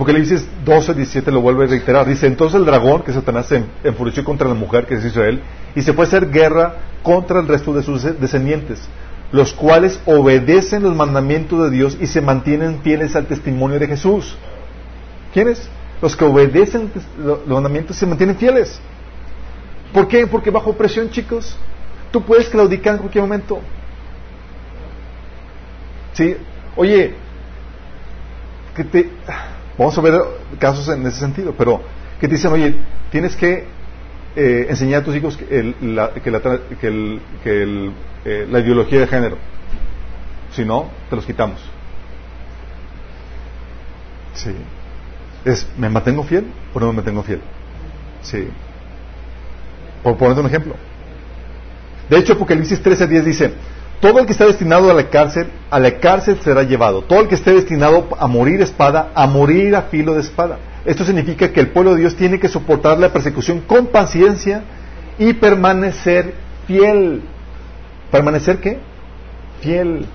Apocalipsis 0.00 0.48
12, 0.64 0.94
17 0.94 1.30
lo 1.30 1.42
vuelve 1.42 1.64
a 1.64 1.66
reiterar. 1.66 2.06
Dice, 2.06 2.26
entonces 2.26 2.58
el 2.58 2.64
dragón, 2.64 3.02
que 3.02 3.12
Satanás 3.12 3.44
se 3.44 3.62
enfureció 3.84 4.24
contra 4.24 4.48
la 4.48 4.54
mujer, 4.54 4.86
que 4.86 4.94
es 4.94 5.04
Israel, 5.04 5.42
y 5.74 5.82
se 5.82 5.90
a 5.90 6.02
hacer 6.02 6.30
guerra 6.30 6.76
contra 7.02 7.38
el 7.38 7.46
resto 7.46 7.74
de 7.74 7.82
sus 7.82 8.02
descendientes, 8.18 8.80
los 9.30 9.52
cuales 9.52 10.00
obedecen 10.06 10.84
los 10.84 10.96
mandamientos 10.96 11.64
de 11.64 11.76
Dios 11.76 11.98
y 12.00 12.06
se 12.06 12.22
mantienen 12.22 12.80
fieles 12.80 13.14
al 13.14 13.26
testimonio 13.26 13.78
de 13.78 13.88
Jesús. 13.88 14.38
¿Quiénes? 15.34 15.68
Los 16.00 16.16
que 16.16 16.24
obedecen 16.24 16.90
los 17.22 17.46
mandamientos 17.46 17.94
se 17.94 18.06
mantienen 18.06 18.36
fieles. 18.36 18.80
¿Por 19.92 20.08
qué? 20.08 20.26
Porque 20.26 20.50
bajo 20.50 20.72
presión, 20.72 21.10
chicos, 21.10 21.58
tú 22.10 22.22
puedes 22.22 22.48
claudicar 22.48 22.94
en 22.94 23.00
cualquier 23.00 23.24
momento. 23.24 23.60
¿Sí? 26.14 26.38
Oye, 26.74 27.16
que 28.74 28.84
te 28.84 29.10
Vamos 29.80 29.96
a 29.96 30.02
ver 30.02 30.12
casos 30.58 30.86
en 30.90 31.06
ese 31.06 31.20
sentido, 31.20 31.54
pero 31.56 31.80
que 32.20 32.28
te 32.28 32.34
dicen, 32.34 32.52
oye, 32.52 32.74
tienes 33.10 33.34
que 33.34 33.64
eh, 34.36 34.66
enseñar 34.68 35.00
a 35.00 35.04
tus 35.06 35.16
hijos 35.16 35.38
que, 35.38 35.74
la, 35.80 36.10
eh, 37.46 38.46
la 38.50 38.60
ideología 38.60 39.00
de 39.00 39.06
género. 39.06 39.38
Si 40.52 40.66
no, 40.66 40.90
te 41.08 41.16
los 41.16 41.24
quitamos. 41.24 41.62
Sí. 44.34 44.50
Es, 45.46 45.66
¿me 45.78 45.88
mantengo 45.88 46.24
fiel 46.24 46.44
o 46.74 46.80
no 46.80 46.88
me 46.88 46.92
mantengo 46.92 47.22
fiel? 47.22 47.40
Sí. 48.20 48.48
Por 50.02 50.18
ponerte 50.18 50.42
un 50.42 50.46
ejemplo. 50.48 50.74
De 52.10 52.18
hecho, 52.18 52.34
Apocalipsis 52.34 52.82
13:10 52.82 53.22
dice, 53.22 53.54
todo 54.00 54.18
el 54.18 54.26
que 54.26 54.32
está 54.32 54.46
destinado 54.46 54.90
a 54.90 54.94
la 54.94 55.10
cárcel, 55.10 55.48
a 55.70 55.78
la 55.78 55.98
cárcel 55.98 56.38
será 56.42 56.62
llevado. 56.62 57.02
Todo 57.02 57.20
el 57.20 57.28
que 57.28 57.34
esté 57.34 57.52
destinado 57.52 58.08
a 58.18 58.26
morir 58.26 58.62
espada, 58.62 59.10
a 59.14 59.26
morir 59.26 59.76
a 59.76 59.82
filo 59.82 60.14
de 60.14 60.22
espada. 60.22 60.58
Esto 60.86 61.04
significa 61.04 61.52
que 61.52 61.60
el 61.60 61.68
pueblo 61.68 61.94
de 61.94 62.00
Dios 62.00 62.16
tiene 62.16 62.40
que 62.40 62.48
soportar 62.48 62.98
la 62.98 63.12
persecución 63.12 63.60
con 63.60 63.88
paciencia 63.88 64.62
y 65.18 65.34
permanecer 65.34 66.34
fiel. 66.66 67.22
¿Permanecer 68.10 68.58
qué? 68.58 68.78
Fiel. 69.60 70.06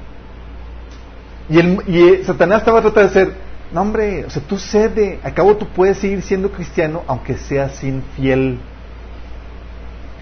Y, 1.48 1.60
el, 1.60 1.78
y 1.88 2.24
Satanás 2.24 2.60
estaba 2.62 2.82
tratando 2.82 3.08
de 3.08 3.20
decir, 3.20 3.34
no 3.72 3.82
hombre, 3.82 4.26
o 4.26 4.30
sea, 4.32 4.42
tú 4.42 4.58
cede, 4.58 5.20
acabo 5.22 5.58
tú 5.58 5.68
puedes 5.68 6.00
seguir 6.00 6.24
siendo 6.24 6.52
cristiano 6.52 7.04
aunque 7.08 7.38
seas 7.38 7.84
infiel. 7.84 8.58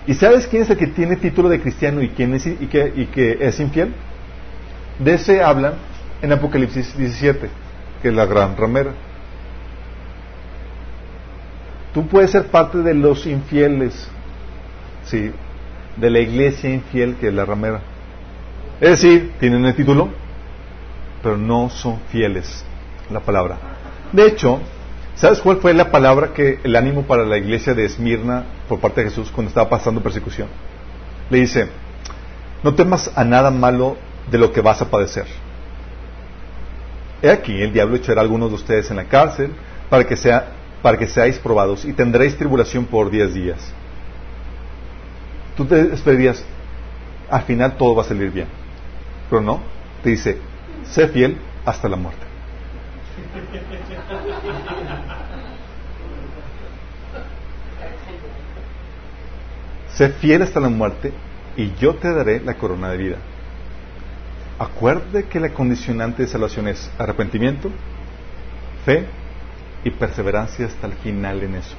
¿Y 0.06 0.14
sabes 0.14 0.48
quién 0.48 0.64
es 0.64 0.70
el 0.70 0.78
que 0.78 0.88
tiene 0.88 1.16
título 1.16 1.48
de 1.48 1.62
cristiano 1.62 2.02
y, 2.02 2.10
quién 2.10 2.34
es, 2.34 2.46
y, 2.46 2.68
que, 2.68 3.38
es 3.40 3.60
infiel? 3.60 3.94
De 5.00 5.14
ese 5.14 5.42
hablan 5.42 5.74
en 6.22 6.32
Apocalipsis 6.32 6.96
17, 6.98 7.50
que 8.02 8.08
es 8.10 8.14
la 8.14 8.26
gran 8.26 8.58
ramera. 8.58 8.92
Tú 11.94 12.06
puedes 12.08 12.32
ser 12.32 12.48
parte 12.48 12.80
de 12.80 12.94
los 12.94 13.26
infieles, 13.26 14.10
sí, 15.06 15.32
de 15.96 16.10
la 16.10 16.20
iglesia 16.20 16.70
infiel 16.70 17.16
que 17.16 17.28
es 17.28 17.34
la 17.34 17.46
ramera. 17.46 17.82
Es 18.82 19.02
decir, 19.02 19.34
tienen 19.40 19.64
el 19.66 19.76
título, 19.76 20.10
pero 21.22 21.38
no 21.38 21.70
son 21.70 22.00
fieles 22.10 22.66
la 23.10 23.22
palabra. 23.22 23.58
De 24.12 24.28
hecho, 24.28 24.60
¿sabes 25.16 25.40
cuál 25.40 25.58
fue 25.58 25.74
la 25.74 25.92
palabra 25.92 26.34
que 26.34 26.60
el 26.64 26.76
ánimo 26.76 27.04
para 27.04 27.26
la 27.26 27.38
iglesia 27.38 27.74
de 27.74 27.86
Esmirna 27.86 28.44
por 28.68 28.80
parte 28.80 29.04
de 29.04 29.10
Jesús 29.10 29.32
cuando 29.32 29.50
estaba 29.50 29.70
pasando 29.70 30.02
persecución? 30.02 30.48
Le 31.30 31.40
dice, 31.40 31.70
no 32.64 32.74
temas 32.76 33.12
a 33.16 33.24
nada 33.24 33.52
malo 33.52 33.98
de 34.30 34.38
lo 34.38 34.52
que 34.52 34.62
vas 34.62 34.82
a 34.82 34.90
padecer. 34.90 35.26
He 37.22 37.30
aquí, 37.30 37.62
el 37.62 37.72
diablo 37.72 37.96
echará 37.96 38.22
a 38.22 38.24
algunos 38.24 38.50
de 38.50 38.56
ustedes 38.56 38.90
en 38.92 38.98
la 38.98 39.06
cárcel 39.06 39.52
para 39.90 40.06
que, 40.06 40.18
sea, 40.18 40.48
para 40.82 40.98
que 40.98 41.08
seáis 41.08 41.38
probados 41.40 41.86
y 41.86 41.94
tendréis 41.94 42.38
tribulación 42.38 42.86
por 42.86 43.10
diez 43.10 43.34
días. 43.34 43.60
Tú 45.56 45.66
te 45.66 45.94
esperarías, 45.94 46.44
al 47.30 47.44
final 47.44 47.78
todo 47.78 47.96
va 47.96 48.02
a 48.02 48.06
salir 48.06 48.32
bien. 48.32 48.48
Pero 49.30 49.42
no, 49.42 49.62
te 50.04 50.10
dice, 50.10 50.38
sé 50.84 51.08
fiel 51.08 51.38
hasta 51.66 51.88
la 51.88 51.96
muerte. 51.96 52.23
Sé 59.96 60.10
fiel 60.10 60.42
hasta 60.42 60.60
la 60.60 60.70
muerte 60.70 61.14
y 61.56 61.74
yo 61.76 61.96
te 61.96 62.14
daré 62.14 62.40
la 62.40 62.56
corona 62.56 62.90
de 62.90 62.98
vida. 62.98 63.18
Acuerde 64.60 65.26
que 65.26 65.40
la 65.40 65.50
condicionante 65.50 66.24
de 66.24 66.28
salvación 66.28 66.68
es 66.68 66.90
arrepentimiento, 66.98 67.70
fe 68.86 69.06
y 69.84 69.92
perseverancia 69.92 70.68
hasta 70.68 70.88
el 70.88 70.94
final 70.94 71.44
en 71.44 71.56
eso. 71.56 71.76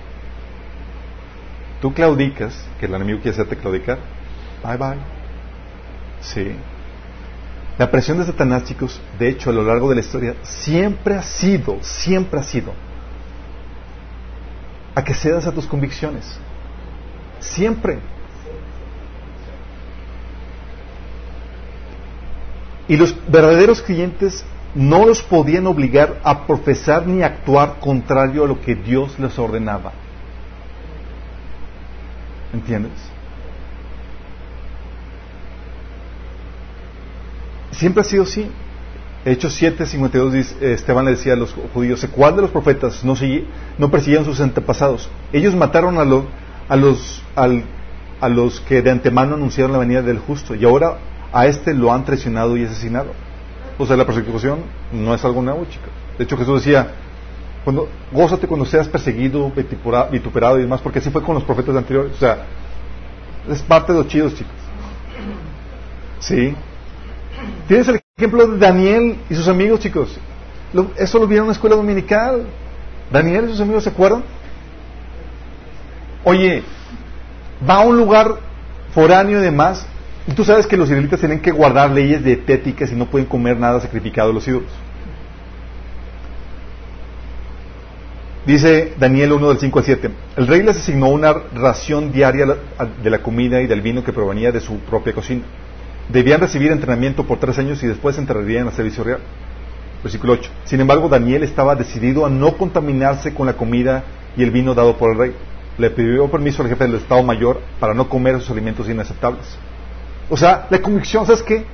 Tú 1.81 1.93
claudicas, 1.93 2.67
que 2.79 2.87
el 2.87 2.95
enemigo 2.95 3.21
quiere 3.21 3.35
hacerte 3.35 3.57
claudicar, 3.57 3.99
bye 4.63 4.77
bye. 4.77 4.99
Sí. 6.21 6.57
La 7.79 7.91
presión 7.91 8.19
de 8.19 8.25
Satanás, 8.25 8.65
chicos, 8.65 9.01
de 9.19 9.29
hecho, 9.29 9.51
a 9.51 9.53
lo 9.53 9.65
largo 9.65 9.89
de 9.89 9.97
la 9.97 10.01
historia, 10.01 10.35
siempre 10.43 11.15
ha 11.15 11.23
sido, 11.23 11.79
siempre 11.83 12.41
ha 12.41 12.43
sido, 12.43 12.73
a 14.95 15.03
que 15.03 15.13
cedas 15.13 15.47
a 15.47 15.53
tus 15.53 15.67
convicciones. 15.67 16.39
Siempre. 17.51 17.99
Y 22.89 22.97
los 22.97 23.15
verdaderos 23.29 23.81
creyentes 23.81 24.45
no 24.75 25.07
los 25.07 25.23
podían 25.23 25.67
obligar 25.67 26.21
a 26.25 26.47
profesar 26.47 27.07
ni 27.07 27.23
actuar 27.23 27.77
contrario 27.81 28.45
a 28.45 28.47
lo 28.47 28.61
que 28.61 28.75
Dios 28.75 29.19
les 29.19 29.39
ordenaba. 29.39 29.93
¿Entiendes? 32.53 32.93
Siempre 37.73 38.03
ha 38.03 38.05
sido 38.05 38.25
así. 38.25 38.51
Hechos 39.25 39.55
7, 39.55 39.87
52, 39.87 40.57
Esteban 40.61 41.07
le 41.07 41.13
decía 41.13 41.33
a 41.33 41.37
los 41.37 41.55
judíos, 41.73 42.07
¿cuál 42.13 42.37
de 42.37 42.43
los 42.43 42.51
profetas 42.51 43.03
no, 43.05 43.15
no 43.79 43.91
persiguieron 43.91 44.27
sus 44.27 44.39
antepasados? 44.41 45.09
Ellos 45.33 45.55
mataron 45.55 45.99
a, 45.99 46.05
a, 46.69 46.77
los, 46.77 47.23
a 47.35 48.29
los 48.29 48.61
que 48.61 48.83
de 48.83 48.91
antemano 48.91 49.35
anunciaron 49.35 49.73
la 49.73 49.79
venida 49.79 50.03
del 50.03 50.19
justo 50.19 50.55
y 50.55 50.65
ahora 50.65 50.99
a 51.33 51.47
este 51.47 51.75
lo 51.75 51.93
han 51.93 52.05
traicionado 52.05 52.57
y 52.57 52.65
asesinado. 52.65 53.13
O 53.77 53.87
sea, 53.87 53.97
la 53.97 54.07
persecución 54.07 54.61
no 54.93 55.15
es 55.15 55.25
algo 55.25 55.43
nuevo, 55.43 55.65
chicos. 55.65 55.89
De 56.17 56.25
hecho, 56.25 56.37
Jesús 56.37 56.63
decía, 56.63 56.93
cuando, 57.65 57.89
gózate 58.13 58.47
cuando 58.47 58.67
seas 58.67 58.87
perseguido, 58.87 59.51
vituperado 59.51 60.59
y 60.59 60.63
demás, 60.63 60.81
porque 60.81 61.01
así 61.01 61.11
fue 61.11 61.23
con 61.23 61.35
los 61.35 61.45
profetas 61.45 61.75
anteriores. 61.75 62.13
O 62.13 62.19
sea, 62.19 62.45
es 63.51 63.63
parte 63.63 63.93
de 63.93 63.99
los 63.99 64.09
chidos, 64.09 64.35
chicos. 64.35 64.53
Sí. 66.21 66.55
Tienes 67.67 67.89
el 67.89 68.01
ejemplo 68.17 68.47
de 68.47 68.59
Daniel 68.59 69.19
y 69.29 69.35
sus 69.35 69.49
amigos, 69.49 69.81
chicos. 69.81 70.17
eso 70.97 71.19
lo 71.19 71.27
vieron 71.27 71.47
en 71.47 71.49
la 71.49 71.55
escuela 71.55 71.77
dominical. 71.77 72.47
Daniel 73.11 73.47
y 73.47 73.51
sus 73.51 73.61
amigos 73.61 73.85
se 73.85 73.91
acuerdan. 73.91 74.23
Oye, 76.25 76.63
va 77.69 77.77
a 77.77 77.81
un 77.81 77.97
lugar 77.97 78.37
foráneo 78.95 79.41
y 79.41 79.43
demás, 79.43 79.87
y 80.27 80.33
tú 80.33 80.45
sabes 80.45 80.67
que 80.67 80.77
los 80.77 80.89
israelitas 80.89 81.21
tienen 81.21 81.41
que 81.41 81.51
guardar 81.51 81.91
leyes 81.91 82.25
dietéticas 82.25 82.91
y 82.91 82.95
no 82.95 83.07
pueden 83.07 83.27
comer 83.27 83.59
nada 83.59 83.81
sacrificado 83.81 84.31
a 84.31 84.33
los 84.33 84.49
ídolos. 84.49 84.71
Dice 88.47 88.93
Daniel 88.99 89.33
1 89.33 89.49
del 89.49 89.59
5 89.59 89.79
al 89.79 89.85
7, 89.85 90.11
el 90.37 90.47
rey 90.47 90.63
les 90.63 90.77
asignó 90.77 91.09
una 91.09 91.33
ración 91.55 92.13
diaria 92.13 92.47
de 93.03 93.11
la 93.11 93.19
comida 93.21 93.63
y 93.63 93.67
del 93.67 93.81
vino 93.81 94.05
que 94.05 94.13
provenía 94.13 94.53
de 94.53 94.61
su 94.61 94.79
propia 94.81 95.15
cocina. 95.15 95.43
Debían 96.11 96.41
recibir 96.41 96.71
entrenamiento 96.71 97.25
por 97.25 97.39
tres 97.39 97.59
años 97.59 97.83
y 97.83 97.87
después 97.87 98.19
entrarían 98.19 98.67
al 98.67 98.75
servicio 98.75 99.03
real. 99.03 99.21
Versículo 100.03 100.35
8. 100.35 100.51
Sin 100.65 100.81
embargo, 100.81 101.09
Daniel 101.09 101.43
estaba 101.43 101.75
decidido 101.75 102.27
a 102.27 102.31
no 102.31 102.59
contaminarse 102.59 103.33
con 103.33 103.47
la 103.47 103.55
comida 103.55 104.05
y 104.37 104.43
el 104.43 104.51
vino 104.51 104.75
dado 104.75 104.99
por 104.99 105.13
el 105.13 105.19
rey. 105.19 105.35
Le 105.79 105.91
pidió 105.91 106.31
permiso 106.31 106.63
al 106.63 106.69
jefe 106.69 106.85
del 106.85 106.97
Estado 106.97 107.23
Mayor 107.23 107.61
para 107.81 107.95
no 107.95 108.09
comer 108.09 108.37
esos 108.37 108.51
alimentos 108.51 108.89
inaceptables. 108.89 109.45
O 110.31 110.37
sea, 110.37 110.67
la 110.71 110.81
convicción, 110.81 111.27
¿sabes 111.27 111.43
qué? 111.43 111.65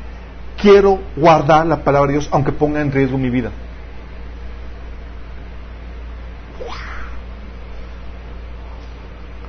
Quiero 0.61 0.99
guardar 1.17 1.67
la 1.67 1.85
palabra 1.85 2.09
de 2.09 2.19
Dios 2.19 2.29
aunque 2.33 2.53
ponga 2.53 2.81
en 2.81 2.93
riesgo 2.93 3.19
mi 3.19 3.31
vida. 3.31 3.51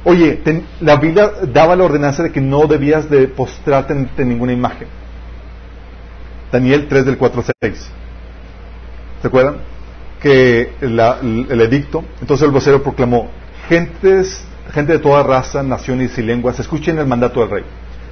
Oye, 0.04 0.42
la 0.80 0.96
Biblia 0.96 1.32
daba 1.54 1.76
la 1.76 1.84
ordenanza 1.84 2.24
de 2.24 2.32
que 2.32 2.42
no 2.42 2.66
debías 2.66 3.10
de 3.10 3.28
postrarte 3.28 3.94
ante 3.94 4.26
ninguna 4.26 4.52
imagen. 4.52 4.88
Daniel 6.52 6.88
3 6.88 7.06
del 7.06 7.18
4 7.18 7.44
al 7.48 7.54
6. 7.62 7.92
¿Se 9.22 9.28
acuerdan? 9.28 9.58
Que 10.20 10.74
el 10.82 11.62
edicto, 11.62 12.04
entonces 12.20 12.46
el 12.46 12.52
vocero 12.52 12.82
proclamó, 12.82 13.30
gentes, 13.72 14.44
gente 14.74 14.92
de 14.92 15.00
toda 15.00 15.24
raza, 15.24 15.64
naciones 15.64 16.18
y 16.18 16.22
lenguas, 16.22 16.60
escuchen 16.60 17.00
el 17.00 17.08
mandato 17.08 17.40
del 17.40 17.50
rey. 17.50 17.64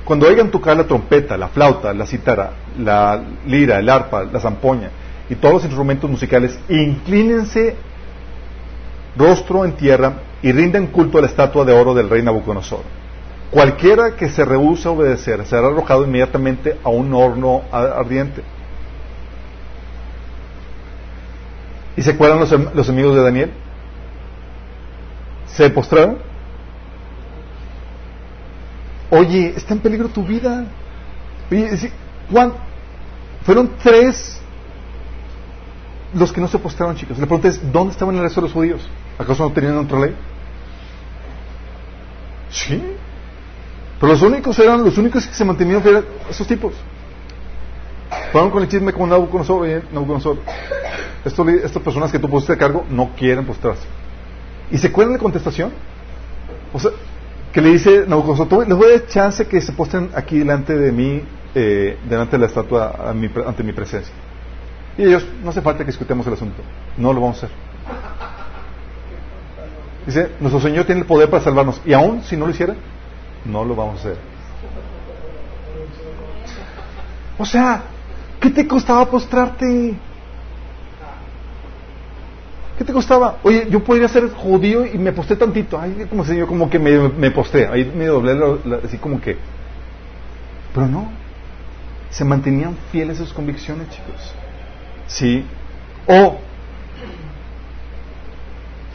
Cuando 0.06 0.26
oigan 0.26 0.50
tocar 0.50 0.78
la 0.78 0.86
trompeta, 0.86 1.38
la 1.38 1.50
flauta, 1.50 1.94
la 1.94 2.06
cítara, 2.06 2.52
la 2.78 3.22
lira, 3.46 3.78
el 3.80 3.90
arpa, 3.90 4.24
la 4.24 4.40
zampoña 4.40 4.90
y 5.30 5.36
todos 5.36 5.56
los 5.56 5.64
instrumentos 5.66 6.10
musicales, 6.10 6.58
inclínense 6.70 7.76
rostro 9.18 9.66
en 9.66 9.74
tierra 9.74 10.14
y 10.42 10.54
rinden 10.54 10.88
culto 10.88 11.18
a 11.18 11.22
la 11.22 11.28
estatua 11.28 11.66
de 11.66 11.74
oro 11.74 11.94
del 11.94 12.10
rey 12.10 12.24
Nabucodonosor. 12.24 12.84
Cualquiera 13.52 14.16
que 14.16 14.30
se 14.30 14.46
rehúsa 14.46 14.88
a 14.88 14.92
obedecer 14.94 15.46
será 15.46 15.68
arrojado 15.68 16.06
inmediatamente 16.06 16.78
a 16.86 16.90
un 16.90 17.14
horno 17.14 17.64
ardiente. 17.70 18.44
¿Y 21.98 22.02
se 22.02 22.12
acuerdan 22.12 22.40
los, 22.40 22.50
los 22.74 22.88
amigos 22.88 23.14
de 23.14 23.24
Daniel? 23.24 23.52
¿Se 25.60 25.70
postraron? 25.72 26.20
Oye, 29.10 29.56
está 29.58 29.74
en 29.74 29.82
peligro 29.82 30.08
tu 30.08 30.24
vida. 30.24 30.64
Oye, 31.52 31.92
fueron 33.44 33.72
tres 33.84 34.40
los 36.14 36.32
que 36.32 36.40
no 36.40 36.48
se 36.48 36.58
postraron, 36.60 36.96
chicos. 36.96 37.18
Le 37.20 37.28
pregunté, 37.28 37.52
¿dónde 37.74 37.92
estaban 37.92 38.16
el 38.16 38.22
resto 38.22 38.40
de 38.40 38.48
los 38.48 38.54
judíos? 38.54 38.88
¿Acaso 39.18 39.44
no 39.44 39.52
tenían 39.52 39.78
otra 39.80 40.00
ley? 40.00 40.16
Sí. 42.50 42.82
Pero 44.00 44.14
los 44.14 44.22
únicos 44.22 44.58
eran, 44.60 44.82
los 44.86 44.98
únicos 44.98 45.28
que 45.28 45.34
se 45.34 45.44
mantenían 45.44 45.86
eran 45.86 46.06
esos 46.30 46.48
tipos. 46.48 46.74
Fueron 48.32 48.50
con 48.50 48.64
el 48.64 48.70
chisme 48.70 48.94
con 48.94 49.10
Nabucodonosor, 49.10 49.84
Nabucodonosor. 49.92 50.38
Estas 51.26 51.84
personas 51.84 52.14
que 52.14 52.18
tú 52.18 52.30
pusiste 52.30 52.54
a 52.54 52.58
cargo 52.58 52.86
no 52.90 53.10
quieren 53.18 53.46
postrarse. 53.46 53.99
¿Y 54.72 54.78
se 54.78 54.88
acuerdan 54.88 55.14
de 55.14 55.20
contestación? 55.20 55.72
O 56.74 56.80
sea, 56.80 56.92
que 57.52 57.62
le 57.62 57.70
dice 57.70 58.06
Nabucodonosor, 58.08 58.68
les 58.68 58.78
voy 58.78 58.88
a 58.88 59.00
dar 59.00 59.08
chance 59.08 59.48
que 59.48 59.60
se 59.62 59.72
postren 59.72 60.12
aquí 60.16 60.40
delante 60.40 60.78
de 60.78 60.92
mí, 60.92 61.24
eh, 61.56 61.98
delante 62.08 62.34
de 62.34 62.40
la 62.40 62.46
estatua, 62.46 62.96
ante 63.10 63.64
mi 63.64 63.74
presencia. 63.74 64.14
Y 64.98 65.04
ellos, 65.04 65.26
no 65.44 65.50
hace 65.50 65.62
falta 65.62 65.80
que 65.84 65.92
discutamos 65.92 66.28
el 66.28 66.34
asunto, 66.34 66.62
no 66.98 67.14
lo 67.14 67.22
vamos 67.22 67.42
a 67.44 67.46
hacer. 67.46 67.58
Dice, 70.06 70.32
nuestro 70.40 70.60
Señor 70.62 70.86
tiene 70.86 71.02
el 71.02 71.08
poder 71.08 71.30
para 71.30 71.44
salvarnos. 71.44 71.82
Y 71.86 71.94
aún 71.94 72.24
si 72.24 72.36
no 72.36 72.46
lo 72.46 72.52
hiciera, 72.52 72.76
no 73.46 73.64
lo 73.64 73.76
vamos 73.76 73.98
a 73.98 74.00
hacer. 74.00 74.18
O 77.38 77.46
sea, 77.46 77.84
¿qué 78.40 78.50
te 78.50 78.68
costaba 78.68 79.06
postrarte? 79.06 79.96
¿Qué 82.80 82.86
te 82.86 82.94
costaba? 82.94 83.40
Oye, 83.44 83.68
yo 83.70 83.84
podría 83.84 84.08
ser 84.08 84.30
judío 84.30 84.86
y 84.86 84.98
me 84.98 85.12
posté 85.12 85.36
tantito. 85.36 85.78
Ay, 85.78 86.08
como 86.10 86.24
si 86.24 86.38
yo 86.38 86.48
como 86.48 86.70
que 86.70 86.80
me, 86.80 87.30
postré. 87.30 87.68
Ahí 87.68 87.92
me 87.94 88.06
doblé 88.06 88.32
así 88.86 88.98
como 88.98 89.20
que. 89.20 89.36
Pero 90.74 90.88
no. 90.88 91.12
se 92.10 92.24
mantenían 92.24 92.78
fieles 92.90 93.18
sus 93.18 93.34
convicciones, 93.34 93.90
chicos. 93.90 94.34
Sí. 95.08 95.44
O, 96.08 96.38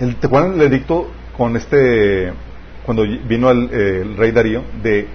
el, 0.00 0.16
¿te 0.16 0.28
acuerdan 0.28 0.54
el 0.54 0.62
edicto 0.62 1.10
con 1.36 1.54
este, 1.54 2.32
cuando 2.86 3.02
vino 3.02 3.50
el, 3.50 4.16
rey 4.16 4.32
Darío, 4.32 4.62
de, 4.82 5.08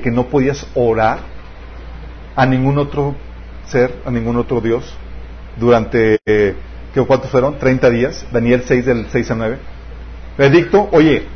que 0.00 0.10
no 0.10 0.28
podías 0.28 0.66
orar 0.74 1.18
a 2.34 2.46
ningún 2.46 2.78
otro 2.78 3.14
ser, 3.66 3.94
a 4.06 4.10
ningún 4.10 4.38
otro 4.38 4.62
Dios, 4.62 4.96
durante, 5.58 6.18
¿cuántos 7.06 7.30
fueron? 7.30 7.58
30 7.58 7.90
días, 7.90 8.26
Daniel 8.32 8.62
6 8.66 8.86
del 8.86 9.06
6 9.10 9.30
a 9.30 9.34
9. 9.34 9.58
El 10.38 10.54
edicto, 10.54 10.88
oye, 10.92 11.26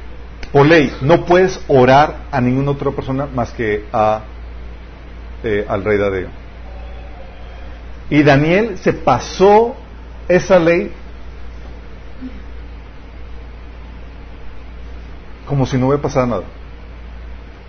por 0.53 0.67
ley, 0.67 0.93
no 1.01 1.25
puedes 1.25 1.61
orar 1.69 2.27
a 2.31 2.41
ninguna 2.41 2.73
otra 2.73 2.91
persona 2.91 3.27
más 3.27 3.53
que 3.53 3.85
a, 3.93 4.23
eh, 5.43 5.65
al 5.69 5.85
rey 5.85 5.99
Darío. 5.99 6.29
Y 8.11 8.23
Daniel 8.23 8.79
se 8.79 8.93
pasó 8.93 9.75
esa 10.29 10.59
ley 10.59 10.93
como 15.47 15.67
si 15.67 15.77
no 15.77 15.89
hubiera 15.89 16.03
pasado 16.03 16.27
nada. 16.27 16.43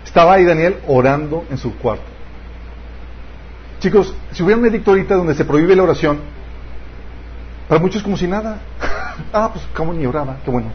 Estaba 0.04 0.34
ahí 0.34 0.44
Daniel 0.44 0.78
orando 0.86 1.44
en 1.50 1.58
su 1.58 1.76
cuarto. 1.76 2.04
Chicos, 3.80 4.14
si 4.32 4.42
hubiera 4.42 4.60
un 4.60 4.66
edicto 4.66 4.92
ahorita 4.92 5.14
donde 5.14 5.34
se 5.34 5.44
prohíbe 5.44 5.76
la 5.76 5.82
oración, 5.82 6.20
para 7.68 7.80
muchos 7.80 8.02
como 8.02 8.16
si 8.16 8.26
nada. 8.26 8.60
ah, 9.32 9.50
pues 9.52 9.64
como 9.74 9.92
ni 9.92 10.06
oraba, 10.06 10.38
qué 10.44 10.50
bueno. 10.50 10.70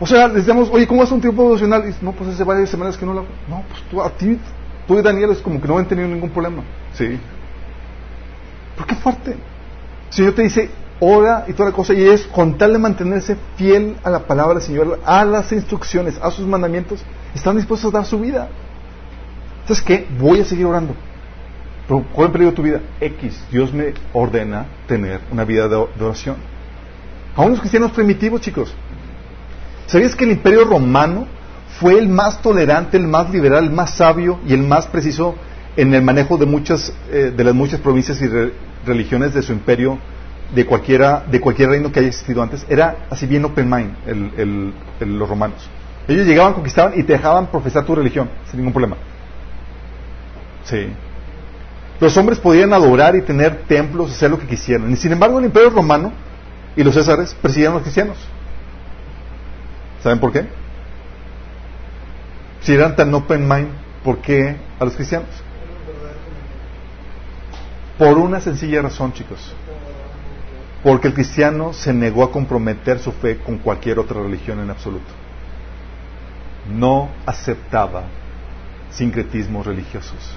O 0.00 0.06
sea, 0.06 0.28
les 0.28 0.46
damos, 0.46 0.68
oye, 0.70 0.86
¿cómo 0.86 1.02
hace 1.02 1.14
un 1.14 1.20
tiempo 1.20 1.42
devocional? 1.42 1.88
Y 1.88 2.04
no, 2.04 2.12
pues 2.12 2.30
hace 2.30 2.44
varias 2.44 2.70
semanas 2.70 2.96
que 2.96 3.04
no 3.04 3.14
lo 3.14 3.22
No, 3.48 3.64
pues 3.68 3.82
tú, 3.90 4.00
a 4.00 4.10
ti, 4.10 4.38
tú 4.86 4.98
y 4.98 5.02
Daniel 5.02 5.30
es 5.30 5.38
como 5.38 5.60
que 5.60 5.66
no 5.66 5.76
han 5.76 5.88
tenido 5.88 6.08
ningún 6.08 6.30
problema. 6.30 6.62
Sí. 6.94 7.18
¿Por 8.76 8.86
qué 8.86 8.94
fuerte? 8.94 9.36
Si 10.10 10.24
yo 10.24 10.32
te 10.32 10.42
dice, 10.42 10.70
ora 11.00 11.44
y 11.48 11.52
toda 11.52 11.70
la 11.70 11.74
cosa, 11.74 11.94
y 11.94 12.06
es 12.06 12.26
con 12.28 12.56
tal 12.56 12.74
de 12.74 12.78
mantenerse 12.78 13.36
fiel 13.56 13.96
a 14.04 14.10
la 14.10 14.20
palabra 14.20 14.54
del 14.54 14.62
Señor, 14.62 15.00
a 15.04 15.24
las 15.24 15.50
instrucciones, 15.50 16.16
a 16.22 16.30
sus 16.30 16.46
mandamientos, 16.46 17.02
están 17.34 17.56
dispuestos 17.56 17.92
a 17.92 17.98
dar 17.98 18.06
su 18.06 18.20
vida. 18.20 18.48
¿Sabes 19.64 19.82
qué? 19.82 20.06
Voy 20.18 20.40
a 20.40 20.44
seguir 20.44 20.66
orando. 20.66 20.94
¿Cuál 21.88 22.28
es 22.28 22.32
peligro 22.32 22.54
tu 22.54 22.62
vida? 22.62 22.80
X. 23.00 23.44
Dios 23.50 23.72
me 23.72 23.94
ordena 24.12 24.66
tener 24.86 25.20
una 25.30 25.44
vida 25.44 25.68
de 25.68 25.76
oración. 25.76 26.36
Aún 27.34 27.52
los 27.52 27.60
cristianos 27.60 27.92
primitivos, 27.92 28.40
chicos. 28.40 28.74
¿Sabías 29.86 30.14
que 30.14 30.24
el 30.24 30.32
imperio 30.32 30.64
romano 30.64 31.26
fue 31.80 31.98
el 31.98 32.08
más 32.08 32.42
tolerante, 32.42 32.96
el 32.96 33.06
más 33.06 33.30
liberal, 33.30 33.64
el 33.64 33.70
más 33.70 33.94
sabio 33.94 34.38
y 34.46 34.52
el 34.52 34.62
más 34.62 34.86
preciso 34.86 35.34
en 35.76 35.94
el 35.94 36.02
manejo 36.02 36.36
de 36.36 36.46
muchas 36.46 36.92
eh, 37.10 37.32
de 37.34 37.44
las 37.44 37.54
muchas 37.54 37.80
provincias 37.80 38.20
y 38.20 38.28
religiones 38.84 39.32
de 39.32 39.42
su 39.42 39.52
imperio 39.52 39.98
de 40.54 40.66
cualquiera 40.66 41.24
de 41.30 41.40
cualquier 41.40 41.68
reino 41.68 41.92
que 41.92 42.00
haya 42.00 42.08
existido 42.08 42.42
antes 42.42 42.66
era 42.68 43.06
así 43.10 43.26
bien 43.26 43.44
open 43.44 43.70
mind 43.70 43.92
los 45.00 45.28
romanos 45.28 45.68
ellos 46.08 46.26
llegaban 46.26 46.54
conquistaban 46.54 46.98
y 46.98 47.02
te 47.02 47.12
dejaban 47.12 47.46
profesar 47.46 47.84
tu 47.84 47.94
religión 47.94 48.28
sin 48.50 48.58
ningún 48.58 48.72
problema 48.72 48.96
sí 50.64 50.88
los 52.00 52.16
hombres 52.16 52.38
podían 52.38 52.72
adorar 52.72 53.16
y 53.16 53.22
tener 53.22 53.64
templos 53.66 54.12
hacer 54.12 54.30
lo 54.30 54.38
que 54.38 54.46
quisieran 54.46 54.90
y 54.90 54.96
sin 54.96 55.12
embargo 55.12 55.38
el 55.38 55.46
imperio 55.46 55.70
romano 55.70 56.12
y 56.76 56.84
los 56.84 56.94
césares 56.94 57.34
persiguieron 57.34 57.74
a 57.74 57.76
los 57.76 57.82
cristianos 57.82 58.16
¿saben 60.02 60.20
por 60.20 60.32
qué? 60.32 60.46
si 62.60 62.72
eran 62.72 62.94
tan 62.96 63.12
open 63.14 63.48
mind 63.48 63.68
¿por 64.04 64.18
qué 64.18 64.56
a 64.78 64.84
los 64.84 64.94
cristianos? 64.94 65.28
por 67.98 68.16
una 68.16 68.40
sencilla 68.40 68.82
razón 68.82 69.12
chicos 69.12 69.54
porque 70.82 71.08
el 71.08 71.14
cristiano 71.14 71.72
se 71.72 71.92
negó 71.92 72.22
a 72.22 72.30
comprometer 72.30 72.98
su 72.98 73.12
fe 73.12 73.38
con 73.38 73.58
cualquier 73.58 73.98
otra 73.98 74.22
religión 74.22 74.60
en 74.60 74.70
absoluto. 74.70 75.10
No 76.70 77.10
aceptaba 77.26 78.04
sincretismos 78.90 79.66
religiosos. 79.66 80.36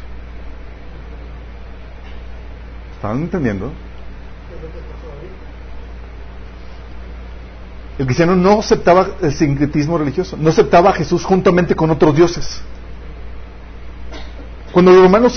¿Están 3.01 3.17
entendiendo? 3.17 3.71
El 7.97 8.05
cristiano 8.05 8.35
no 8.35 8.59
aceptaba 8.59 9.07
el 9.23 9.33
sincretismo 9.33 9.97
religioso, 9.97 10.37
no 10.39 10.49
aceptaba 10.49 10.91
a 10.91 10.93
Jesús 10.93 11.25
juntamente 11.25 11.73
con 11.73 11.89
otros 11.89 12.15
dioses. 12.15 12.61
Cuando 14.71 14.91
los 14.91 15.01
romanos 15.01 15.35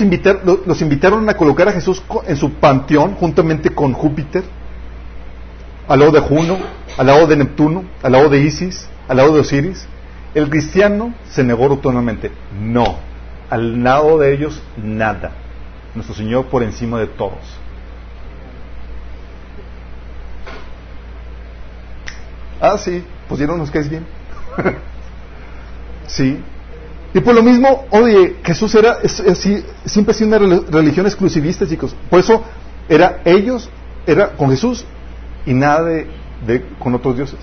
los 0.67 0.81
invitaron 0.83 1.27
a 1.27 1.33
colocar 1.33 1.67
a 1.69 1.71
Jesús 1.71 2.03
en 2.27 2.37
su 2.37 2.53
panteón 2.53 3.15
juntamente 3.15 3.71
con 3.71 3.93
Júpiter, 3.93 4.43
al 5.87 5.99
lado 6.01 6.11
de 6.11 6.19
Juno, 6.19 6.59
al 6.99 7.07
lado 7.07 7.25
de 7.25 7.35
Neptuno, 7.35 7.83
al 8.03 8.11
lado 8.11 8.29
de 8.29 8.41
Isis, 8.41 8.87
al 9.07 9.17
lado 9.17 9.33
de 9.33 9.39
Osiris. 9.39 9.87
El 10.35 10.51
cristiano 10.51 11.15
se 11.31 11.43
negó 11.43 11.67
rotundamente. 11.67 12.31
No. 12.61 12.99
Al 13.49 13.83
lado 13.83 14.19
de 14.19 14.35
ellos, 14.35 14.61
nada. 14.77 15.44
Nuestro 15.95 16.13
Señor 16.13 16.45
por 16.47 16.61
encima 16.61 16.99
de 16.99 17.07
todos. 17.07 17.39
Ah, 22.61 22.77
sí. 22.77 23.03
Pues 23.27 23.39
ya 23.39 23.47
no 23.47 23.57
nos 23.57 23.71
caes 23.71 23.89
bien. 23.89 24.05
sí. 26.07 26.39
Y 27.13 27.19
por 27.21 27.33
lo 27.33 27.41
mismo, 27.41 27.85
oye, 27.91 28.35
Jesús 28.43 28.75
era 28.75 28.97
siempre 29.07 30.11
ha 30.11 30.13
sido 30.13 30.35
una 30.35 30.61
religión 30.69 31.05
exclusivista, 31.05 31.65
chicos. 31.65 31.95
Por 32.09 32.19
eso 32.19 32.43
era 32.89 33.21
ellos, 33.23 33.69
era 34.05 34.31
con 34.31 34.49
Jesús 34.49 34.85
y 35.45 35.53
nada 35.53 35.83
de, 35.83 36.65
con 36.77 36.93
otros 36.93 37.15
dioses. 37.15 37.39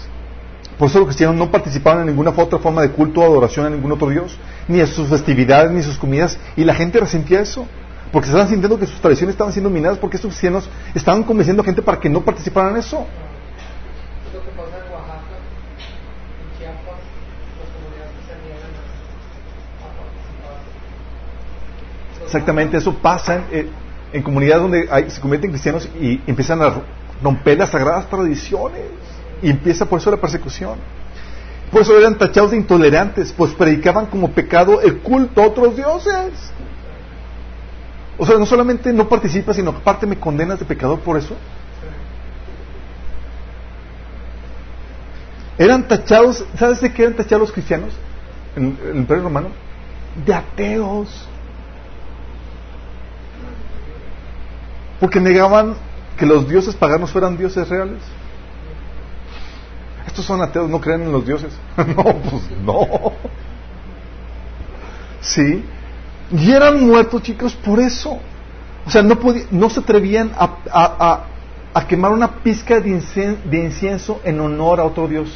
Por 0.79 0.89
eso 0.89 0.99
los 0.99 1.09
cristianos 1.09 1.37
no 1.37 1.51
participaban 1.51 2.01
en 2.01 2.07
ninguna 2.09 2.35
otra 2.37 2.59
forma 2.59 2.83
de 2.83 2.91
culto 2.91 3.21
o 3.21 3.25
adoración 3.25 3.67
a 3.67 3.71
ningún 3.71 3.93
otro 3.93 4.11
dios, 4.11 4.37
ni 4.69 4.81
a 4.81 4.87
sus 4.87 5.09
festividades, 5.09 5.71
ni 5.71 5.81
a 5.81 5.85
sus 5.85 5.97
comidas, 5.97 6.39
y 6.57 6.65
la 6.65 6.75
gente 6.75 7.01
resentía 7.01 7.41
eso, 7.41 7.67
porque 8.13 8.29
estaban 8.29 8.49
sintiendo 8.49 8.79
que 8.79 8.87
sus 8.87 9.01
tradiciones 9.01 9.35
estaban 9.35 9.53
siendo 9.53 9.71
minadas, 9.71 9.99
porque 9.99 10.17
estos 10.17 10.31
cristianos 10.31 10.69
estaban 10.95 11.23
convenciendo 11.23 11.63
a 11.63 11.65
gente 11.65 11.81
para 11.81 11.99
que 11.99 12.11
no 12.11 12.21
participaran 12.21 12.73
en 12.73 12.81
eso. 12.81 13.07
Exactamente, 22.25 22.77
eso 22.77 22.95
pasa 22.95 23.45
en, 23.51 23.71
en 24.13 24.23
comunidades 24.23 24.63
donde 24.63 25.11
se 25.11 25.21
convierten 25.21 25.51
cristianos 25.51 25.89
y 26.01 26.21
empiezan 26.27 26.63
a 26.63 26.83
romper 27.23 27.59
las 27.59 27.71
sagradas 27.71 28.09
tradiciones. 28.09 28.83
Y 29.43 29.51
empieza 29.51 29.87
por 29.87 30.01
eso 30.01 30.11
la 30.11 30.19
persecución. 30.19 30.79
Por 31.71 31.83
eso 31.83 31.99
eran 31.99 32.19
tachados 32.19 32.51
de 32.51 32.59
intolerantes, 32.59 33.33
pues 33.33 33.55
predicaban 33.55 34.07
como 34.07 34.31
pecado 34.31 34.83
el 34.83 34.99
culto 34.99 35.43
a 35.43 35.47
otros 35.47 35.77
dioses. 35.77 36.53
O 38.19 38.27
sea, 38.27 38.39
no 38.39 38.47
solamente 38.47 38.93
no 38.93 39.09
participas, 39.09 39.57
sino 39.57 39.73
que 39.73 39.79
aparte 39.79 40.07
me 40.07 40.19
condenas 40.19 40.59
de 40.59 40.65
pecador 40.65 41.01
por 41.01 41.17
eso. 41.17 41.37
Eran 45.59 45.87
tachados, 45.87 46.45
¿sabes 46.59 46.81
de 46.81 46.93
qué 46.93 47.03
eran 47.03 47.17
tachados 47.17 47.41
los 47.41 47.53
cristianos 47.53 47.93
en 48.57 48.79
el 48.85 48.97
Imperio 48.97 49.25
Romano? 49.25 49.49
De 50.25 50.35
ateos. 50.35 51.29
Porque 55.01 55.21
negaban 55.21 55.75
que 56.17 56.27
los 56.27 56.49
dioses 56.49 56.75
paganos 56.75 57.11
fueran 57.11 57.37
dioses 57.37 57.69
reales. 57.69 58.03
Estos 60.07 60.25
son 60.25 60.43
ateos, 60.43 60.69
no 60.69 60.81
creen 60.81 61.03
en 61.03 61.13
los 61.13 61.25
dioses. 61.27 61.53
no, 61.77 62.05
pues 62.05 62.51
no. 62.63 63.13
Sí. 65.21 65.65
Y 66.33 66.51
eran 66.51 66.87
muertos, 66.87 67.22
chicos, 67.22 67.55
por 67.55 67.78
eso. 67.80 68.18
O 68.87 68.91
sea, 68.91 69.03
no, 69.03 69.18
no 69.51 69.70
se 69.70 69.80
atrevían 69.80 70.33
a, 70.37 70.57
a, 70.72 71.24
a, 71.74 71.87
quemar 71.87 72.12
una 72.12 72.43
pizca 72.43 72.80
de 72.80 72.91
incienso, 73.53 74.20
en 74.24 74.41
honor 74.41 74.80
a 74.80 74.85
otro 74.85 75.07
dios. 75.07 75.28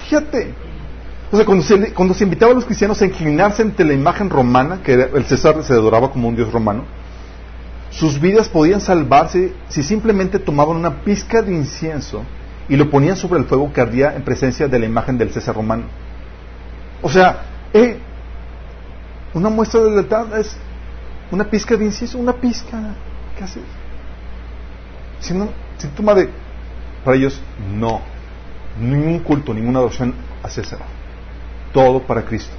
Fíjate. 0.00 0.54
O 1.30 1.36
sea, 1.36 1.44
cuando 1.44 1.64
se, 1.64 1.92
cuando 1.92 2.14
se 2.14 2.24
invitaba 2.24 2.52
a 2.52 2.54
los 2.54 2.64
cristianos 2.64 3.00
a 3.02 3.06
inclinarse 3.06 3.62
ante 3.62 3.84
la 3.84 3.94
imagen 3.94 4.30
romana, 4.30 4.80
que 4.82 4.92
el 4.92 5.24
César 5.24 5.62
se 5.64 5.72
adoraba 5.72 6.10
como 6.10 6.28
un 6.28 6.36
dios 6.36 6.52
romano, 6.52 6.84
sus 7.90 8.20
vidas 8.20 8.48
podían 8.48 8.80
salvarse 8.80 9.52
si 9.68 9.82
simplemente 9.82 10.38
tomaban 10.38 10.76
una 10.76 11.02
pizca 11.02 11.42
de 11.42 11.52
incienso 11.52 12.22
y 12.68 12.76
lo 12.76 12.90
ponían 12.90 13.16
sobre 13.16 13.40
el 13.40 13.46
fuego 13.46 13.72
que 13.72 13.80
ardía 13.80 14.14
en 14.14 14.22
presencia 14.22 14.68
de 14.68 14.78
la 14.78 14.86
imagen 14.86 15.18
del 15.18 15.30
César 15.30 15.54
romano. 15.54 15.84
O 17.02 17.08
sea, 17.08 17.55
eh, 17.72 17.98
una 19.34 19.48
muestra 19.48 19.80
de 19.80 19.90
lealtad 19.90 20.38
es 20.38 20.56
una 21.30 21.44
pizca 21.44 21.76
de 21.76 21.84
incienso, 21.84 22.18
una 22.18 22.32
pizca. 22.32 22.94
¿Qué 23.36 23.44
haces? 23.44 23.62
Si 25.20 25.34
no, 25.34 25.48
si 25.78 25.88
toma 25.88 26.14
de. 26.14 26.28
Para 27.04 27.16
ellos, 27.16 27.40
no. 27.74 28.00
Ningún 28.80 29.20
culto, 29.20 29.54
ninguna 29.54 29.78
adoración 29.80 30.14
a 30.42 30.48
César. 30.48 30.78
Todo 31.72 32.00
para 32.00 32.24
Cristo. 32.24 32.54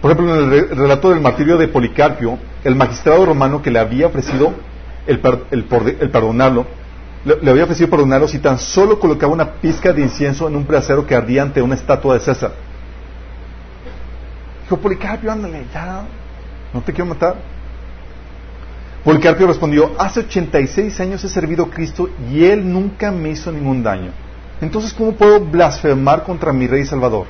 Por 0.00 0.12
ejemplo, 0.12 0.40
en 0.40 0.52
el 0.52 0.68
relato 0.76 1.10
del 1.10 1.20
martirio 1.20 1.56
de 1.56 1.68
Policarpio, 1.68 2.38
el 2.64 2.76
magistrado 2.76 3.26
romano 3.26 3.62
que 3.62 3.70
le 3.70 3.78
había 3.78 4.06
ofrecido 4.06 4.54
el, 5.06 5.18
perdonarlo, 5.18 6.66
le, 7.26 7.50
había 7.50 7.64
ofrecido 7.64 7.90
perdonarlo 7.90 8.28
si 8.28 8.38
tan 8.38 8.58
solo 8.58 9.00
colocaba 9.00 9.32
una 9.32 9.54
pizca 9.54 9.92
de 9.92 10.02
incienso 10.02 10.46
en 10.46 10.54
un 10.54 10.66
brasero 10.66 11.04
que 11.04 11.14
ardía 11.14 11.42
ante 11.42 11.60
una 11.60 11.74
estatua 11.74 12.14
de 12.14 12.20
César. 12.20 12.52
Dijo, 14.62 14.76
Policarpio, 14.76 15.32
ándale, 15.32 15.64
ya, 15.74 16.04
no 16.72 16.80
te 16.82 16.92
quiero 16.92 17.06
matar. 17.06 17.36
Policarpio 19.04 19.46
respondió, 19.46 19.92
hace 19.98 20.20
86 20.20 21.00
años 21.00 21.24
he 21.24 21.28
servido 21.28 21.64
a 21.64 21.70
Cristo 21.70 22.08
y 22.30 22.44
Él 22.44 22.72
nunca 22.72 23.10
me 23.10 23.30
hizo 23.30 23.50
ningún 23.50 23.82
daño. 23.82 24.10
Entonces, 24.60 24.92
¿cómo 24.92 25.12
puedo 25.12 25.40
blasfemar 25.40 26.22
contra 26.22 26.52
mi 26.52 26.66
Rey 26.66 26.84
Salvador? 26.84 27.26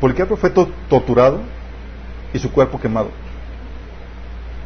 Policarpio 0.00 0.36
fue 0.36 0.50
torturado 0.50 1.40
y 2.32 2.38
su 2.38 2.50
cuerpo 2.50 2.80
quemado. 2.80 3.10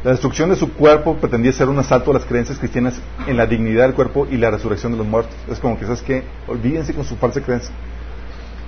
La 0.07 0.13
destrucción 0.13 0.49
de 0.49 0.55
su 0.55 0.71
cuerpo 0.71 1.17
pretendía 1.17 1.51
ser 1.51 1.67
un 1.67 1.77
asalto 1.79 2.11
a 2.11 2.13
las 2.13 2.23
creencias 2.23 2.57
cristianas 2.57 2.93
en 3.27 3.35
la 3.35 3.45
dignidad 3.45 3.83
del 3.83 3.93
cuerpo 3.93 4.25
y 4.31 4.37
la 4.37 4.49
resurrección 4.49 4.93
de 4.93 4.99
los 4.99 5.05
muertos. 5.05 5.35
Es 5.51 5.59
como 5.59 5.77
que, 5.77 5.83
¿sabes 5.83 6.01
qué? 6.01 6.23
Olvídense 6.47 6.93
con 6.93 7.03
su 7.03 7.17
falsa 7.17 7.41
creencia. 7.41 7.75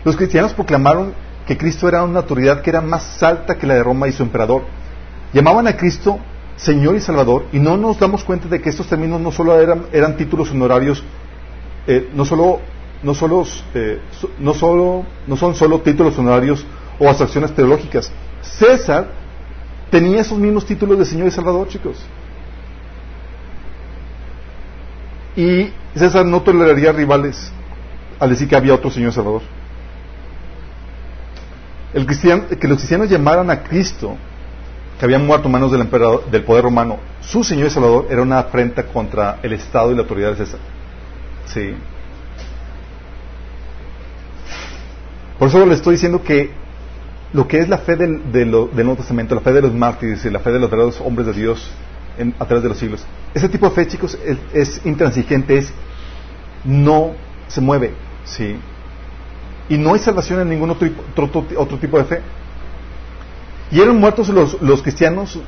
Los 0.03 0.17
cristianos 0.17 0.53
proclamaron 0.53 1.13
que 1.47 1.57
Cristo 1.57 1.87
era 1.87 2.03
una 2.03 2.19
autoridad 2.19 2.61
que 2.61 2.71
era 2.71 2.81
más 2.81 3.23
alta 3.23 3.57
que 3.57 3.65
la 3.65 3.75
de 3.75 3.83
Roma 3.83 4.09
y 4.09 4.11
su 4.11 4.21
emperador. 4.21 4.63
Llamaban 5.31 5.65
a 5.67 5.77
Cristo 5.77 6.19
Señor 6.57 6.97
y 6.97 6.99
Salvador 6.99 7.45
y 7.53 7.59
no 7.59 7.77
nos 7.77 7.97
damos 7.97 8.25
cuenta 8.25 8.49
de 8.49 8.59
que 8.59 8.67
estos 8.67 8.87
términos 8.87 9.21
no 9.21 9.31
solo 9.31 9.57
eran, 9.61 9.85
eran 9.93 10.17
títulos 10.17 10.51
honorarios, 10.51 11.01
eh, 11.87 12.09
no 12.13 12.25
solo 12.25 12.59
no 13.01 13.13
eh, 13.75 14.01
no 14.39 14.53
solo 14.53 15.05
no 15.25 15.37
son 15.37 15.55
solo 15.55 15.79
títulos 15.79 16.19
honorarios 16.19 16.65
o 16.99 17.07
abstracciones 17.07 17.55
teológicas. 17.55 18.11
César 18.41 19.18
tenía 19.89 20.21
esos 20.21 20.37
mismos 20.37 20.65
títulos 20.65 20.97
de 20.99 21.05
Señor 21.05 21.27
y 21.27 21.31
Salvador, 21.31 21.67
chicos. 21.67 21.97
Y 25.35 25.71
César 25.95 26.25
no 26.25 26.41
toleraría 26.41 26.91
rivales 26.91 27.51
al 28.19 28.29
decir 28.29 28.47
que 28.47 28.55
había 28.55 28.73
otro 28.73 28.91
Señor 28.91 29.11
y 29.11 29.13
Salvador. 29.13 29.41
El 31.93 32.05
cristiano, 32.05 32.43
que 32.47 32.67
los 32.67 32.77
cristianos 32.77 33.09
llamaran 33.09 33.49
a 33.49 33.63
Cristo, 33.63 34.15
que 34.99 35.05
había 35.05 35.17
muerto 35.17 35.47
en 35.47 35.53
manos 35.53 35.71
del, 35.71 35.81
emperador, 35.81 36.29
del 36.29 36.43
poder 36.43 36.65
romano, 36.65 36.97
su 37.21 37.43
Señor 37.43 37.67
y 37.67 37.69
Salvador, 37.69 38.07
era 38.09 38.21
una 38.21 38.39
afrenta 38.39 38.85
contra 38.85 39.39
el 39.41 39.53
Estado 39.53 39.91
y 39.91 39.95
la 39.95 40.01
autoridad 40.01 40.31
de 40.31 40.45
César. 40.45 40.59
Sí. 41.45 41.73
Por 45.39 45.47
eso 45.47 45.65
le 45.65 45.73
estoy 45.73 45.93
diciendo 45.93 46.21
que 46.21 46.51
lo 47.33 47.47
que 47.47 47.59
es 47.59 47.69
la 47.69 47.77
fe 47.79 47.95
del, 47.95 48.49
Nuevo 48.51 48.95
Testamento, 48.95 49.35
la 49.35 49.41
fe 49.41 49.53
de 49.53 49.61
los 49.61 49.73
mártires 49.73 50.25
y 50.25 50.29
la 50.29 50.39
fe 50.39 50.51
de 50.51 50.59
los 50.59 50.69
verdaderos 50.69 50.99
hombres 51.01 51.27
de 51.27 51.33
Dios 51.33 51.69
a 52.37 52.45
través 52.45 52.63
de 52.63 52.69
los 52.69 52.77
siglos, 52.77 53.05
ese 53.33 53.47
tipo 53.47 53.69
de 53.69 53.75
fe, 53.75 53.87
chicos, 53.87 54.17
es, 54.53 54.81
intransigente, 54.85 55.57
es 55.57 55.71
no 56.65 57.13
se 57.47 57.61
mueve, 57.61 57.93
¿sí? 58.25 58.57
Y 59.69 59.77
no 59.77 59.93
hay 59.93 59.99
salvación 59.99 60.41
en 60.41 60.49
ningún 60.49 60.71
otro, 60.71 60.89
otro, 61.57 61.77
tipo 61.77 61.97
de 61.97 62.03
fe. 62.03 62.21
Y 63.71 63.79
eran 63.79 63.97
muertos 63.97 64.29
los, 64.29 64.59
los 64.61 64.81
cristianos 64.81 65.39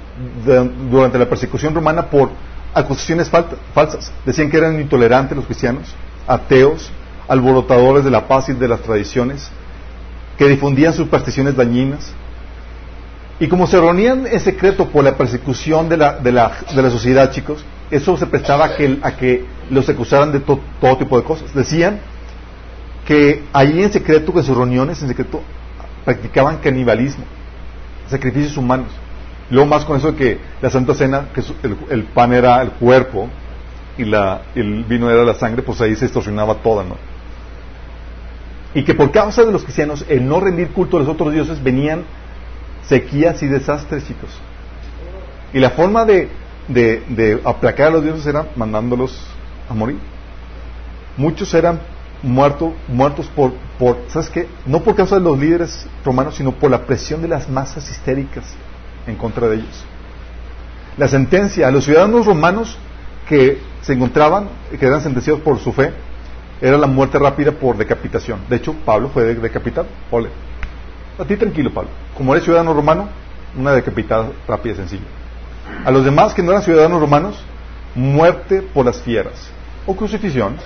durante 0.91 1.17
la 1.17 1.27
persecución 1.27 1.73
romana 1.73 2.05
por 2.05 2.29
acusaciones 2.73 3.29
falsas. 3.29 4.13
Decían 4.25 4.49
que 4.49 4.57
eran 4.57 4.79
intolerantes 4.79 5.35
los 5.35 5.45
cristianos, 5.47 5.93
ateos, 6.27 6.91
alborotadores 7.27 8.03
de 8.03 8.11
la 8.11 8.27
paz 8.27 8.49
y 8.49 8.53
de 8.53 8.67
las 8.67 8.81
tradiciones, 8.81 9.49
que 10.41 10.49
difundían 10.49 10.91
supersticiones 10.91 11.55
dañinas. 11.55 12.11
Y 13.39 13.47
como 13.47 13.67
se 13.67 13.79
reunían 13.79 14.25
en 14.25 14.39
secreto 14.39 14.87
por 14.87 15.03
la 15.03 15.15
persecución 15.15 15.87
de 15.87 15.97
la, 15.97 16.13
de 16.13 16.31
la, 16.31 16.51
de 16.75 16.81
la 16.81 16.89
sociedad, 16.89 17.29
chicos, 17.29 17.63
eso 17.91 18.17
se 18.17 18.25
prestaba 18.25 18.65
a 18.65 18.75
que, 18.75 18.97
a 19.03 19.11
que 19.11 19.45
los 19.69 19.87
acusaran 19.87 20.31
de 20.31 20.39
todo 20.39 20.97
tipo 20.97 21.15
de 21.15 21.23
cosas. 21.23 21.53
Decían 21.53 21.99
que 23.05 23.43
allí 23.53 23.83
en 23.83 23.93
secreto, 23.93 24.33
en 24.35 24.43
sus 24.43 24.57
reuniones 24.57 24.99
en 25.03 25.09
secreto, 25.09 25.43
practicaban 26.05 26.57
canibalismo, 26.57 27.23
sacrificios 28.09 28.57
humanos. 28.57 28.87
Luego 29.51 29.67
más 29.67 29.85
con 29.85 29.97
eso 29.97 30.13
de 30.13 30.17
que 30.17 30.39
la 30.59 30.71
Santa 30.71 30.95
Cena, 30.95 31.27
que 31.35 31.43
el, 31.91 32.05
pan 32.05 32.33
era 32.33 32.63
el 32.63 32.71
cuerpo 32.71 33.29
y 33.95 34.05
la, 34.05 34.41
el 34.55 34.85
vino 34.85 35.07
era 35.07 35.23
la 35.23 35.35
sangre, 35.35 35.61
pues 35.61 35.79
ahí 35.81 35.95
se 35.95 36.05
distorsionaba 36.05 36.55
toda, 36.55 36.83
¿no? 36.83 37.10
Y 38.73 38.83
que 38.83 38.93
por 38.93 39.11
causa 39.11 39.43
de 39.43 39.51
los 39.51 39.63
cristianos, 39.63 40.05
el 40.07 40.27
no 40.27 40.39
rendir 40.39 40.69
culto 40.69 40.97
a 40.97 41.01
los 41.01 41.09
otros 41.09 41.33
dioses, 41.33 41.61
venían 41.61 42.03
sequías 42.87 43.41
y 43.43 43.47
desastres, 43.47 44.07
chicos. 44.07 44.29
Y 45.53 45.59
la 45.59 45.71
forma 45.71 46.05
de, 46.05 46.29
de, 46.67 47.41
aplacar 47.43 47.87
a 47.87 47.91
los 47.91 48.03
dioses 48.03 48.25
era 48.25 48.47
mandándolos 48.55 49.19
a 49.69 49.73
morir. 49.73 49.97
Muchos 51.17 51.53
eran 51.53 51.81
muertos, 52.23 52.73
muertos 52.87 53.27
por, 53.35 53.53
por, 53.77 53.97
¿sabes 54.07 54.29
qué? 54.29 54.47
No 54.65 54.81
por 54.81 54.95
causa 54.95 55.15
de 55.15 55.21
los 55.21 55.37
líderes 55.37 55.87
romanos, 56.05 56.35
sino 56.35 56.53
por 56.53 56.71
la 56.71 56.85
presión 56.85 57.21
de 57.21 57.27
las 57.27 57.49
masas 57.49 57.89
histéricas 57.89 58.45
en 59.05 59.15
contra 59.15 59.49
de 59.49 59.55
ellos. 59.55 59.83
La 60.97 61.09
sentencia 61.09 61.67
a 61.67 61.71
los 61.71 61.85
ciudadanos 61.85 62.25
romanos 62.25 62.77
que 63.27 63.59
se 63.81 63.93
encontraban, 63.93 64.49
que 64.77 64.85
eran 64.85 65.01
sentenciados 65.01 65.41
por 65.41 65.59
su 65.59 65.73
fe, 65.73 65.91
era 66.61 66.77
la 66.77 66.87
muerte 66.87 67.17
rápida 67.17 67.51
por 67.51 67.75
decapitación. 67.75 68.41
De 68.47 68.57
hecho, 68.57 68.75
Pablo 68.85 69.09
fue 69.09 69.33
decapitado. 69.33 69.87
Ole. 70.11 70.29
A 71.17 71.25
ti 71.25 71.35
tranquilo, 71.35 71.73
Pablo. 71.73 71.89
Como 72.15 72.33
eres 72.33 72.43
ciudadano 72.43 72.73
romano, 72.73 73.09
una 73.57 73.73
decapitada 73.73 74.29
rápida 74.47 74.73
y 74.73 74.77
sencilla. 74.77 75.03
A 75.83 75.91
los 75.91 76.05
demás 76.05 76.33
que 76.33 76.43
no 76.43 76.51
eran 76.51 76.63
ciudadanos 76.63 77.01
romanos, 77.01 77.43
muerte 77.95 78.61
por 78.61 78.85
las 78.85 79.01
fieras, 79.01 79.49
o 79.85 79.95
crucifixión, 79.95 80.57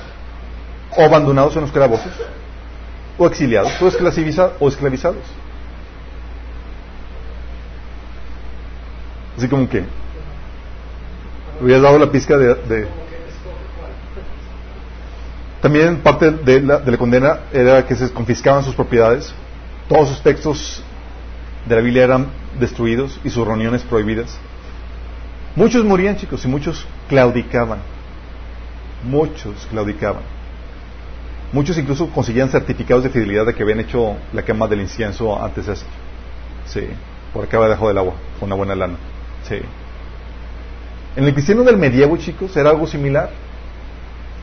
o 0.96 1.02
abandonados 1.02 1.56
en 1.56 1.62
los 1.62 1.72
calabozos, 1.72 2.12
o 3.18 3.26
exiliados, 3.26 3.72
o, 3.82 3.86
o 3.86 4.68
esclavizados. 4.68 5.24
Así 9.38 9.48
como 9.48 9.68
que 9.70 9.84
hubieras 11.62 11.84
dado 11.84 12.00
la 12.00 12.12
pizca 12.12 12.38
de 12.38 12.88
también 15.62 15.98
parte 16.02 16.32
de 16.32 16.62
la, 16.62 16.82
condena 16.98 17.40
era 17.52 17.86
que 17.86 17.96
se 17.96 18.12
confiscaban 18.12 18.64
sus 18.64 18.76
propiedades, 18.76 19.34
todos 19.88 20.10
sus 20.10 20.22
textos 20.22 20.84
de 21.66 21.76
la 21.76 21.82
Biblia 21.82 22.04
eran 22.04 22.28
destruidos 22.60 23.20
y 23.24 23.30
sus 23.30 23.46
reuniones 23.48 23.84
prohibidas. 23.84 24.38
Muchos 25.56 25.86
morían, 25.86 26.18
chicos, 26.18 26.44
y 26.46 26.48
muchos 26.48 26.86
claudicaban. 27.08 27.80
Muchos 29.04 29.68
claudicaban. 29.70 30.24
Muchos 31.52 31.78
incluso 31.78 32.10
conseguían 32.10 32.50
certificados 32.50 33.04
de 33.04 33.10
fidelidad 33.10 33.46
de 33.46 33.54
que 33.54 33.64
habían 33.64 33.80
hecho 33.80 34.18
la 34.34 34.44
quema 34.44 34.68
del 34.68 34.82
incienso 34.82 35.42
antes 35.42 35.68
de 35.68 35.74
eso. 35.74 35.86
Sí, 36.66 36.82
por 37.34 37.46
acá 37.46 37.60
debajo 37.62 37.88
del 37.88 37.98
agua, 37.98 38.14
con 38.40 38.48
una 38.48 38.56
buena 38.56 38.76
lana. 38.76 38.98
Sí. 39.48 39.60
En 41.16 41.24
el 41.24 41.34
cristiano 41.34 41.64
del 41.64 41.78
medievo, 41.78 42.18
chicos, 42.18 42.56
era 42.58 42.72
algo 42.72 42.88
similar. 42.88 43.30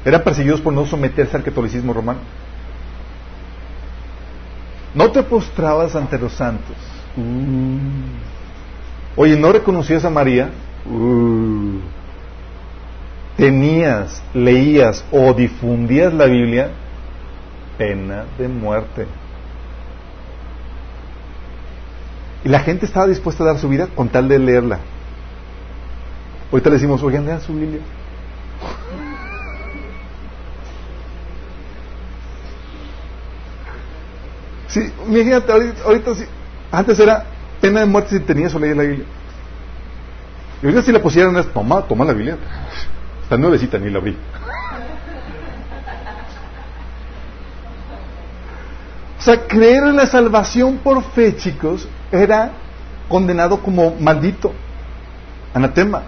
Eran 0.04 0.22
perseguidos 0.22 0.60
por 0.60 0.72
no 0.72 0.84
someterse 0.86 1.36
al 1.36 1.44
catolicismo 1.44 1.92
romano. 1.92 2.20
No 4.94 5.10
te 5.10 5.22
postrabas 5.22 5.94
ante 5.94 6.18
los 6.18 6.32
santos. 6.32 6.76
Uh. 7.16 7.78
Oye, 9.16 9.36
¿no 9.36 9.52
reconocías 9.52 10.04
a 10.04 10.10
María? 10.10 10.50
Uh. 10.86 11.78
Tenías, 13.36 14.22
leías 14.34 15.04
o 15.10 15.32
difundías 15.32 16.12
la 16.12 16.26
Biblia, 16.26 16.70
pena 17.78 18.24
de 18.38 18.48
muerte. 18.48 19.06
Y 22.44 22.48
la 22.48 22.60
gente 22.60 22.86
estaba 22.86 23.06
dispuesta 23.06 23.44
a 23.44 23.46
dar 23.48 23.58
su 23.58 23.68
vida 23.68 23.86
con 23.86 24.08
tal 24.08 24.28
de 24.28 24.38
leerla. 24.38 24.80
Ahorita 26.50 26.68
le 26.68 26.74
decimos, 26.74 27.02
oigan, 27.02 27.24
lean 27.24 27.40
su 27.40 27.54
Biblia. 27.54 27.80
Sí, 34.72 34.80
imagínate, 35.06 35.52
ahorita, 35.84 36.14
sí, 36.14 36.24
antes 36.70 36.98
era 36.98 37.26
pena 37.60 37.80
de 37.80 37.86
muerte 37.86 38.18
si 38.18 38.20
tenías 38.20 38.54
o 38.54 38.58
leías 38.58 38.76
la 38.78 38.84
Biblia. 38.84 39.04
Y 40.62 40.64
ahorita 40.64 40.82
si 40.82 40.92
la 40.92 41.02
pusieran 41.02 41.36
es, 41.36 41.52
toma, 41.52 41.82
toma 41.82 42.06
la 42.06 42.14
Biblia. 42.14 42.38
Está 43.22 43.36
nuevecita, 43.36 43.76
ni 43.76 43.90
la 43.90 43.98
abrí. 43.98 44.16
O 49.18 49.22
sea, 49.22 49.46
creer 49.46 49.84
en 49.84 49.96
la 49.96 50.06
salvación 50.06 50.78
por 50.78 51.02
fe, 51.02 51.36
chicos, 51.36 51.86
era 52.10 52.52
condenado 53.10 53.60
como 53.60 53.94
maldito, 53.96 54.54
anatema. 55.52 56.02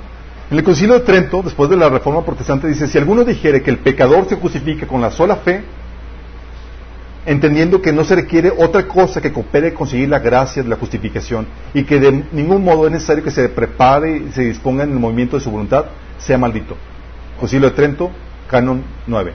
En 0.51 0.57
el 0.57 0.65
Concilio 0.65 0.95
de 0.95 1.01
Trento, 1.01 1.43
después 1.43 1.69
de 1.69 1.77
la 1.77 1.91
Reforma 1.91 2.25
Protestante, 2.25 2.67
dice, 2.67 2.89
si 2.89 2.97
alguno 2.97 3.25
dijere 3.25 3.63
que 3.63 3.71
el 3.71 3.79
pecador 3.79 4.27
se 4.27 4.37
justifica 4.37 4.87
con 4.87 5.03
la 5.03 5.11
sola 5.11 5.37
fe, 5.37 5.65
entendiendo 7.27 7.81
que 7.81 7.93
no 7.93 8.05
se 8.05 8.17
requiere 8.17 8.53
otra 8.57 8.87
cosa 8.87 9.21
que 9.21 9.33
coopere 9.33 9.73
conseguir 9.73 10.09
la 10.09 10.19
gracia 10.19 10.63
de 10.63 10.69
la 10.69 10.77
justificación 10.77 11.47
y 11.73 11.85
que 11.85 11.99
de 11.99 12.25
ningún 12.33 12.65
modo 12.65 12.87
es 12.87 12.93
necesario 12.93 13.25
que 13.25 13.31
se 13.31 13.49
prepare 13.49 14.17
y 14.17 14.33
se 14.33 14.43
disponga 14.43 14.85
en 14.85 14.93
el 14.93 14.99
movimiento 14.99 15.37
de 15.37 15.43
su 15.43 15.51
voluntad, 15.51 15.87
sea 16.19 16.39
maldito. 16.39 16.77
Concilio 17.39 17.71
de 17.71 17.77
Trento, 17.77 18.11
canon 18.49 18.85
9. 19.07 19.33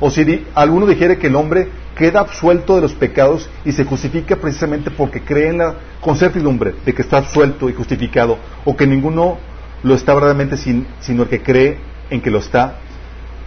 O 0.00 0.10
si 0.10 0.46
alguno 0.54 0.86
dijere 0.86 1.18
que 1.18 1.28
el 1.28 1.36
hombre 1.36 1.68
queda 1.96 2.20
absuelto 2.20 2.74
de 2.74 2.82
los 2.82 2.94
pecados 2.94 3.48
y 3.64 3.72
se 3.72 3.84
justifica 3.84 4.36
precisamente 4.36 4.90
porque 4.90 5.22
cree 5.22 5.48
en 5.48 5.58
la, 5.58 5.74
con 6.00 6.16
certidumbre 6.16 6.74
de 6.84 6.92
que 6.92 7.02
está 7.02 7.18
absuelto 7.18 7.68
y 7.68 7.72
justificado, 7.72 8.38
o 8.64 8.76
que 8.76 8.86
ninguno 8.86 9.38
lo 9.82 9.94
está 9.94 10.14
verdaderamente 10.14 10.56
sino 10.56 11.22
el 11.22 11.28
que 11.28 11.42
cree 11.42 11.78
en 12.10 12.20
que 12.20 12.30
lo 12.30 12.38
está, 12.38 12.78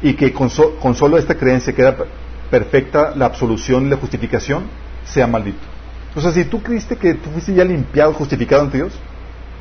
y 0.02 0.14
que 0.14 0.32
con, 0.32 0.50
con 0.80 0.96
solo 0.96 1.18
esta 1.18 1.36
creencia 1.36 1.74
queda 1.74 1.96
perfecta 2.50 3.14
la 3.16 3.26
absolución 3.26 3.88
y 3.88 3.90
la 3.90 3.98
justificación, 3.98 4.66
sea 5.06 5.28
maldito. 5.28 5.60
O 6.16 6.22
sea, 6.22 6.32
si 6.32 6.46
tú 6.46 6.62
creíste 6.62 6.96
que 6.96 7.14
tú 7.14 7.30
fuiste 7.30 7.54
ya 7.54 7.64
limpiado, 7.64 8.14
justificado 8.14 8.64
ante 8.64 8.78
Dios, 8.78 8.94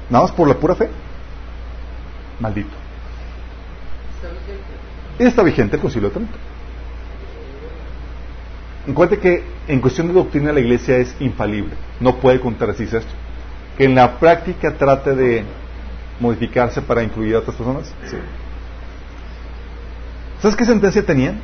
nada 0.09 0.25
más 0.25 0.33
por 0.33 0.49
la 0.49 0.55
pura 0.55 0.75
fe, 0.75 0.89
maldito. 2.41 2.75
Está 5.19 5.43
vigente 5.43 5.77
el 5.77 5.83
Concilio 5.83 6.09
de 6.09 6.15
Trento. 6.15 6.39
Encuentre 8.87 9.19
que 9.19 9.45
en 9.67 9.81
cuestión 9.81 10.07
de 10.07 10.13
doctrina 10.13 10.53
la 10.53 10.61
iglesia 10.61 10.97
es 10.99 11.15
infalible, 11.21 11.75
no 12.01 12.17
puede 12.17 12.41
contradecirse 12.41 12.99
esto. 12.99 13.13
Que 13.77 13.85
en 13.85 13.95
la 13.95 14.19
práctica 14.19 14.73
trate 14.75 15.15
de 15.15 15.45
modificarse 16.21 16.81
para 16.81 17.03
incluir 17.03 17.35
a 17.35 17.41
otras 17.41 17.57
personas. 17.57 17.93
Sí. 18.07 18.17
¿Sabes 20.41 20.57
qué 20.57 20.65
sentencia 20.65 21.05
tenían? 21.05 21.41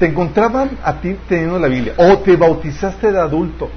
Te 0.00 0.06
encontraban 0.06 0.78
a 0.82 0.94
ti 0.94 1.14
teniendo 1.28 1.58
la 1.58 1.68
Biblia, 1.68 1.92
o 1.98 2.18
te 2.20 2.34
bautizaste 2.34 3.12
de 3.12 3.20
adulto, 3.20 3.68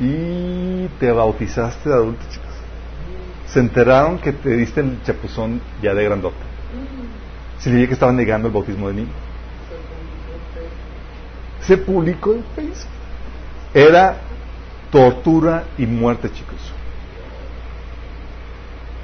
y 0.00 0.86
te 0.98 1.12
bautizaste 1.12 1.90
de 1.90 1.94
adulto, 1.94 2.24
chicos. 2.30 2.48
Se 3.46 3.60
enteraron 3.60 4.18
que 4.18 4.32
te 4.32 4.56
diste 4.56 4.80
el 4.80 5.02
chapuzón 5.02 5.60
ya 5.82 5.92
de 5.92 6.02
grandote. 6.02 6.48
Se 7.58 7.70
le 7.70 7.86
que 7.86 7.92
estaban 7.92 8.16
negando 8.16 8.48
el 8.48 8.54
bautismo 8.54 8.88
de 8.88 8.94
niño. 8.94 9.12
Se 11.60 11.76
publicó 11.76 12.32
en 12.32 12.44
Facebook. 12.56 12.88
Era 13.74 14.16
tortura 14.90 15.64
y 15.76 15.84
muerte, 15.84 16.32
chicos. 16.32 16.72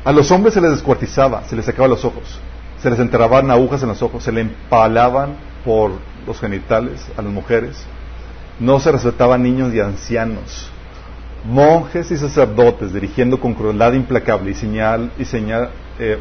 A 0.06 0.12
los 0.12 0.30
hombres 0.30 0.54
se 0.54 0.60
les 0.62 0.70
descuartizaba, 0.70 1.44
se 1.44 1.54
les 1.54 1.66
sacaba 1.66 1.88
los 1.88 2.02
ojos, 2.02 2.40
se 2.80 2.88
les 2.88 2.98
enterraban 2.98 3.50
agujas 3.50 3.82
en 3.82 3.88
los 3.88 4.00
ojos, 4.00 4.24
se 4.24 4.32
les 4.32 4.46
empalaban 4.46 5.36
por 5.64 5.92
los 6.26 6.40
genitales 6.40 7.06
a 7.16 7.22
las 7.22 7.32
mujeres, 7.32 7.84
no 8.60 8.78
se 8.80 8.92
respetaban 8.92 9.42
niños 9.42 9.74
y 9.74 9.80
ancianos, 9.80 10.70
monjes 11.44 12.10
y 12.10 12.16
sacerdotes 12.16 12.92
dirigiendo 12.92 13.38
con 13.38 13.54
crueldad 13.54 13.92
implacable 13.92 14.50
y 14.50 14.54
señal 14.54 15.10
y 15.18 15.24
señal, 15.24 15.70
eh, 15.98 16.18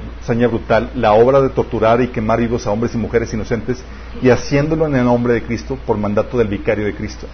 brutal 0.48 0.92
la 0.96 1.14
obra 1.14 1.42
de 1.42 1.50
torturar 1.50 2.02
y 2.02 2.08
quemar 2.08 2.40
vivos 2.40 2.68
a 2.68 2.72
hombres 2.72 2.94
y 2.94 2.98
mujeres 2.98 3.34
inocentes 3.34 3.84
y 4.22 4.30
haciéndolo 4.30 4.86
en 4.88 4.96
el 4.96 5.06
nombre 5.06 5.34
de 5.34 5.44
Cristo 5.44 5.78
por 5.86 5.98
mandato 5.98 6.38
del 6.38 6.48
vicario 6.48 6.86
de 6.86 6.94
Cristo. 6.94 7.28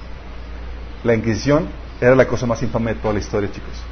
La 1.03 1.13
Inquisición 1.15 1.67
era 1.99 2.15
la 2.15 2.28
cosa 2.28 2.45
más 2.45 2.61
infame 2.63 2.93
de 2.93 2.99
toda 2.99 3.13
la 3.13 3.20
historia, 3.20 3.51
chicos. 3.51 3.84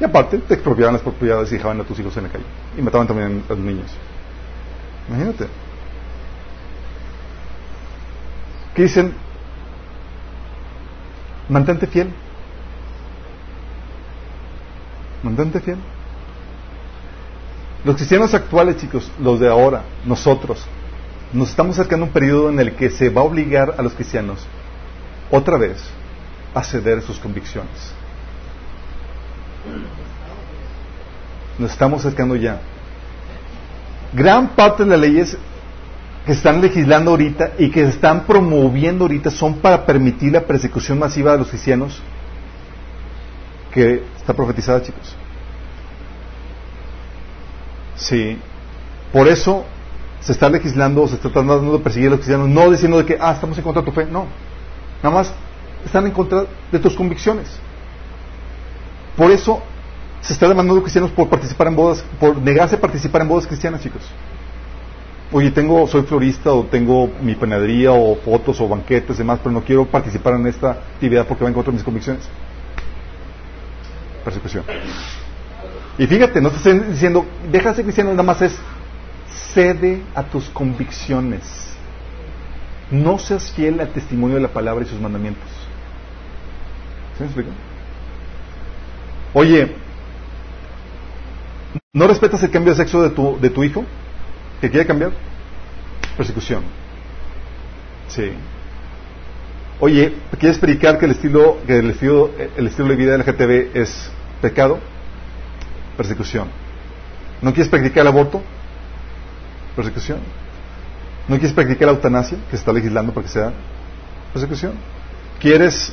Y 0.00 0.04
aparte, 0.04 0.38
te 0.38 0.54
expropiaban 0.54 0.94
las 0.94 1.02
propiedades 1.02 1.50
y 1.50 1.56
dejaban 1.56 1.80
a 1.80 1.84
tus 1.84 1.98
hijos 1.98 2.16
en 2.16 2.24
la 2.24 2.28
calle. 2.28 2.44
Y 2.76 2.82
mataban 2.82 3.06
también 3.06 3.42
a 3.48 3.52
los 3.52 3.58
niños. 3.58 3.90
Imagínate. 5.08 5.46
Que 8.78 8.84
dicen, 8.84 9.12
mantente 11.48 11.88
fiel. 11.88 12.12
Mantente 15.24 15.58
fiel. 15.58 15.78
Los 17.84 17.96
cristianos 17.96 18.34
actuales, 18.34 18.76
chicos, 18.76 19.10
los 19.18 19.40
de 19.40 19.48
ahora, 19.48 19.82
nosotros, 20.04 20.64
nos 21.32 21.50
estamos 21.50 21.76
acercando 21.76 22.04
a 22.04 22.06
un 22.06 22.12
periodo 22.12 22.50
en 22.50 22.60
el 22.60 22.76
que 22.76 22.88
se 22.90 23.08
va 23.10 23.22
a 23.22 23.24
obligar 23.24 23.74
a 23.76 23.82
los 23.82 23.94
cristianos 23.94 24.46
otra 25.28 25.58
vez 25.58 25.82
a 26.54 26.62
ceder 26.62 27.02
sus 27.02 27.18
convicciones. 27.18 27.92
Nos 31.58 31.72
estamos 31.72 32.06
acercando 32.06 32.36
ya. 32.36 32.60
Gran 34.12 34.50
parte 34.50 34.84
de 34.84 34.90
las 34.90 35.00
leyes 35.00 35.36
que 36.28 36.34
están 36.34 36.60
legislando 36.60 37.12
ahorita 37.12 37.52
y 37.56 37.70
que 37.70 37.84
están 37.84 38.26
promoviendo 38.26 39.04
ahorita 39.04 39.30
son 39.30 39.60
para 39.60 39.86
permitir 39.86 40.30
la 40.30 40.42
persecución 40.42 40.98
masiva 40.98 41.32
de 41.32 41.38
los 41.38 41.48
cristianos 41.48 42.02
que 43.72 44.02
está 44.14 44.34
profetizada, 44.34 44.82
chicos. 44.82 45.16
Sí. 47.96 48.36
Por 49.10 49.26
eso 49.26 49.64
se 50.20 50.32
está 50.32 50.50
legislando, 50.50 51.08
se 51.08 51.14
está 51.14 51.30
tratando 51.30 51.72
de 51.72 51.78
perseguir 51.78 52.08
a 52.08 52.10
los 52.10 52.18
cristianos, 52.18 52.46
no 52.46 52.70
diciendo 52.70 52.98
de 52.98 53.06
que, 53.06 53.16
ah, 53.18 53.32
estamos 53.32 53.56
en 53.56 53.64
contra 53.64 53.80
de 53.80 53.86
tu 53.86 53.92
fe, 53.94 54.04
no. 54.04 54.26
Nada 55.02 55.14
más 55.14 55.32
están 55.82 56.04
en 56.04 56.12
contra 56.12 56.44
de 56.70 56.78
tus 56.78 56.94
convicciones. 56.94 57.48
Por 59.16 59.30
eso 59.30 59.62
se 60.20 60.34
está 60.34 60.46
demandando 60.46 60.74
a 60.74 60.76
los 60.76 60.84
cristianos 60.84 61.10
por 61.10 61.30
participar 61.30 61.68
en 61.68 61.76
bodas, 61.76 62.04
por 62.20 62.36
negarse 62.36 62.76
a 62.76 62.80
participar 62.82 63.22
en 63.22 63.28
bodas 63.28 63.46
cristianas, 63.46 63.80
chicos 63.80 64.02
oye, 65.32 65.50
tengo, 65.50 65.86
soy 65.86 66.02
florista 66.02 66.52
o 66.52 66.64
tengo 66.64 67.10
mi 67.22 67.34
panadería 67.34 67.92
o 67.92 68.16
fotos 68.16 68.60
o 68.60 68.68
banquetes 68.68 69.16
y 69.16 69.18
demás, 69.18 69.40
pero 69.42 69.52
no 69.52 69.62
quiero 69.62 69.86
participar 69.86 70.34
en 70.34 70.46
esta 70.46 70.70
actividad 70.70 71.26
porque 71.26 71.44
va 71.44 71.48
en 71.48 71.54
contra 71.54 71.70
de 71.70 71.76
mis 71.76 71.84
convicciones. 71.84 72.28
Persecución. 74.24 74.64
Y 75.98 76.06
fíjate, 76.06 76.40
no 76.40 76.50
te 76.50 76.56
estoy 76.56 76.78
diciendo, 76.78 77.26
deja 77.50 77.70
de 77.70 77.76
ser 77.76 77.84
cristiano, 77.84 78.10
nada 78.10 78.22
más 78.22 78.40
es 78.42 78.56
cede 79.54 80.02
a 80.14 80.22
tus 80.22 80.48
convicciones. 80.50 81.42
No 82.90 83.18
seas 83.18 83.50
fiel 83.50 83.80
al 83.80 83.88
testimonio 83.88 84.36
de 84.36 84.42
la 84.42 84.48
palabra 84.48 84.84
y 84.84 84.88
sus 84.88 85.00
mandamientos. 85.00 85.48
¿Sí 87.16 87.22
me 87.22 87.26
explico? 87.26 87.50
Oye, 89.34 89.74
¿no 91.92 92.06
respetas 92.06 92.42
el 92.44 92.50
cambio 92.50 92.72
de 92.72 92.76
sexo 92.76 93.02
de 93.02 93.10
tu, 93.10 93.38
de 93.40 93.50
tu 93.50 93.62
hijo? 93.64 93.84
¿Que 94.60 94.70
quiere 94.70 94.86
cambiar? 94.86 95.12
Persecución. 96.16 96.62
Sí. 98.08 98.32
Oye, 99.80 100.14
¿quieres 100.38 100.58
predicar 100.58 100.98
que 100.98 101.04
el 101.04 101.12
estilo, 101.12 101.58
que 101.66 101.78
el 101.78 101.90
estilo, 101.90 102.32
el 102.56 102.66
estilo 102.66 102.88
de 102.88 102.96
vida 102.96 103.16
LGTB 103.16 103.76
es 103.76 104.10
pecado? 104.42 104.80
Persecución. 105.96 106.48
¿No 107.40 107.52
quieres 107.52 107.70
practicar 107.70 108.02
el 108.02 108.08
aborto? 108.08 108.42
Persecución. 109.76 110.18
¿No 111.28 111.36
quieres 111.36 111.52
practicar 111.52 111.86
la 111.86 111.94
eutanasia, 111.94 112.38
que 112.50 112.50
se 112.50 112.56
está 112.56 112.72
legislando 112.72 113.12
para 113.12 113.26
que 113.26 113.32
sea? 113.32 113.52
Persecución. 114.32 114.72
¿Quieres 115.38 115.92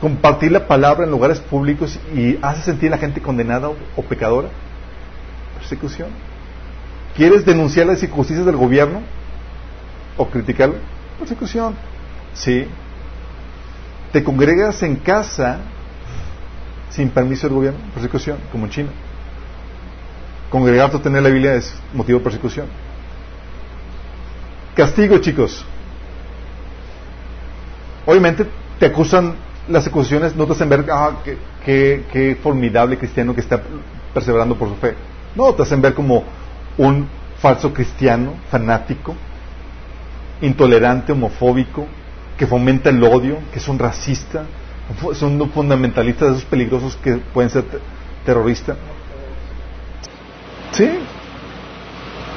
compartir 0.00 0.50
la 0.50 0.66
palabra 0.66 1.04
en 1.04 1.10
lugares 1.12 1.38
públicos 1.38 2.00
y 2.12 2.38
hace 2.42 2.62
sentir 2.62 2.88
a 2.88 2.96
la 2.96 2.98
gente 2.98 3.20
condenada 3.20 3.68
o 3.68 4.02
pecadora? 4.02 4.48
Persecución. 5.58 6.08
¿Quieres 7.16 7.44
denunciar 7.44 7.86
las 7.86 8.02
injusticias 8.02 8.46
del 8.46 8.56
gobierno? 8.56 9.00
¿O 10.16 10.26
criticarlo? 10.26 10.76
Persecución. 11.18 11.74
Sí. 12.34 12.66
¿Te 14.12 14.22
congregas 14.24 14.82
en 14.82 14.96
casa 14.96 15.58
sin 16.90 17.10
permiso 17.10 17.46
del 17.46 17.56
gobierno? 17.56 17.80
Persecución, 17.94 18.38
como 18.50 18.66
en 18.66 18.70
China. 18.70 18.88
Congregarte 20.50 20.96
o 20.96 21.00
tener 21.00 21.22
la 21.22 21.28
Biblia 21.28 21.54
es 21.54 21.74
motivo 21.92 22.18
de 22.18 22.24
persecución. 22.24 22.66
Castigo, 24.74 25.18
chicos. 25.18 25.64
Obviamente 28.06 28.46
te 28.78 28.86
acusan 28.86 29.34
las 29.68 29.86
acusaciones, 29.86 30.34
no 30.34 30.46
te 30.46 30.52
hacen 30.52 30.68
ver, 30.68 30.86
ah, 30.90 31.18
qué 31.64 32.38
formidable 32.42 32.98
cristiano 32.98 33.34
que 33.34 33.40
está 33.40 33.60
perseverando 34.12 34.56
por 34.56 34.68
su 34.68 34.76
fe. 34.76 34.94
No, 35.36 35.52
te 35.54 35.62
hacen 35.62 35.80
ver 35.80 35.94
como 35.94 36.24
un 36.78 37.08
falso 37.40 37.72
cristiano, 37.72 38.34
fanático, 38.50 39.14
intolerante, 40.42 41.12
homofóbico, 41.12 41.86
que 42.36 42.46
fomenta 42.46 42.90
el 42.90 43.02
odio, 43.02 43.38
que 43.52 43.58
es 43.58 43.68
un 43.68 43.78
racista, 43.78 44.44
son 45.14 45.40
un 45.40 45.50
fundamentalista 45.50 46.26
de 46.26 46.32
esos 46.32 46.44
peligrosos 46.44 46.96
que 46.96 47.16
pueden 47.16 47.50
ser 47.50 47.64
terroristas. 48.24 48.76
¿Sí? 50.72 50.88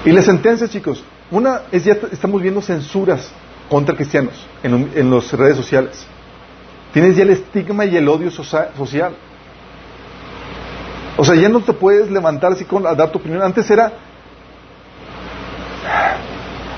Y 0.06 0.12
las 0.12 0.26
sentencias, 0.26 0.70
chicos, 0.70 1.04
una 1.32 1.62
es 1.72 1.86
ya 1.86 1.98
estamos 2.12 2.42
viendo 2.42 2.62
censuras 2.62 3.32
contra 3.70 3.96
cristianos 3.96 4.46
en, 4.62 4.92
en 4.94 5.10
las 5.10 5.32
redes 5.32 5.56
sociales. 5.56 6.06
Tienes 6.92 7.16
ya 7.16 7.24
el 7.24 7.32
estigma 7.32 7.86
y 7.86 7.98
el 7.98 8.08
odio 8.08 8.30
social. 8.30 9.16
O 11.18 11.24
sea, 11.24 11.36
ya 11.36 11.50
no 11.50 11.62
te 11.62 11.74
puedes 11.74 12.12
levantar 12.12 12.52
así 12.52 12.66
con 12.66 12.86
a 12.86 12.94
dar 12.94 13.12
tu 13.12 13.20
opinión. 13.20 13.42
Antes 13.42 13.70
era 13.72 13.92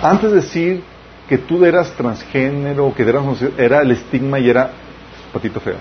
antes 0.09 0.31
de 0.31 0.35
decir 0.37 0.83
que 1.27 1.37
tú 1.37 1.65
eras 1.65 1.91
transgénero, 1.91 2.93
que 2.93 3.03
eras 3.03 3.23
era 3.57 3.81
el 3.81 3.91
estigma 3.91 4.39
y 4.39 4.49
era 4.49 4.71
patito 5.33 5.59
feo. 5.59 5.77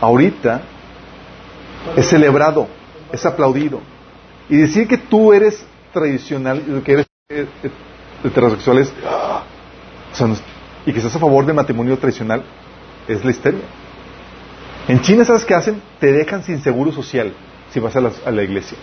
Ahorita 0.00 0.62
es 1.96 2.06
celebrado, 2.06 2.68
es 3.12 3.24
aplaudido. 3.26 3.80
Y 4.48 4.56
decir 4.56 4.86
que 4.86 4.98
tú 4.98 5.32
eres 5.32 5.64
tradicional, 5.92 6.82
que 6.84 6.92
eres 6.92 7.06
eh, 7.30 7.46
eh, 7.62 7.70
heterosexual 8.24 8.78
es, 8.78 8.92
y 10.86 10.92
que 10.92 10.98
estás 10.98 11.16
a 11.16 11.18
favor 11.18 11.46
del 11.46 11.54
matrimonio 11.54 11.98
tradicional 11.98 12.42
es 13.08 13.24
la 13.24 13.30
histeria. 13.30 13.62
En 14.86 15.00
China, 15.00 15.24
¿sabes 15.24 15.44
qué 15.44 15.54
hacen? 15.54 15.80
Te 15.98 16.12
dejan 16.12 16.44
sin 16.44 16.62
seguro 16.62 16.92
social 16.92 17.32
si 17.70 17.80
vas 17.80 17.96
a 17.96 18.30
la, 18.30 18.42
iglesia. 18.42 18.76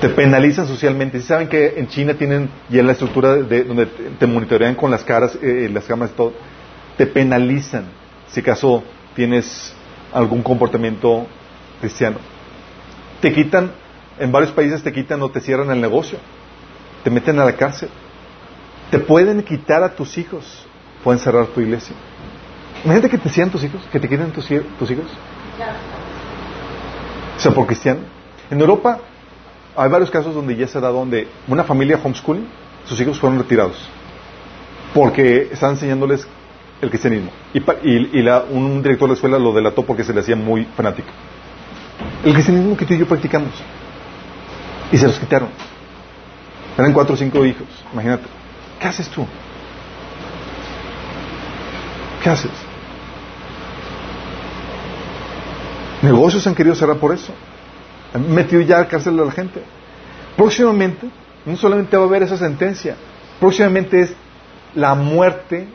Te 0.00 0.10
penalizan 0.10 0.66
socialmente. 0.66 1.20
Si 1.20 1.26
saben 1.26 1.48
que 1.48 1.74
en 1.78 1.88
China 1.88 2.14
tienen 2.14 2.50
ya 2.68 2.82
la 2.82 2.92
estructura 2.92 3.34
de, 3.36 3.64
donde 3.64 3.86
te 3.86 4.26
monitorean 4.26 4.74
con 4.74 4.90
las 4.90 5.04
caras, 5.04 5.38
eh, 5.40 5.70
las 5.72 5.84
cámaras 5.84 6.12
y 6.12 6.16
todo, 6.16 6.32
te 6.96 7.06
penalizan 7.06 7.84
si 8.28 8.40
acaso 8.40 8.82
tienes 9.14 9.74
algún 10.12 10.42
comportamiento 10.42 11.26
cristiano. 11.80 12.18
Te 13.20 13.32
quitan, 13.32 13.72
en 14.18 14.30
varios 14.30 14.52
países 14.52 14.82
te 14.82 14.92
quitan 14.92 15.22
o 15.22 15.30
te 15.30 15.40
cierran 15.40 15.70
el 15.70 15.80
negocio, 15.80 16.18
te 17.02 17.10
meten 17.10 17.38
a 17.38 17.44
la 17.44 17.52
cárcel, 17.52 17.88
te 18.90 18.98
pueden 18.98 19.42
quitar 19.42 19.82
a 19.82 19.94
tus 19.94 20.18
hijos, 20.18 20.66
pueden 21.02 21.20
cerrar 21.20 21.46
tu 21.46 21.60
iglesia. 21.60 21.96
Imagínate 22.84 23.10
que 23.10 23.18
te 23.18 23.30
cierran 23.30 23.50
tus 23.50 23.64
hijos, 23.64 23.80
que 23.90 23.98
te 23.98 24.08
quiten 24.08 24.30
tus, 24.30 24.46
tus 24.78 24.90
hijos. 24.90 25.06
O 27.36 27.40
sea, 27.40 27.52
por 27.52 27.66
cristiano. 27.66 28.00
En 28.50 28.60
Europa 28.60 29.00
hay 29.76 29.90
varios 29.90 30.10
casos 30.10 30.34
donde 30.34 30.56
ya 30.56 30.66
se 30.66 30.80
da 30.80 30.88
donde 30.88 31.28
una 31.48 31.64
familia 31.64 32.00
homeschooling, 32.02 32.46
sus 32.84 33.00
hijos 33.00 33.18
fueron 33.18 33.38
retirados 33.38 33.76
porque 34.96 35.50
están 35.52 35.72
enseñándoles 35.72 36.26
el 36.80 36.88
cristianismo. 36.88 37.30
Y, 37.52 37.60
un 38.50 38.82
director 38.82 39.08
de 39.08 39.12
la 39.12 39.14
escuela 39.14 39.38
lo 39.38 39.52
delató 39.52 39.82
porque 39.82 40.02
se 40.02 40.14
le 40.14 40.20
hacía 40.20 40.36
muy 40.36 40.64
fanático. 40.76 41.08
El 42.24 42.32
cristianismo 42.32 42.76
que 42.76 42.86
tú 42.86 42.94
y 42.94 42.98
yo 42.98 43.06
practicamos. 43.06 43.50
Y 44.90 44.96
se 44.96 45.06
los 45.06 45.18
quitaron. 45.18 45.50
Eran 46.78 46.94
cuatro 46.94 47.14
o 47.14 47.16
cinco 47.16 47.44
hijos, 47.44 47.66
imagínate. 47.92 48.24
¿Qué 48.80 48.86
haces 48.86 49.08
tú? 49.08 49.26
¿Qué 52.22 52.30
haces? 52.30 52.50
Negocios 56.00 56.46
han 56.46 56.54
querido 56.54 56.74
cerrar 56.74 56.96
por 56.96 57.12
eso. 57.14 57.32
Han 58.14 58.32
metido 58.34 58.62
ya 58.62 58.80
a 58.80 58.88
cárcel 58.88 59.18
a 59.20 59.24
la 59.24 59.32
gente. 59.32 59.62
Próximamente, 60.36 61.08
no 61.44 61.56
solamente 61.56 61.96
va 61.96 62.04
a 62.04 62.06
haber 62.06 62.22
esa 62.22 62.36
sentencia, 62.36 62.96
próximamente 63.40 64.00
es 64.00 64.14
la 64.74 64.94
muerte 64.94 65.66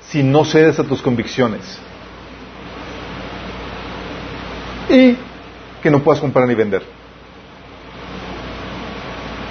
si 0.00 0.22
no 0.22 0.44
cedes 0.44 0.78
a 0.78 0.84
tus 0.84 1.02
convicciones. 1.02 1.78
Y 4.88 5.16
que 5.82 5.90
no 5.90 6.02
puedas 6.02 6.20
comprar 6.20 6.46
ni 6.48 6.54
vender. 6.54 6.82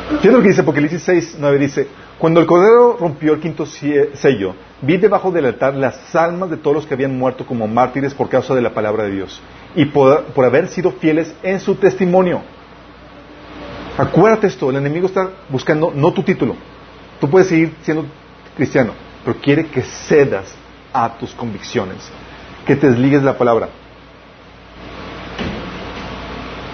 Fíjate 0.10 0.32
lo 0.32 0.42
que 0.42 0.50
dice 0.50 0.62
Apocalipsis 0.62 1.04
6, 1.04 1.38
9 1.40 1.58
dice, 1.60 1.88
cuando 2.20 2.42
el 2.42 2.46
Cordero 2.46 2.98
rompió 3.00 3.34
el 3.34 3.40
quinto 3.40 3.66
sello, 3.66 4.54
vi 4.82 4.98
debajo 4.98 5.32
del 5.32 5.46
altar 5.46 5.74
las 5.74 6.14
almas 6.14 6.50
de 6.50 6.58
todos 6.58 6.76
los 6.76 6.86
que 6.86 6.94
habían 6.94 7.18
muerto 7.18 7.46
como 7.46 7.66
mártires 7.66 8.14
por 8.14 8.28
causa 8.28 8.54
de 8.54 8.62
la 8.62 8.74
palabra 8.74 9.06
de 9.06 9.12
Dios 9.12 9.42
y 9.74 9.86
por, 9.86 10.26
haber 10.44 10.68
sido 10.68 10.92
fieles 10.92 11.34
en 11.44 11.62
su 11.62 11.76
testimonio. 11.76 12.42
Acuérdate 13.98 14.48
esto, 14.48 14.70
el 14.70 14.76
enemigo 14.76 15.08
está 15.08 15.30
buscando 15.48 15.94
no 15.96 16.12
tu 16.12 16.22
título. 16.22 16.58
Tú 17.22 17.30
puedes 17.30 17.48
seguir 17.48 17.74
siendo 17.84 18.06
cristiano, 18.54 18.92
pero 19.24 19.38
quiere 19.40 19.68
que 19.68 19.82
cedas 19.82 20.54
a 20.92 21.18
tus 21.18 21.34
convicciones, 21.34 22.10
que 22.66 22.76
te 22.76 22.90
desligues 22.90 23.22
de 23.22 23.28
la 23.28 23.38
palabra. 23.38 23.70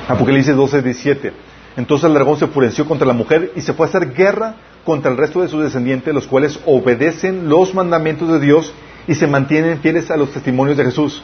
Apocalipsis 0.07 0.56
12, 0.56 0.82
17. 0.82 1.34
Entonces 1.78 2.07
el 2.07 2.15
dragón 2.15 2.38
se 2.38 2.45
enfureció 2.45 2.88
contra 2.88 3.06
la 3.06 3.14
mujer 3.14 3.52
y 3.56 3.61
se 3.61 3.74
fue 3.74 3.86
a 3.86 3.90
hacer 3.90 4.11
guerra 4.11 4.56
contra 4.86 5.12
el 5.12 5.18
resto 5.18 5.41
de 5.41 5.49
sus 5.49 5.64
descendientes, 5.64 6.14
los 6.14 6.28
cuales 6.28 6.60
obedecen 6.66 7.49
los 7.49 7.74
mandamientos 7.74 8.32
de 8.32 8.40
Dios 8.40 8.72
y 9.07 9.16
se 9.16 9.28
mantienen 9.28 9.80
fieles 9.80 10.12
a 10.12 10.18
los 10.18 10.32
testimonios 10.32 10.78
de 10.78 10.86
Jesús. 10.86 11.24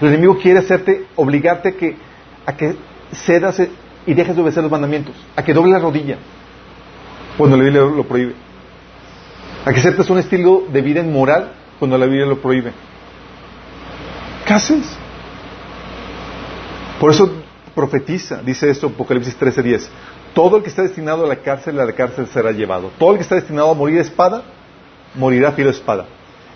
El 0.00 0.08
enemigo 0.08 0.38
quiere 0.38 0.58
hacerte, 0.58 1.06
obligarte 1.16 1.68
a 1.68 1.72
que, 1.72 1.96
a 2.46 2.56
que 2.56 2.74
cedas 3.12 3.62
y 4.06 4.14
dejes 4.14 4.34
de 4.34 4.42
obedecer 4.42 4.62
los 4.62 4.72
mandamientos, 4.72 5.14
a 5.36 5.44
que 5.44 5.54
doble 5.54 5.72
la 5.72 5.78
rodilla, 5.78 6.18
cuando 7.38 7.56
la 7.56 7.62
Biblia 7.62 7.82
lo 7.82 8.04
prohíbe. 8.04 8.34
A 9.64 9.72
que 9.72 9.80
aceptes 9.80 10.08
un 10.10 10.18
estilo 10.18 10.64
de 10.72 10.80
vida 10.82 11.00
inmoral 11.00 11.52
cuando 11.78 11.96
la 11.96 12.06
Biblia 12.06 12.26
lo 12.26 12.40
prohíbe. 12.40 12.72
¿Qué 14.46 14.52
haces? 14.52 14.96
Por 16.98 17.10
eso 17.10 17.30
profetiza, 17.74 18.42
dice 18.42 18.68
esto 18.68 18.88
Apocalipsis 18.88 19.38
13:10. 19.38 19.88
Todo 20.34 20.56
el 20.56 20.62
que 20.62 20.68
está 20.68 20.82
destinado 20.82 21.24
a 21.24 21.28
la 21.28 21.36
cárcel, 21.36 21.78
a 21.80 21.84
la 21.84 21.92
cárcel 21.92 22.26
será 22.28 22.52
llevado. 22.52 22.90
Todo 22.98 23.12
el 23.12 23.16
que 23.16 23.22
está 23.22 23.34
destinado 23.34 23.70
a 23.70 23.74
morir 23.74 23.96
de 23.96 24.02
espada, 24.02 24.42
morirá 25.14 25.52
filo 25.52 25.70
de 25.70 25.76
espada. 25.76 26.06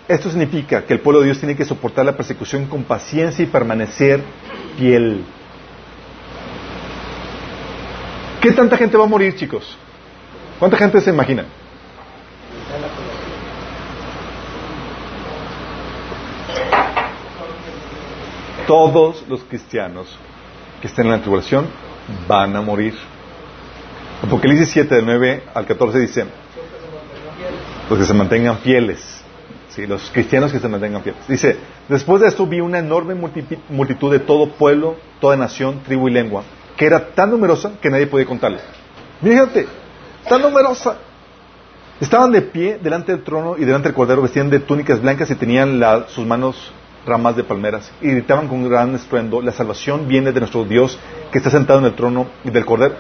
Esto 0.07 0.29
significa 0.29 0.85
que 0.85 0.93
el 0.93 1.01
pueblo 1.01 1.21
de 1.21 1.27
Dios 1.27 1.39
tiene 1.39 1.57
que 1.57 1.65
soportar 1.65 2.05
la 2.05 2.17
persecución 2.17 2.67
con 2.67 2.85
paciencia 2.85 3.43
y 3.43 3.47
permanecer 3.47 4.23
fiel. 4.77 5.25
¿Qué 8.41 8.53
tanta 8.53 8.77
gente 8.77 8.97
va 8.99 9.05
a 9.05 9.09
morir, 9.09 9.35
chicos? 9.35 9.79
¿Cuánta 10.59 10.77
gente 10.77 11.01
se 11.01 11.11
imagina? 11.11 11.47
Todos 18.67 19.25
los 19.29 19.43
cristianos 19.45 20.19
que 20.81 20.87
estén 20.87 21.07
en 21.07 21.13
la 21.13 21.21
tribulación 21.21 21.67
van 22.29 22.55
a 22.57 22.61
morir. 22.61 22.95
Apocalipsis 24.23 24.71
7, 24.71 24.95
del 24.95 25.05
9 25.05 25.43
al 25.55 25.67
14 25.67 25.99
dice, 25.99 26.25
los 27.89 27.99
que 27.99 28.05
se 28.05 28.15
mantengan 28.15 28.59
fieles, 28.59 29.23
¿sí? 29.69 29.87
los 29.87 30.11
cristianos 30.11 30.53
que 30.53 30.59
se 30.59 30.69
mantengan 30.69 31.03
fieles. 31.03 31.27
Dice, 31.29 31.57
después 31.89 32.23
de 32.23 32.29
esto 32.29 32.47
vi 32.47 32.61
una 32.61 32.79
enorme 32.79 33.15
multitud 33.15 34.11
de 34.11 34.21
todo 34.21 34.51
pueblo, 34.51 34.97
toda 35.21 35.37
nación, 35.37 35.81
tribu 35.85 36.09
y 36.09 36.13
lengua, 36.13 36.43
que 36.77 36.87
era 36.87 37.09
tan 37.09 37.31
numerosa 37.31 37.73
que 37.81 37.91
nadie 37.91 38.07
podía 38.07 38.27
contarla. 38.27 38.61
Fíjate, 39.23 39.67
tan 40.29 40.43
numerosa. 40.43 40.97
Estaban 42.01 42.33
de 42.33 42.43
pie 42.43 42.79
delante 42.83 43.13
del 43.13 43.23
trono 43.23 43.57
y 43.57 43.65
delante 43.65 43.89
del 43.89 43.95
cordero, 43.95 44.23
vestían 44.23 44.51
de 44.51 44.59
túnicas 44.59 45.01
blancas 45.01 45.31
y 45.31 45.35
tenían 45.37 45.81
sus 46.09 46.27
manos 46.27 46.73
ramas 47.07 47.37
de 47.37 47.45
palmeras 47.45 47.93
y 48.01 48.09
gritaban 48.09 48.49
con 48.49 48.69
gran 48.69 48.95
estruendo, 48.95 49.43
la 49.43 49.53
salvación 49.53 50.09
viene 50.09 50.33
de 50.33 50.41
nuestro 50.41 50.65
Dios 50.65 50.99
que 51.31 51.39
está 51.39 51.51
sentado 51.51 51.79
en 51.79 51.87
el 51.87 51.95
trono 51.95 52.27
y 52.43 52.51
del 52.51 52.65
cordero. 52.65 52.97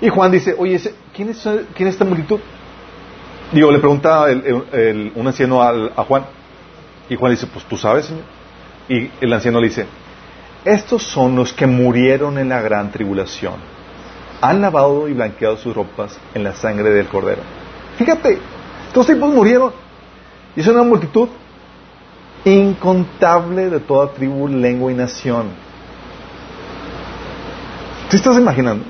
Y 0.00 0.08
Juan 0.08 0.30
dice, 0.30 0.54
oye, 0.58 0.80
¿quién 1.14 1.30
es, 1.30 1.48
quién 1.74 1.88
es 1.88 1.94
esta 1.94 2.04
multitud? 2.04 2.40
Digo, 3.52 3.70
le 3.70 3.78
pregunta 3.78 4.26
un 5.14 5.26
anciano 5.26 5.62
a 5.62 6.04
Juan. 6.04 6.26
Y 7.08 7.16
Juan 7.16 7.32
dice, 7.32 7.46
pues 7.46 7.64
tú 7.64 7.76
sabes, 7.76 8.06
Señor. 8.06 8.24
Y 8.88 9.10
el 9.20 9.32
anciano 9.32 9.60
le 9.60 9.68
dice, 9.68 9.86
estos 10.64 11.02
son 11.02 11.36
los 11.36 11.52
que 11.52 11.66
murieron 11.66 12.38
en 12.38 12.48
la 12.48 12.60
gran 12.60 12.90
tribulación. 12.90 13.54
Han 14.40 14.60
lavado 14.60 15.08
y 15.08 15.12
blanqueado 15.12 15.56
sus 15.56 15.74
ropas 15.74 16.18
en 16.34 16.44
la 16.44 16.52
sangre 16.54 16.90
del 16.90 17.06
cordero. 17.06 17.42
Fíjate, 17.96 18.38
estos 18.88 19.06
tipos 19.06 19.32
murieron. 19.32 19.72
Y 20.54 20.60
es 20.60 20.66
una 20.66 20.82
multitud 20.82 21.28
incontable 22.44 23.70
de 23.70 23.80
toda 23.80 24.12
tribu, 24.12 24.48
lengua 24.48 24.92
y 24.92 24.94
nación. 24.94 25.46
¿Te 28.10 28.16
estás 28.16 28.36
imaginando? 28.36 28.84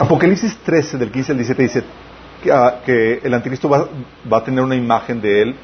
Apocalipsis 0.00 0.56
13, 0.64 0.96
del 0.96 1.10
15 1.10 1.32
al 1.32 1.38
17, 1.38 1.62
dice 1.62 1.82
que, 2.42 2.50
ah, 2.50 2.80
que 2.86 3.20
el 3.22 3.34
anticristo 3.34 3.68
va, 3.68 3.86
va, 4.32 4.38
a 4.38 4.44
tener 4.44 4.64
una 4.64 4.74
imagen 4.74 5.20
de 5.20 5.42
él 5.42 5.54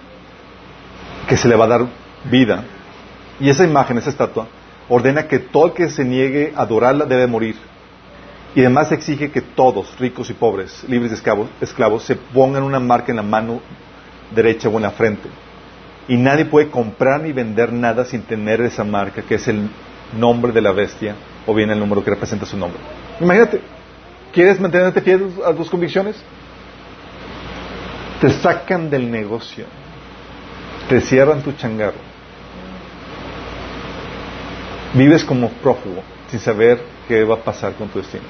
que 1.27 1.39
se 1.39 1.49
le 1.49 1.57
va 1.57 1.65
a 1.65 1.69
dar 1.69 1.87
vida. 2.31 2.63
Y 3.41 3.49
esa 3.49 3.65
imagen, 3.65 3.97
esa 3.97 4.11
estatua, 4.11 4.47
ordena 4.91 5.27
que 5.27 5.39
todo 5.39 5.69
el 5.69 5.73
que 5.73 5.89
se 5.89 6.05
niegue 6.05 6.53
a 6.55 6.61
adorarla 6.61 7.07
debe 7.07 7.27
morir. 7.27 7.57
Y 8.55 8.61
además 8.61 8.93
exige 8.93 9.31
que 9.31 9.41
todos, 9.41 9.99
ricos 9.99 10.29
y 10.29 10.35
pobres, 10.35 10.85
libres 10.87 11.13
de 11.13 11.17
esclavos, 11.17 11.49
esclavos, 11.63 12.03
se 12.03 12.17
pongan 12.17 12.63
una 12.63 12.79
marca 12.79 13.13
en 13.13 13.17
la 13.17 13.23
mano 13.23 13.63
derecha 14.35 14.69
o 14.69 14.77
en 14.77 14.83
la 14.83 14.91
frente. 14.91 15.31
Y 16.09 16.19
nadie 16.19 16.45
puede 16.45 16.69
comprar 16.69 17.23
ni 17.23 17.33
vender 17.33 17.73
nada 17.73 18.05
sin 18.05 18.21
tener 18.21 18.61
esa 18.61 18.85
marca, 18.85 19.23
que 19.23 19.37
es 19.37 19.49
el 19.49 19.71
nombre 20.19 20.53
de 20.53 20.61
la 20.61 20.73
bestia 20.73 21.15
o 21.47 21.55
bien 21.55 21.71
el 21.71 21.79
número 21.79 22.05
que 22.05 22.11
representa 22.11 22.45
su 22.45 22.59
nombre. 22.59 22.79
Imagínate, 23.19 23.76
¿Quieres 24.37 24.61
mantenerte 24.61 25.01
fiel 25.01 25.33
a 25.47 25.55
tus 25.55 25.71
convicciones? 25.71 26.15
Te 28.21 28.29
sacan 28.29 28.91
del 28.91 29.11
negocio. 29.11 29.65
te 30.91 31.01
cierran 31.01 31.41
tu 31.41 31.53
changarro. 31.53 31.97
Vives 34.93 35.25
como 35.25 35.49
prófugo 35.49 36.03
sin 36.29 36.39
saber 36.39 36.83
qué 37.09 37.25
va 37.25 37.37
a 37.37 37.39
pasar 37.39 37.73
con 37.77 37.89
tu 37.89 37.99
destino. 37.99 38.25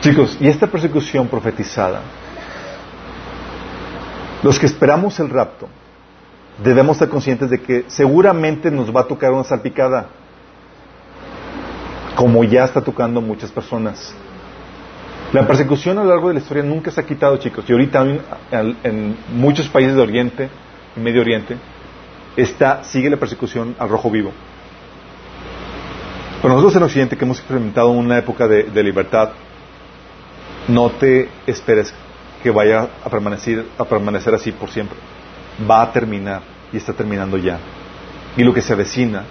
Chicos, 0.00 0.38
y 0.40 0.48
esta 0.48 0.66
persecución 0.66 1.28
profetizada, 1.28 2.00
los 4.42 4.58
que 4.58 4.64
esperamos 4.64 5.20
el 5.20 5.28
rapto, 5.28 5.68
debemos 6.64 6.96
estar 6.96 7.10
conscientes 7.10 7.50
de 7.50 7.60
que 7.60 7.84
seguramente 7.88 8.70
nos 8.70 8.96
va 8.96 9.02
a 9.02 9.06
tocar 9.06 9.30
una 9.32 9.44
salpicada, 9.44 10.08
como 12.16 12.42
ya 12.42 12.64
está 12.64 12.80
tocando 12.80 13.20
muchas 13.20 13.52
personas. 13.52 14.12
La 15.32 15.46
persecución 15.46 15.98
a 15.98 16.02
lo 16.02 16.08
largo 16.08 16.28
de 16.28 16.34
la 16.34 16.40
historia 16.40 16.62
nunca 16.62 16.90
se 16.90 17.00
ha 17.00 17.04
quitado, 17.04 17.36
chicos. 17.36 17.64
Y 17.68 17.72
ahorita 17.72 18.06
en, 18.82 19.16
muchos 19.34 19.68
países 19.68 19.94
de 19.94 20.00
Oriente, 20.00 20.48
en 20.96 21.02
Medio 21.02 21.20
Oriente, 21.20 21.56
está, 22.36 22.82
sigue 22.84 23.10
la 23.10 23.18
persecución 23.18 23.76
al 23.78 23.88
rojo 23.88 24.10
vivo. 24.10 24.32
Pero 26.40 26.54
nosotros 26.54 26.76
en 26.76 26.82
Occidente, 26.84 27.16
que 27.16 27.24
hemos 27.24 27.38
experimentado 27.38 27.90
una 27.90 28.18
época 28.18 28.48
de, 28.48 28.82
libertad, 28.82 29.30
no 30.68 30.90
te 30.90 31.28
esperes 31.46 31.92
que 32.42 32.50
vaya 32.50 32.88
a 33.04 33.10
permanecer, 33.10 33.66
a 33.76 33.84
permanecer 33.84 34.34
así 34.34 34.52
por 34.52 34.70
siempre. 34.70 34.96
Va 35.68 35.82
a 35.82 35.92
terminar 35.92 36.42
y 36.72 36.76
está 36.76 36.92
terminando 36.92 37.36
ya. 37.36 37.58
Y 38.36 38.44
lo 38.44 38.54
que 38.54 38.62
se 38.62 38.72
avecina 38.72 39.24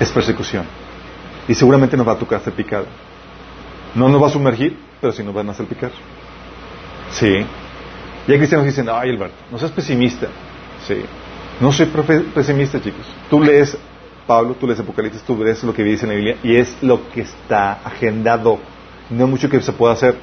es 0.00 0.10
persecución. 0.10 0.64
Y 1.46 1.54
seguramente 1.54 1.96
nos 1.96 2.08
va 2.08 2.12
a 2.12 2.18
tocar 2.18 2.40
ser 2.40 2.54
picado. 2.54 2.86
No 3.94 4.08
nos 4.08 4.20
va 4.20 4.26
a 4.26 4.30
sumergir, 4.30 4.76
pero 5.00 5.12
sí 5.12 5.22
nos 5.22 5.34
van 5.34 5.48
a 5.50 5.54
salpicar. 5.54 5.92
Sí. 7.12 7.44
Y 8.26 8.32
hay 8.32 8.38
cristianos 8.38 8.64
que 8.64 8.70
dicen, 8.70 8.88
ay, 8.88 9.10
Alberto, 9.10 9.36
no 9.50 9.58
seas 9.58 9.70
pesimista. 9.70 10.26
Sí. 10.86 11.04
No 11.60 11.70
soy 11.70 11.86
pesimista, 12.34 12.80
chicos. 12.80 13.04
Tú 13.28 13.42
lees 13.42 13.76
Pablo, 14.26 14.54
tú 14.54 14.66
lees 14.66 14.80
Apocalipsis, 14.80 15.22
tú 15.22 15.36
lees 15.42 15.62
lo 15.64 15.74
que 15.74 15.82
dice 15.82 16.06
en 16.06 16.10
la 16.10 16.14
Biblia 16.14 16.36
y 16.42 16.56
es 16.56 16.76
lo 16.82 17.10
que 17.10 17.22
está 17.22 17.80
agendado. 17.84 18.58
No 19.10 19.24
hay 19.24 19.30
mucho 19.30 19.48
que 19.48 19.60
se 19.60 19.72
pueda 19.72 19.92
hacer. 19.92 20.16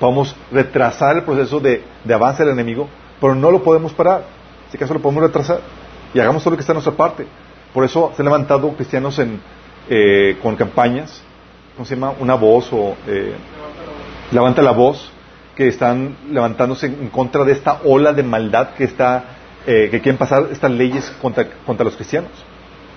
Podemos 0.00 0.34
retrasar 0.50 1.16
el 1.16 1.22
proceso 1.22 1.60
de, 1.60 1.84
avance 2.12 2.42
del 2.44 2.52
enemigo, 2.52 2.88
pero 3.20 3.34
no 3.34 3.50
lo 3.50 3.62
podemos 3.62 3.92
parar. 3.92 4.20
En 4.20 4.66
este 4.66 4.78
caso 4.78 4.94
lo 4.94 5.00
podemos 5.00 5.22
retrasar 5.22 5.60
y 6.12 6.18
hagamos 6.18 6.42
todo 6.42 6.50
lo 6.50 6.56
que 6.56 6.62
está 6.62 6.72
a 6.72 6.74
nuestra 6.74 6.94
parte. 6.94 7.26
Por 7.76 7.84
eso 7.84 8.10
se 8.16 8.22
han 8.22 8.24
levantado 8.24 8.72
cristianos 8.72 9.18
en, 9.18 9.38
eh, 9.90 10.38
con 10.42 10.56
campañas 10.56 11.22
¿cómo 11.74 11.84
se 11.84 11.94
llama? 11.94 12.14
Una 12.18 12.34
voz 12.34 12.72
o 12.72 12.96
eh, 13.06 13.34
levanta 14.32 14.62
la 14.62 14.70
voz 14.70 15.10
que 15.54 15.68
están 15.68 16.16
levantándose 16.30 16.86
en 16.86 17.10
contra 17.10 17.44
de 17.44 17.52
esta 17.52 17.80
ola 17.84 18.14
de 18.14 18.22
maldad 18.22 18.70
que 18.70 18.84
está 18.84 19.24
eh, 19.66 19.88
que 19.90 20.00
quieren 20.00 20.16
pasar 20.16 20.48
estas 20.50 20.70
leyes 20.70 21.14
contra, 21.20 21.44
los 21.84 21.96
cristianos. 21.96 22.30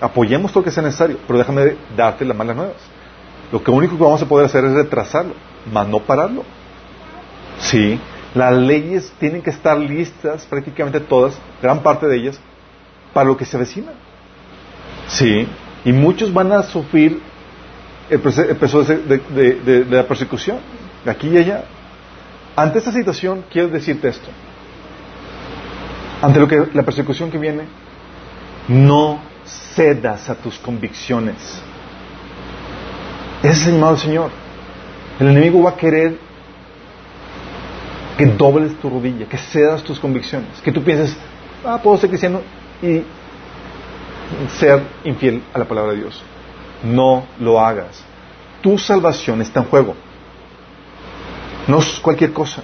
Apoyemos 0.00 0.50
todo 0.50 0.60
lo 0.60 0.64
que 0.64 0.70
sea 0.70 0.82
necesario, 0.82 1.18
pero 1.26 1.38
déjame 1.38 1.76
darte 1.94 2.24
las 2.24 2.34
malas 2.34 2.56
nuevas. 2.56 2.76
Lo 3.52 3.62
que 3.62 3.70
único 3.70 3.98
que 3.98 4.02
vamos 4.02 4.22
a 4.22 4.26
poder 4.26 4.46
hacer 4.46 4.64
es 4.64 4.72
retrasarlo, 4.72 5.34
más 5.70 5.86
no 5.88 5.98
pararlo. 5.98 6.42
Sí, 7.58 8.00
las 8.34 8.56
leyes 8.56 9.12
tienen 9.18 9.42
que 9.42 9.50
estar 9.50 9.76
listas, 9.76 10.46
prácticamente 10.46 11.00
todas, 11.00 11.38
gran 11.60 11.80
parte 11.80 12.06
de 12.06 12.16
ellas, 12.16 12.40
para 13.12 13.26
lo 13.28 13.36
que 13.36 13.44
se 13.44 13.58
avecina. 13.58 13.92
Sí, 15.10 15.46
y 15.84 15.92
muchos 15.92 16.32
van 16.32 16.52
a 16.52 16.62
sufrir 16.62 17.20
el 18.08 18.20
proceso 18.20 18.84
de, 18.84 19.86
la 19.90 20.06
persecución, 20.06 20.58
de 21.04 21.10
aquí 21.10 21.28
y 21.28 21.36
allá. 21.36 21.64
Ante 22.54 22.78
esta 22.78 22.92
situación, 22.92 23.44
quiero 23.50 23.68
decirte 23.68 24.08
esto. 24.08 24.28
Ante 26.22 26.38
lo 26.38 26.46
que 26.46 26.68
la 26.74 26.82
persecución 26.82 27.30
que 27.30 27.38
viene, 27.38 27.64
no 28.68 29.20
cedas 29.74 30.28
a 30.28 30.34
tus 30.36 30.58
convicciones. 30.58 31.36
Ese 33.42 33.52
es 33.52 33.66
el 33.66 33.74
llamado 33.74 33.94
del 33.94 34.02
Señor. 34.02 34.30
El 35.18 35.28
enemigo 35.28 35.62
va 35.62 35.70
a 35.70 35.76
querer 35.76 36.18
que 38.16 38.26
dobles 38.26 38.78
tu 38.80 38.90
rodilla, 38.90 39.26
que 39.26 39.38
cedas 39.38 39.82
tus 39.82 39.98
convicciones, 39.98 40.60
que 40.62 40.70
tú 40.70 40.82
pienses, 40.84 41.16
ah, 41.64 41.80
puedo 41.82 41.96
ser 41.96 42.10
cristiano 42.10 42.42
y 42.82 43.02
ser 44.58 44.82
infiel 45.04 45.42
a 45.52 45.58
la 45.58 45.64
palabra 45.64 45.92
de 45.92 45.98
Dios. 45.98 46.22
No 46.82 47.24
lo 47.38 47.60
hagas. 47.60 48.02
Tu 48.62 48.78
salvación 48.78 49.40
está 49.40 49.60
en 49.60 49.66
juego. 49.66 49.94
No 51.66 51.78
es 51.78 51.98
cualquier 52.00 52.32
cosa. 52.32 52.62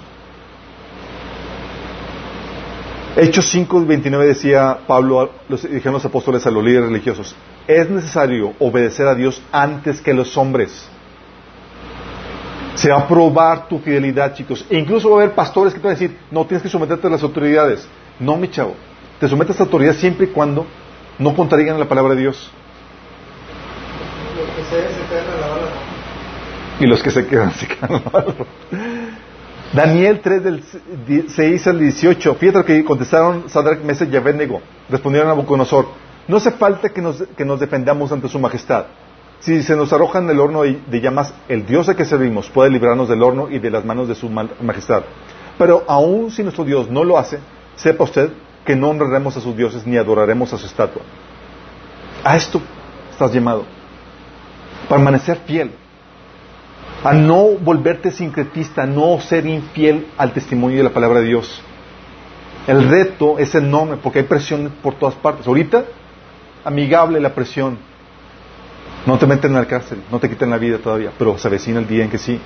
Hechos 3.17 3.55
5.29 3.55 4.27
decía 4.27 4.79
Pablo, 4.87 5.31
los, 5.49 5.63
dijeron 5.63 5.95
los 5.95 6.05
apóstoles 6.05 6.47
a 6.47 6.51
los 6.51 6.63
líderes 6.63 6.91
religiosos, 6.91 7.35
es 7.67 7.89
necesario 7.89 8.53
obedecer 8.59 9.07
a 9.07 9.15
Dios 9.15 9.41
antes 9.51 10.03
que 10.03 10.13
los 10.13 10.37
hombres. 10.37 10.87
Se 12.75 12.91
va 12.91 12.99
a 12.99 13.09
probar 13.09 13.69
tu 13.69 13.79
fidelidad, 13.79 14.35
chicos. 14.35 14.67
E 14.69 14.79
incluso 14.79 15.09
va 15.09 15.17
a 15.17 15.23
haber 15.23 15.35
pastores 15.35 15.73
que 15.73 15.81
te 15.81 15.87
van 15.87 15.97
a 15.97 15.99
decir, 15.99 16.19
no 16.31 16.45
tienes 16.45 16.63
que 16.63 16.69
someterte 16.69 17.07
a 17.07 17.11
las 17.11 17.23
autoridades. 17.23 17.89
No, 18.21 18.37
mi 18.37 18.51
chavo. 18.51 18.75
Te 19.19 19.29
sometes 19.29 19.59
a 19.59 19.63
autoridades 19.63 19.99
siempre 19.99 20.27
y 20.27 20.29
cuando 20.29 20.67
no 21.19 21.35
contradigan 21.35 21.79
la 21.79 21.89
palabra 21.89 22.15
de 22.15 22.21
Dios. 22.23 22.51
Y 26.81 26.87
los 26.87 27.03
que 27.03 27.11
se 27.11 27.27
quedan, 27.27 27.53
se 27.53 27.67
quedan 27.67 28.03
Daniel 29.73 30.21
3 30.23 30.45
del 30.45 31.29
6 31.29 31.67
al 31.67 31.79
18. 31.79 32.35
Fíjate 32.35 32.65
que 32.65 32.85
contestaron 32.85 33.49
Sadrach, 33.49 33.81
Mesech 33.83 34.13
y 34.13 34.17
Abednego. 34.17 34.61
Respondieron 34.89 35.31
a 35.31 35.35
Nabucodonosor. 35.35 35.87
No 36.29 36.37
hace 36.37 36.53
falta 36.53 36.89
que 36.91 37.03
nos, 37.03 37.23
que 37.37 37.45
nos 37.45 37.61
defendamos 37.61 38.13
ante 38.13 38.29
su 38.29 38.39
majestad. 38.39 38.87
Si 39.41 39.63
se 39.63 39.77
nos 39.77 39.93
arrojan 39.93 40.25
en 40.25 40.31
el 40.31 40.41
horno 40.41 40.63
de 40.63 41.01
llamas, 41.01 41.35
el 41.49 41.67
Dios 41.67 41.89
a 41.89 41.95
que 41.95 42.05
servimos 42.05 42.49
puede 42.49 42.71
librarnos 42.71 43.09
del 43.09 43.23
horno 43.23 43.49
y 43.51 43.59
de 43.59 43.71
las 43.71 43.85
manos 43.85 44.09
de 44.09 44.15
su 44.15 44.29
majestad. 44.29 45.03
Pero 45.59 45.85
aun 45.87 46.31
si 46.31 46.43
nuestro 46.43 46.65
Dios 46.65 46.91
no 46.91 47.05
lo 47.05 47.19
hace, 47.19 47.39
sepa 47.77 48.05
usted 48.05 48.31
que 48.67 48.77
no 48.77 48.91
honraremos 48.91 49.37
a 49.37 49.41
sus 49.41 49.57
dioses 49.57 49.87
ni 49.87 49.97
adoraremos 49.97 50.53
a 50.53 50.59
su 50.59 50.67
estatua. 50.67 51.03
A 52.25 52.37
esto 52.37 52.61
estás 53.11 53.33
llamado 53.33 53.65
permanecer 54.89 55.39
fiel, 55.47 55.73
a 57.03 57.13
no 57.13 57.51
volverte 57.61 58.11
sincretista, 58.11 58.83
a 58.83 58.87
no 58.87 59.21
ser 59.21 59.47
infiel 59.47 60.07
al 60.17 60.33
testimonio 60.33 60.79
de 60.79 60.85
la 60.85 60.91
palabra 60.91 61.21
de 61.21 61.27
Dios. 61.27 61.63
El 62.67 62.89
reto 62.89 63.39
es 63.39 63.55
enorme 63.55 63.97
porque 63.97 64.21
hay 64.21 64.25
presión 64.25 64.73
por 64.83 64.95
todas 64.95 65.15
partes. 65.15 65.47
Ahorita, 65.47 65.85
amigable 66.65 67.21
la 67.21 67.35
presión. 67.35 67.79
No 69.07 69.19
te 69.19 69.27
meten 69.27 69.53
en 69.53 69.59
la 69.59 69.67
cárcel, 69.67 70.03
no 70.11 70.19
te 70.19 70.29
quiten 70.29 70.51
la 70.51 70.59
vida 70.59 70.79
todavía, 70.79 71.13
pero 71.17 71.39
se 71.39 71.47
avecina 71.47 71.79
el 71.79 71.87
día 71.87 72.03
en 72.03 72.11
que 72.11 72.19
sí. 72.19 72.41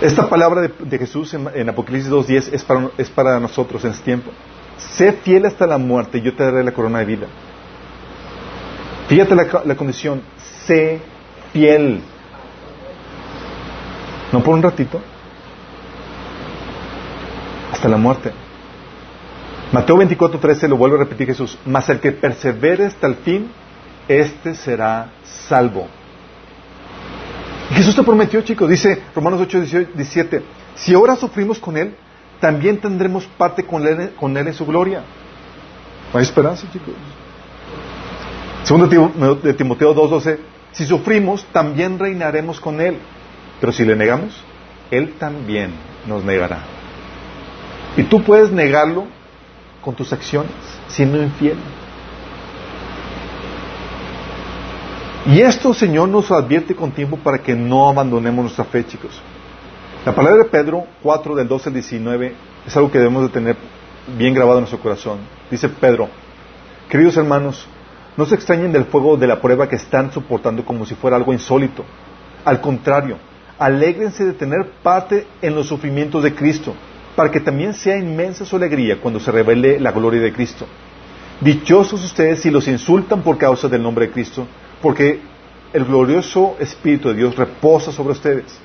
Esta 0.00 0.28
palabra 0.28 0.60
de, 0.62 0.98
Jesús 0.98 1.34
en, 1.34 1.68
Apocalipsis 1.68 2.10
2.10 2.10 2.50
es 2.52 2.62
para, 2.62 2.88
es 2.96 3.10
para 3.10 3.40
nosotros 3.40 3.84
en 3.84 3.90
este 3.90 4.04
tiempo. 4.04 4.30
Sé 4.76 5.12
fiel 5.12 5.44
hasta 5.46 5.66
la 5.66 5.76
muerte 5.76 6.18
y 6.18 6.22
yo 6.22 6.34
te 6.36 6.44
daré 6.44 6.62
la 6.62 6.72
corona 6.72 7.00
de 7.00 7.04
vida. 7.04 7.26
Fíjate 9.08 9.34
la, 9.34 9.74
condición, 9.74 10.22
sé 10.66 11.00
fiel. 11.52 12.00
No 14.30 14.42
por 14.42 14.54
un 14.54 14.62
ratito, 14.62 15.00
hasta 17.72 17.88
la 17.88 17.96
muerte. 17.96 18.30
Mateo 19.72 19.96
24:13 19.96 20.68
lo 20.68 20.76
vuelve 20.76 20.96
a 20.96 21.00
repetir 21.00 21.26
Jesús, 21.26 21.58
mas 21.66 21.88
el 21.88 21.98
que 21.98 22.12
persevere 22.12 22.86
hasta 22.86 23.06
el 23.08 23.16
fin, 23.16 23.50
este 24.06 24.54
será 24.54 25.10
salvo. 25.24 25.88
Y 27.70 27.74
Jesús 27.74 27.94
te 27.94 28.02
prometió, 28.02 28.40
chicos, 28.42 28.68
dice 28.68 29.02
Romanos 29.14 29.40
8, 29.42 29.60
17, 29.94 30.42
si 30.74 30.94
ahora 30.94 31.16
sufrimos 31.16 31.58
con 31.58 31.76
Él, 31.76 31.94
también 32.40 32.78
tendremos 32.78 33.26
parte 33.26 33.64
con 33.64 33.86
Él, 33.86 34.46
en 34.46 34.54
su 34.54 34.64
gloria. 34.64 35.02
Hay 36.14 36.22
esperanza, 36.22 36.66
chicos. 36.72 36.94
Segundo 38.62 38.86
de 39.42 39.54
Timoteo 39.54 39.94
2.12, 39.94 40.38
si 40.72 40.84
sufrimos, 40.86 41.44
también 41.52 41.98
reinaremos 41.98 42.60
con 42.60 42.80
Él. 42.80 42.98
Pero 43.60 43.72
si 43.72 43.84
le 43.84 43.96
negamos, 43.96 44.42
Él 44.90 45.14
también 45.18 45.72
nos 46.06 46.24
negará. 46.24 46.60
Y 47.96 48.04
tú 48.04 48.22
puedes 48.22 48.50
negarlo 48.52 49.06
con 49.82 49.94
tus 49.94 50.12
acciones, 50.12 50.52
siendo 50.88 51.22
infiel. 51.22 51.56
Y 55.26 55.40
esto, 55.40 55.74
Señor, 55.74 56.08
nos 56.08 56.30
advierte 56.30 56.74
con 56.74 56.92
tiempo 56.92 57.18
para 57.18 57.38
que 57.38 57.54
no 57.54 57.88
abandonemos 57.88 58.44
nuestra 58.44 58.64
fe, 58.64 58.86
chicos. 58.86 59.20
La 60.06 60.14
palabra 60.14 60.44
de 60.44 60.48
Pedro 60.48 60.86
4, 61.02 61.34
del 61.34 61.48
12 61.48 61.68
al 61.68 61.74
19, 61.74 62.34
es 62.66 62.76
algo 62.76 62.90
que 62.90 62.98
debemos 62.98 63.24
de 63.24 63.28
tener 63.28 63.56
bien 64.16 64.32
grabado 64.32 64.58
en 64.58 64.62
nuestro 64.62 64.80
corazón. 64.80 65.18
Dice 65.50 65.68
Pedro, 65.68 66.08
queridos 66.88 67.16
hermanos, 67.16 67.66
no 68.16 68.24
se 68.24 68.36
extrañen 68.36 68.72
del 68.72 68.86
fuego 68.86 69.16
de 69.16 69.26
la 69.26 69.40
prueba 69.40 69.68
que 69.68 69.76
están 69.76 70.12
soportando 70.12 70.64
como 70.64 70.86
si 70.86 70.94
fuera 70.94 71.16
algo 71.16 71.32
insólito. 71.32 71.84
Al 72.44 72.60
contrario, 72.60 73.18
alégrense 73.58 74.24
de 74.24 74.32
tener 74.32 74.70
parte 74.82 75.26
en 75.42 75.54
los 75.54 75.66
sufrimientos 75.66 76.22
de 76.22 76.34
Cristo, 76.34 76.74
para 77.16 77.30
que 77.30 77.40
también 77.40 77.74
sea 77.74 77.98
inmensa 77.98 78.44
su 78.44 78.56
alegría 78.56 78.98
cuando 79.00 79.20
se 79.20 79.32
revele 79.32 79.80
la 79.80 79.90
gloria 79.92 80.20
de 80.20 80.32
Cristo. 80.32 80.66
Dichosos 81.40 82.04
ustedes 82.04 82.40
si 82.40 82.50
los 82.50 82.66
insultan 82.68 83.22
por 83.22 83.36
causa 83.36 83.68
del 83.68 83.82
nombre 83.82 84.06
de 84.06 84.12
Cristo, 84.12 84.46
porque 84.82 85.20
el 85.72 85.84
glorioso 85.84 86.56
Espíritu 86.58 87.08
de 87.08 87.14
Dios 87.14 87.36
reposa 87.36 87.92
sobre 87.92 88.12
ustedes. 88.12 88.58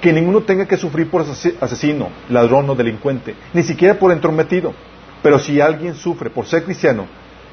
Que 0.00 0.12
ninguno 0.12 0.42
tenga 0.42 0.66
que 0.66 0.76
sufrir 0.76 1.10
por 1.10 1.22
asesino, 1.60 2.08
ladrón 2.28 2.68
o 2.68 2.74
delincuente, 2.74 3.34
ni 3.52 3.62
siquiera 3.62 3.98
por 3.98 4.12
entrometido. 4.12 4.74
Pero 5.22 5.38
si 5.38 5.60
alguien 5.60 5.94
sufre 5.94 6.30
por 6.30 6.46
ser 6.46 6.64
cristiano, 6.64 7.06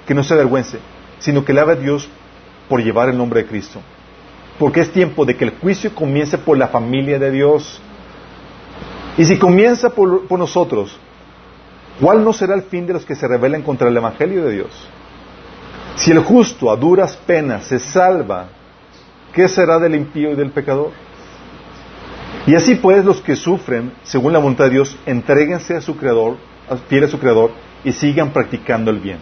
que 0.06 0.14
no 0.14 0.24
se 0.24 0.34
avergüence, 0.34 0.80
sino 1.20 1.46
que 1.46 1.54
haga 1.54 1.74
a 1.74 1.76
Dios 1.76 2.10
por 2.68 2.84
llevar 2.84 3.10
el 3.10 3.18
nombre 3.18 3.44
de 3.44 3.48
Cristo. 3.48 3.80
Porque 4.60 4.82
es 4.82 4.92
tiempo 4.92 5.26
de 5.26 5.36
que 5.36 5.46
el 5.46 5.52
juicio 5.52 5.96
comience 5.96 6.38
por 6.38 6.58
la 6.58 6.68
familia 6.68 7.18
de 7.18 7.32
Dios. 7.32 7.82
Y 9.18 9.26
si 9.26 9.38
comienza 9.38 9.90
por, 9.90 10.28
por 10.28 10.38
nosotros, 10.38 10.98
¿cuál 12.00 12.24
no 12.24 12.34
será 12.34 12.56
el 12.56 12.64
fin 12.64 12.86
de 12.86 12.94
los 12.94 13.06
que 13.06 13.16
se 13.16 13.28
rebelen 13.28 13.62
contra 13.62 13.88
el 13.88 13.98
Evangelio 13.98 14.44
de 14.44 14.54
Dios? 14.54 14.88
Si 15.96 16.12
el 16.12 16.20
justo 16.20 16.72
a 16.72 16.76
duras 16.76 17.16
penas 17.16 17.66
se 17.66 17.80
salva, 17.80 18.48
¿qué 19.34 19.48
será 19.48 19.80
del 19.80 19.96
impío 19.96 20.32
y 20.32 20.36
del 20.36 20.52
pecador? 20.52 20.92
Y 22.46 22.56
así 22.56 22.76
pues 22.76 23.06
los 23.06 23.22
que 23.22 23.36
sufren, 23.36 23.94
según 24.04 24.34
la 24.34 24.40
voluntad 24.40 24.66
de 24.66 24.72
Dios, 24.72 24.98
entréguense 25.06 25.76
a 25.76 25.82
su 25.82 25.96
Creador, 25.96 26.38
fiel 26.90 27.06
a 27.06 27.08
su 27.08 27.20
Creador, 27.20 27.52
y 27.84 27.92
sigan 27.92 28.32
practicando 28.32 28.92
el 28.92 29.00
bien. 29.00 29.20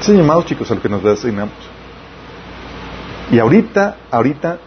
Son 0.00 0.16
llamados 0.16 0.46
chicos 0.46 0.70
al 0.70 0.80
que 0.80 0.88
nos 0.88 1.02
designamos. 1.02 1.54
Y 3.30 3.38
ahorita, 3.38 3.96
ahorita 4.10 4.58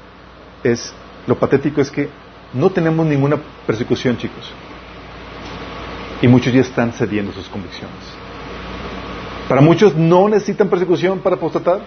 es, 0.64 0.94
lo 1.26 1.36
patético 1.38 1.82
es 1.82 1.90
que 1.90 2.10
no 2.54 2.70
tenemos 2.70 3.06
ninguna 3.06 3.38
persecución, 3.66 4.18
chicos. 4.18 4.52
Y 6.22 6.28
muchos 6.28 6.54
ya 6.54 6.62
están 6.62 6.94
cediendo 6.94 7.34
sus 7.34 7.50
convicciones. 7.50 8.13
Para 9.54 9.62
muchos 9.62 9.96
no 9.96 10.28
necesitan 10.28 10.68
persecución 10.68 11.20
para 11.20 11.36
apostatar. 11.36 11.82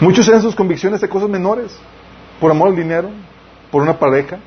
Muchos 0.00 0.26
ceden 0.26 0.42
sus 0.42 0.56
convicciones 0.56 1.00
de 1.00 1.08
cosas 1.08 1.28
menores, 1.28 1.78
por 2.40 2.50
amor 2.50 2.70
al 2.70 2.74
dinero, 2.74 3.10
por 3.70 3.82
una 3.82 3.96
pareja, 3.96 4.40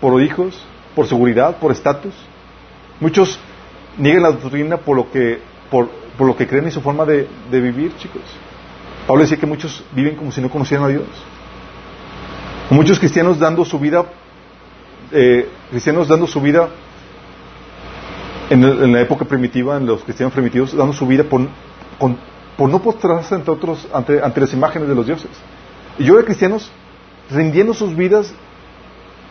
por 0.00 0.20
hijos, 0.20 0.60
por 0.96 1.06
seguridad, 1.06 1.58
por 1.58 1.70
estatus. 1.70 2.14
Muchos 2.98 3.38
niegan 3.96 4.24
la 4.24 4.32
doctrina 4.32 4.76
por 4.76 4.96
lo 4.96 5.08
que, 5.08 5.38
por, 5.70 5.88
por 6.18 6.26
lo 6.26 6.34
que 6.34 6.48
creen 6.48 6.64
en 6.64 6.72
su 6.72 6.80
forma 6.80 7.04
de, 7.04 7.28
de, 7.48 7.60
vivir, 7.60 7.96
chicos. 7.96 8.22
Pablo 9.06 9.22
decía 9.22 9.38
que 9.38 9.46
muchos 9.46 9.84
viven 9.92 10.16
como 10.16 10.32
si 10.32 10.40
no 10.40 10.50
conocieran 10.50 10.86
a 10.86 10.88
Dios. 10.88 11.06
Muchos 12.70 12.98
cristianos 12.98 13.38
dando 13.38 13.64
su 13.64 13.78
vida, 13.78 14.04
eh, 15.12 15.48
cristianos 15.70 16.08
dando 16.08 16.26
su 16.26 16.40
vida 16.40 16.70
en, 18.52 18.64
el, 18.64 18.82
en, 18.82 18.92
la 18.92 19.00
época 19.00 19.24
primitiva, 19.24 19.76
en 19.76 19.86
los 19.86 20.04
cristianos 20.04 20.32
primitivos, 20.34 20.76
dando 20.76 20.92
su 20.92 21.06
vida 21.06 21.24
por, 21.24 21.48
con, 21.98 22.18
no 22.58 22.78
postrarse 22.80 23.34
ante 23.34 23.50
otros, 23.50 23.88
ante, 23.92 24.22
ante 24.22 24.40
las 24.40 24.52
imágenes 24.52 24.88
de 24.88 24.94
los 24.94 25.06
dioses. 25.06 25.30
Y 25.98 26.04
yo 26.04 26.16
de 26.16 26.24
cristianos 26.24 26.70
rindiendo 27.30 27.72
sus 27.72 27.96
vidas 27.96 28.32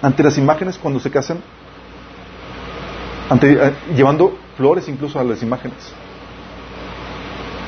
ante 0.02 0.24
las 0.24 0.38
imágenes 0.38 0.78
cuando 0.78 1.00
se 1.00 1.12
casan, 1.12 1.40
ante, 3.30 3.54
eh, 3.54 3.74
llevando 3.96 4.38
flores 4.58 4.88
incluso 4.88 5.20
a 5.20 5.24
las 5.24 5.42
imágenes. 5.44 5.78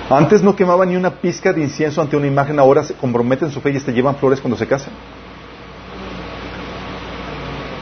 Antes 0.09 0.43
no 0.43 0.55
quemaban 0.55 0.89
ni 0.89 0.95
una 0.95 1.11
pizca 1.11 1.53
de 1.53 1.61
incienso 1.61 2.01
ante 2.01 2.17
una 2.17 2.27
imagen, 2.27 2.59
ahora 2.59 2.84
se 2.84 2.95
comprometen 2.95 3.51
su 3.51 3.61
fe 3.61 3.69
y 3.69 3.80
te 3.80 3.93
llevan 3.93 4.15
flores 4.15 4.41
cuando 4.41 4.57
se 4.57 4.67
casan. 4.67 4.93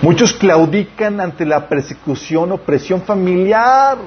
Muchos 0.01 0.33
claudican 0.33 1.19
ante 1.19 1.45
la 1.45 1.67
persecución 1.67 2.51
o 2.51 2.57
presión 2.57 3.01
familiar. 3.03 3.97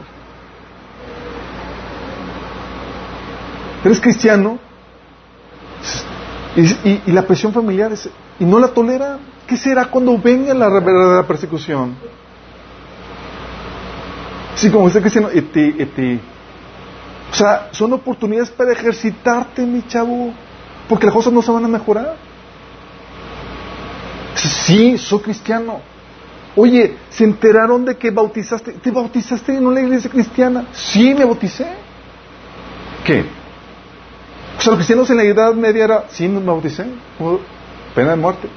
Eres 3.84 4.00
cristiano 4.00 4.58
y, 6.56 6.62
y, 6.62 7.02
y 7.06 7.12
la 7.12 7.22
presión 7.22 7.52
familiar 7.52 7.92
es, 7.92 8.08
y 8.38 8.44
no 8.44 8.58
la 8.58 8.68
tolera. 8.68 9.18
¿Qué 9.46 9.56
será 9.56 9.84
cuando 9.84 10.18
venga 10.18 10.54
la 10.54 10.68
verdadera 10.68 11.26
persecución? 11.26 11.94
Sí, 14.56 14.70
como 14.70 14.88
está 14.88 15.00
cristiano, 15.00 15.28
ete, 15.32 15.74
ete. 15.78 16.20
O 17.30 17.34
sea, 17.34 17.68
son 17.72 17.92
oportunidades 17.92 18.50
para 18.50 18.72
ejercitarte, 18.72 19.66
mi 19.66 19.86
chavo, 19.86 20.32
porque 20.88 21.06
las 21.06 21.14
cosas 21.14 21.32
no 21.32 21.42
se 21.42 21.52
van 21.52 21.64
a 21.64 21.68
mejorar. 21.68 22.16
Sí, 24.34 24.98
soy 24.98 25.20
cristiano. 25.20 25.80
Oye, 26.56 26.96
¿se 27.10 27.24
enteraron 27.24 27.84
de 27.84 27.96
que 27.96 28.10
bautizaste? 28.10 28.72
¿Te 28.72 28.90
bautizaste 28.90 29.56
en 29.56 29.66
una 29.66 29.80
iglesia 29.80 30.10
cristiana? 30.10 30.66
Sí, 30.72 31.14
me 31.14 31.24
bauticé. 31.24 31.66
¿Qué? 33.04 33.24
O 34.56 34.60
sea, 34.60 34.70
los 34.70 34.76
cristianos 34.76 35.10
en 35.10 35.16
la 35.16 35.24
Edad 35.24 35.52
Media 35.54 35.84
era, 35.84 36.04
sí, 36.08 36.28
me 36.28 36.40
bauticé, 36.40 36.86
pena 37.94 38.10
de 38.10 38.16
muerte. 38.16 38.48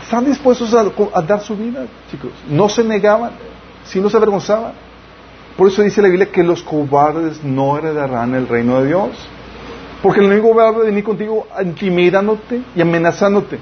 Están 0.00 0.24
dispuestos 0.24 0.72
a, 0.74 0.84
a 1.14 1.22
dar 1.22 1.40
su 1.40 1.56
vida, 1.56 1.86
chicos. 2.10 2.30
No 2.48 2.68
se 2.68 2.84
negaban, 2.84 3.32
sí 3.84 4.00
no 4.00 4.08
se 4.08 4.16
avergonzaban. 4.16 4.72
Por 5.56 5.68
eso 5.68 5.82
dice 5.82 6.00
la 6.00 6.08
Biblia 6.08 6.30
que 6.30 6.42
los 6.42 6.62
cobardes 6.62 7.42
no 7.44 7.76
heredarán 7.76 8.34
el 8.34 8.48
reino 8.48 8.80
de 8.80 8.86
Dios. 8.88 9.10
Porque 10.02 10.20
el 10.20 10.26
enemigo 10.26 10.54
va 10.54 10.68
a 10.68 10.72
venir 10.72 11.04
contigo 11.04 11.46
intimidándote 11.62 12.62
y 12.74 12.80
amenazándote. 12.80 13.58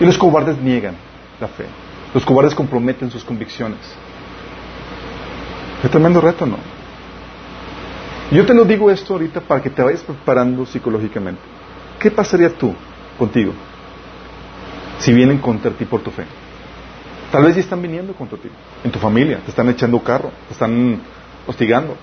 Y 0.00 0.04
los 0.04 0.18
cobardes 0.18 0.58
niegan 0.58 0.94
la 1.40 1.48
fe. 1.48 1.66
Los 2.14 2.24
cobardes 2.24 2.54
comprometen 2.54 3.10
sus 3.10 3.24
convicciones. 3.24 3.78
Es 5.82 5.90
tremendo 5.90 6.20
reto, 6.20 6.46
¿no? 6.46 6.56
Yo 8.30 8.44
te 8.44 8.54
lo 8.54 8.64
digo 8.64 8.90
esto 8.90 9.14
ahorita 9.14 9.40
para 9.40 9.62
que 9.62 9.70
te 9.70 9.82
vayas 9.82 10.02
preparando 10.02 10.66
psicológicamente. 10.66 11.40
¿Qué 11.98 12.10
pasaría 12.10 12.50
tú 12.50 12.74
contigo 13.18 13.52
si 14.98 15.12
vienen 15.12 15.38
contra 15.38 15.70
ti 15.70 15.84
por 15.84 16.00
tu 16.00 16.10
fe? 16.10 16.24
Tal 17.30 17.44
vez 17.44 17.54
ya 17.54 17.60
están 17.60 17.82
viniendo 17.82 18.14
contra 18.14 18.38
ti, 18.38 18.48
en 18.84 18.90
tu 18.90 18.98
familia, 18.98 19.38
te 19.44 19.50
están 19.50 19.68
echando 19.68 20.02
carro, 20.02 20.30
te 20.46 20.54
están 20.54 21.00
hostigando, 21.46 21.96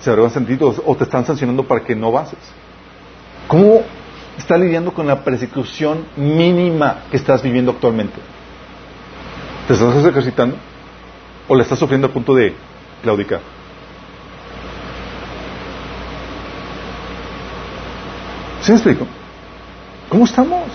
se 0.00 0.10
habrán 0.10 0.30
sentido 0.30 0.74
o 0.84 0.96
te 0.96 1.04
están 1.04 1.24
sancionando 1.24 1.64
para 1.64 1.84
que 1.84 1.94
no 1.94 2.08
avances. 2.08 2.38
¿Cómo 3.46 3.82
estás 4.38 4.60
lidiando 4.60 4.92
con 4.92 5.06
la 5.06 5.22
persecución 5.22 6.04
mínima 6.16 7.04
que 7.10 7.16
estás 7.16 7.42
viviendo 7.42 7.72
actualmente? 7.72 8.20
¿Te 9.66 9.74
estás 9.74 10.04
ejercitando? 10.04 10.56
¿O 11.48 11.54
la 11.54 11.62
estás 11.62 11.78
sufriendo 11.78 12.06
a 12.06 12.10
punto 12.10 12.34
de 12.34 12.54
claudicar? 13.02 13.40
¿Sí 18.62 18.72
me 18.72 18.76
explico? 18.76 19.06
¿Cómo 20.08 20.24
estamos? 20.24 20.68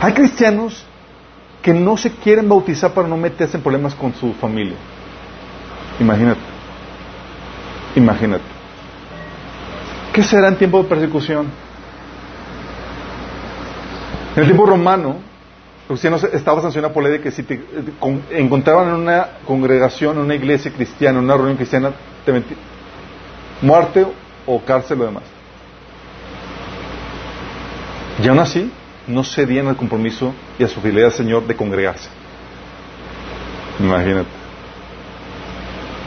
Hay 0.00 0.12
cristianos 0.12 0.84
que 1.62 1.72
no 1.74 1.96
se 1.96 2.10
quieren 2.10 2.48
bautizar 2.48 2.92
para 2.92 3.06
no 3.06 3.16
meterse 3.16 3.56
en 3.56 3.62
problemas 3.62 3.94
con 3.94 4.14
su 4.14 4.32
familia. 4.34 4.76
Imagínate. 5.98 6.40
Imagínate. 7.96 8.44
¿Qué 10.12 10.22
será 10.22 10.48
en 10.48 10.56
tiempo 10.56 10.82
de 10.82 10.88
persecución? 10.88 11.46
En 14.34 14.42
el 14.42 14.44
tiempo 14.44 14.66
romano, 14.66 15.16
los 15.88 15.98
cristianos 16.00 16.22
estaban 16.24 16.62
sancionados 16.62 16.94
por 16.94 17.02
ley 17.02 17.12
de 17.12 17.20
que 17.20 17.30
si 17.32 17.42
te 17.42 17.60
con, 17.98 18.22
encontraban 18.30 18.88
en 18.88 18.94
una 18.94 19.26
congregación, 19.44 20.16
en 20.16 20.22
una 20.22 20.34
iglesia 20.34 20.72
cristiana, 20.72 21.18
en 21.18 21.24
una 21.24 21.34
reunión 21.34 21.56
cristiana, 21.56 21.92
te 22.24 22.32
mentí, 22.32 22.54
muerte 23.62 24.06
o 24.46 24.60
cárcel 24.60 25.00
o 25.00 25.04
demás. 25.06 25.24
Y 28.22 28.28
aún 28.28 28.38
así, 28.38 28.70
no 29.06 29.24
cedían 29.24 29.66
al 29.66 29.76
compromiso 29.76 30.32
y 30.58 30.64
a 30.64 30.68
su 30.68 30.80
fidelidad 30.80 31.06
al 31.06 31.12
Señor 31.12 31.46
de 31.46 31.56
congregarse. 31.56 32.08
Imagínate. 33.80 34.28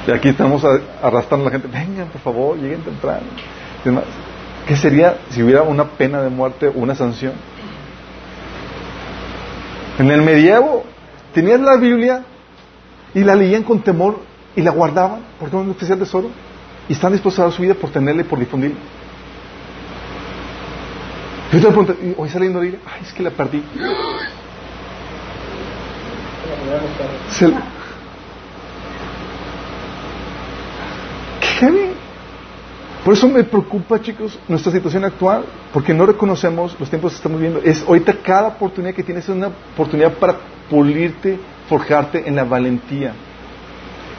Y 0.08 0.12
aquí 0.12 0.30
estamos 0.30 0.64
arrastrando 1.02 1.48
a 1.48 1.52
la 1.52 1.60
gente, 1.60 1.68
vengan 1.68 2.08
por 2.08 2.22
favor, 2.22 2.58
lleguen 2.58 2.82
temprano. 2.82 3.26
¿Qué 4.68 4.76
sería 4.78 5.18
si 5.30 5.44
hubiera 5.44 5.64
una 5.64 5.86
pena 5.86 6.22
de 6.22 6.30
muerte 6.30 6.68
o 6.68 6.74
una 6.74 6.96
sanción? 6.96 7.34
En 10.00 10.10
el 10.10 10.22
medievo 10.22 10.84
tenían 11.34 11.64
la 11.66 11.78
Biblia 11.78 12.24
y 13.14 13.24
la 13.24 13.36
leían 13.36 13.64
con 13.64 13.82
temor 13.82 14.20
y 14.56 14.62
la 14.62 14.72
guardaban 14.72 15.22
porque 15.40 15.56
era 15.56 15.64
un 15.64 15.72
especial 15.72 16.00
tesoro 16.00 16.30
y 16.90 16.94
están 16.94 17.12
dispuestos 17.12 17.40
a 17.40 17.44
dar 17.44 17.52
su 17.52 17.62
vida 17.62 17.76
por 17.76 17.92
tenerla 17.92 18.22
y 18.22 18.26
por 18.26 18.40
difundirla. 18.40 18.78
Yo 21.52 21.60
te 21.60 21.68
pregunto, 21.68 21.96
hoy 22.18 22.30
saliendo 22.30 22.60
de 22.60 22.80
ay, 22.86 23.02
es 23.04 23.14
que 23.14 23.22
la 23.22 23.30
perdí. 23.30 23.64
Se... 27.30 27.46
¿Qué? 31.60 31.94
Por 33.04 33.14
eso 33.14 33.28
me 33.28 33.44
preocupa, 33.44 34.02
chicos, 34.02 34.40
nuestra 34.48 34.72
situación 34.72 35.04
actual, 35.04 35.44
porque 35.74 35.94
no 35.94 36.06
reconocemos 36.06 36.76
los 36.80 36.90
tiempos 36.90 37.12
que 37.12 37.18
estamos 37.18 37.40
viviendo. 37.40 37.62
Es 37.62 37.84
ahorita 37.86 38.14
cada 38.24 38.48
oportunidad 38.48 38.94
que 38.94 39.04
tienes 39.04 39.26
es 39.26 39.30
una 39.30 39.48
oportunidad 39.48 40.14
para 40.14 40.38
pulirte, 40.70 41.38
forjarte 41.68 42.28
en 42.28 42.36
la 42.36 42.46
valentía 42.46 43.14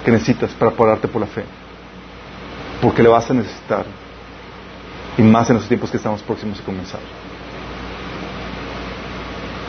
que 0.05 0.11
necesitas 0.11 0.51
para 0.53 0.71
pararte 0.73 1.09
por 1.09 1.23
la 1.23 1.27
fe. 1.27 1.45
Porque 2.83 3.03
le 3.03 3.09
vas 3.09 3.31
a 3.31 3.35
necesitar. 3.35 3.87
Y 5.17 5.23
más 5.23 5.49
en 5.49 5.57
los 5.57 5.67
tiempos 5.67 5.91
que 5.91 5.97
estamos 5.97 6.23
próximos 6.23 6.61
a 6.61 6.63
comenzar. 6.63 7.01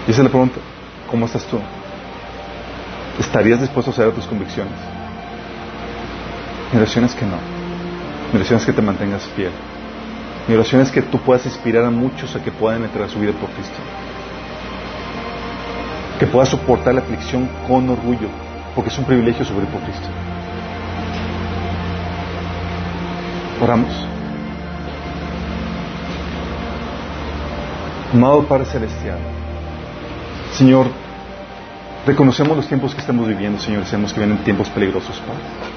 Y 0.07 0.11
esa 0.11 0.19
es 0.19 0.25
la 0.25 0.29
pregunta. 0.29 0.59
¿Cómo 1.09 1.25
estás 1.25 1.45
tú? 1.45 1.57
¿Estarías 3.17 3.61
dispuesto 3.61 3.91
a 3.91 3.93
ceder 3.93 4.11
tus 4.11 4.25
convicciones? 4.25 4.73
Mi 6.73 6.81
es 6.81 7.15
que 7.15 7.25
no. 7.25 7.54
Mi 8.31 8.37
oración 8.37 8.59
es 8.59 8.65
que 8.65 8.73
te 8.73 8.81
mantengas 8.81 9.23
fiel. 9.35 9.51
Mi 10.47 10.55
oración 10.55 10.81
es 10.81 10.91
que 10.91 11.01
tú 11.01 11.19
puedas 11.19 11.45
inspirar 11.45 11.85
a 11.85 11.89
muchos 11.89 12.35
a 12.35 12.43
que 12.43 12.51
puedan 12.51 12.83
entrar 12.83 13.05
a 13.05 13.09
su 13.09 13.19
vida 13.19 13.31
por 13.33 13.49
Cristo. 13.51 13.77
Que 16.19 16.27
puedas 16.27 16.49
soportar 16.49 16.93
la 16.93 17.01
aflicción 17.01 17.49
con 17.67 17.89
orgullo, 17.89 18.27
porque 18.75 18.89
es 18.89 18.97
un 18.97 19.05
privilegio 19.05 19.43
sobre 19.45 19.65
por 19.65 19.81
Cristo. 19.81 20.07
Oramos. 23.61 23.89
Amado 28.13 28.43
Padre 28.43 28.65
Celestial, 28.65 29.17
Señor, 30.53 30.87
reconocemos 32.05 32.55
los 32.55 32.67
tiempos 32.67 32.93
que 32.93 33.01
estamos 33.01 33.27
viviendo, 33.27 33.59
Señor, 33.59 33.85
sabemos 33.85 34.13
que 34.13 34.19
vienen 34.19 34.37
tiempos 34.37 34.69
peligrosos, 34.69 35.19
Padre. 35.19 35.74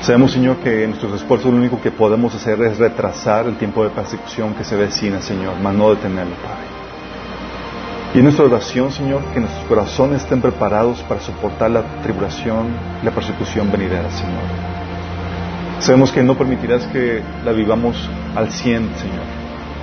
Sabemos, 0.00 0.32
Señor, 0.32 0.58
que 0.58 0.84
en 0.84 0.90
nuestros 0.90 1.14
esfuerzos 1.14 1.50
lo 1.50 1.58
único 1.58 1.80
que 1.80 1.90
podemos 1.90 2.34
hacer 2.34 2.60
es 2.62 2.78
retrasar 2.78 3.46
el 3.46 3.56
tiempo 3.56 3.82
de 3.82 3.90
persecución 3.90 4.54
que 4.54 4.62
se 4.62 4.76
vecina, 4.76 5.20
Señor, 5.20 5.58
más 5.60 5.74
no 5.74 5.90
detenerlo, 5.90 6.34
Padre. 6.36 6.76
Y 8.14 8.18
en 8.18 8.24
nuestra 8.24 8.44
oración, 8.44 8.92
Señor, 8.92 9.22
que 9.34 9.40
nuestros 9.40 9.64
corazones 9.66 10.22
estén 10.22 10.40
preparados 10.40 11.00
para 11.02 11.20
soportar 11.20 11.70
la 11.70 11.82
tribulación 12.02 12.68
la 13.02 13.10
persecución 13.10 13.70
venidera, 13.70 14.10
Señor. 14.10 14.42
Sabemos 15.80 16.12
que 16.12 16.22
no 16.22 16.36
permitirás 16.36 16.86
que 16.86 17.22
la 17.44 17.52
vivamos 17.52 18.08
al 18.34 18.50
cien, 18.50 18.88
Señor, 18.96 19.24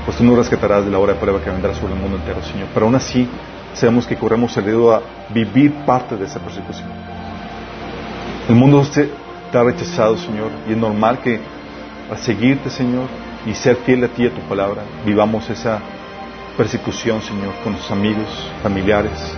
pues 0.05 0.17
tú 0.17 0.23
nos 0.23 0.37
rescatarás 0.37 0.85
de 0.85 0.91
la 0.91 0.99
hora 0.99 1.13
de 1.13 1.19
prueba 1.19 1.41
que 1.41 1.49
vendrá 1.49 1.73
sobre 1.75 1.93
el 1.93 1.99
mundo 1.99 2.17
entero, 2.17 2.41
Señor. 2.43 2.69
Pero 2.73 2.85
aún 2.85 2.95
así, 2.95 3.27
sabemos 3.73 4.07
que 4.07 4.15
corremos 4.15 4.55
el 4.57 4.65
dedo 4.65 4.93
a 4.93 5.01
vivir 5.29 5.73
parte 5.85 6.15
de 6.15 6.25
esa 6.25 6.39
persecución. 6.39 6.87
El 8.49 8.55
mundo 8.55 8.79
te 9.53 9.59
ha 9.59 9.63
rechazado, 9.63 10.17
Señor, 10.17 10.49
y 10.67 10.71
es 10.71 10.77
normal 10.77 11.19
que 11.19 11.39
al 12.09 12.17
seguirte, 12.17 12.71
Señor, 12.71 13.07
y 13.45 13.53
ser 13.53 13.75
fiel 13.85 14.03
a 14.03 14.07
ti 14.07 14.23
y 14.23 14.25
a 14.25 14.31
tu 14.31 14.41
palabra, 14.49 14.81
vivamos 15.05 15.47
esa 15.47 15.79
persecución, 16.57 17.21
Señor, 17.21 17.53
con 17.63 17.73
nuestros 17.73 17.91
amigos, 17.91 18.25
familiares, 18.63 19.37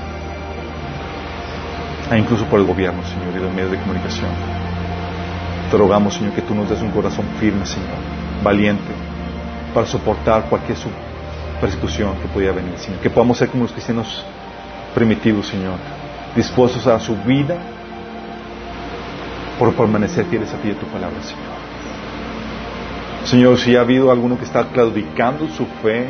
e 2.09 2.17
incluso 2.17 2.45
por 2.45 2.61
el 2.61 2.65
gobierno, 2.65 3.03
Señor, 3.03 3.35
y 3.35 3.43
los 3.43 3.53
medios 3.53 3.71
de 3.71 3.77
comunicación. 3.77 4.29
Te 5.69 5.77
rogamos, 5.77 6.13
Señor, 6.13 6.31
que 6.31 6.43
tú 6.43 6.55
nos 6.55 6.69
des 6.69 6.81
un 6.81 6.91
corazón 6.91 7.25
firme, 7.37 7.65
Señor, 7.65 7.99
valiente, 8.41 8.93
para 9.73 9.85
soportar 9.85 10.45
cualquier 10.45 10.77
persecución 11.59 12.13
que 12.21 12.29
pudiera 12.29 12.53
venir, 12.53 12.77
Señor. 12.77 13.01
Que 13.01 13.09
podamos 13.09 13.37
ser 13.37 13.49
como 13.49 13.63
los 13.63 13.73
cristianos 13.73 14.23
primitivos, 14.93 15.47
Señor, 15.47 15.75
dispuestos 16.37 16.87
a 16.87 17.01
su 17.01 17.17
vida 17.17 17.57
por 19.57 19.73
permanecer 19.73 20.25
fieles 20.25 20.53
a 20.53 20.57
ti 20.57 20.69
y 20.69 20.71
a 20.71 20.79
tu 20.79 20.85
palabra, 20.87 21.21
Señor. 21.21 21.65
Señor, 23.25 23.57
si 23.57 23.75
ha 23.75 23.81
habido 23.81 24.11
alguno 24.11 24.37
que 24.37 24.45
está 24.45 24.67
claudicando 24.67 25.47
su 25.49 25.65
fe 25.81 26.07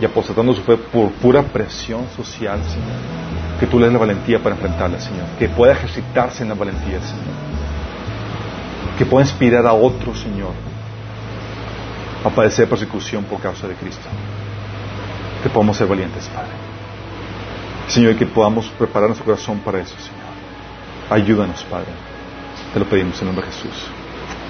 y 0.00 0.04
apostatando 0.04 0.54
su 0.54 0.62
fe 0.62 0.76
por 0.76 1.10
pura 1.12 1.42
presión 1.42 2.06
social, 2.16 2.60
Señor, 2.62 3.58
que 3.58 3.66
tú 3.66 3.78
le 3.78 3.86
des 3.86 3.92
la 3.92 3.98
valentía 3.98 4.38
para 4.38 4.54
enfrentarla, 4.54 5.00
Señor. 5.00 5.26
Que 5.38 5.48
pueda 5.48 5.72
ejercitarse 5.72 6.42
en 6.42 6.50
la 6.50 6.54
valentía, 6.54 7.00
Señor. 7.00 7.34
Que 8.98 9.04
pueda 9.06 9.24
inspirar 9.24 9.66
a 9.66 9.72
otros, 9.72 10.20
Señor, 10.20 10.52
a 12.24 12.30
padecer 12.30 12.68
persecución 12.68 13.24
por 13.24 13.40
causa 13.40 13.66
de 13.66 13.74
Cristo. 13.74 14.08
Que 15.42 15.48
podamos 15.48 15.76
ser 15.76 15.88
valientes, 15.88 16.28
Padre. 16.28 16.52
Señor, 17.88 18.14
que 18.14 18.26
podamos 18.26 18.66
preparar 18.78 19.08
nuestro 19.08 19.24
corazón 19.24 19.58
para 19.58 19.80
eso, 19.80 19.94
Señor. 19.98 20.22
Ayúdanos, 21.10 21.64
Padre. 21.64 22.11
Te 22.72 22.80
lo 22.80 22.88
pedimos 22.88 23.20
en 23.20 23.26
nombre 23.26 23.44
de 23.44 23.52
Jesús. 23.52 23.90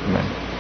Amén. 0.04 0.51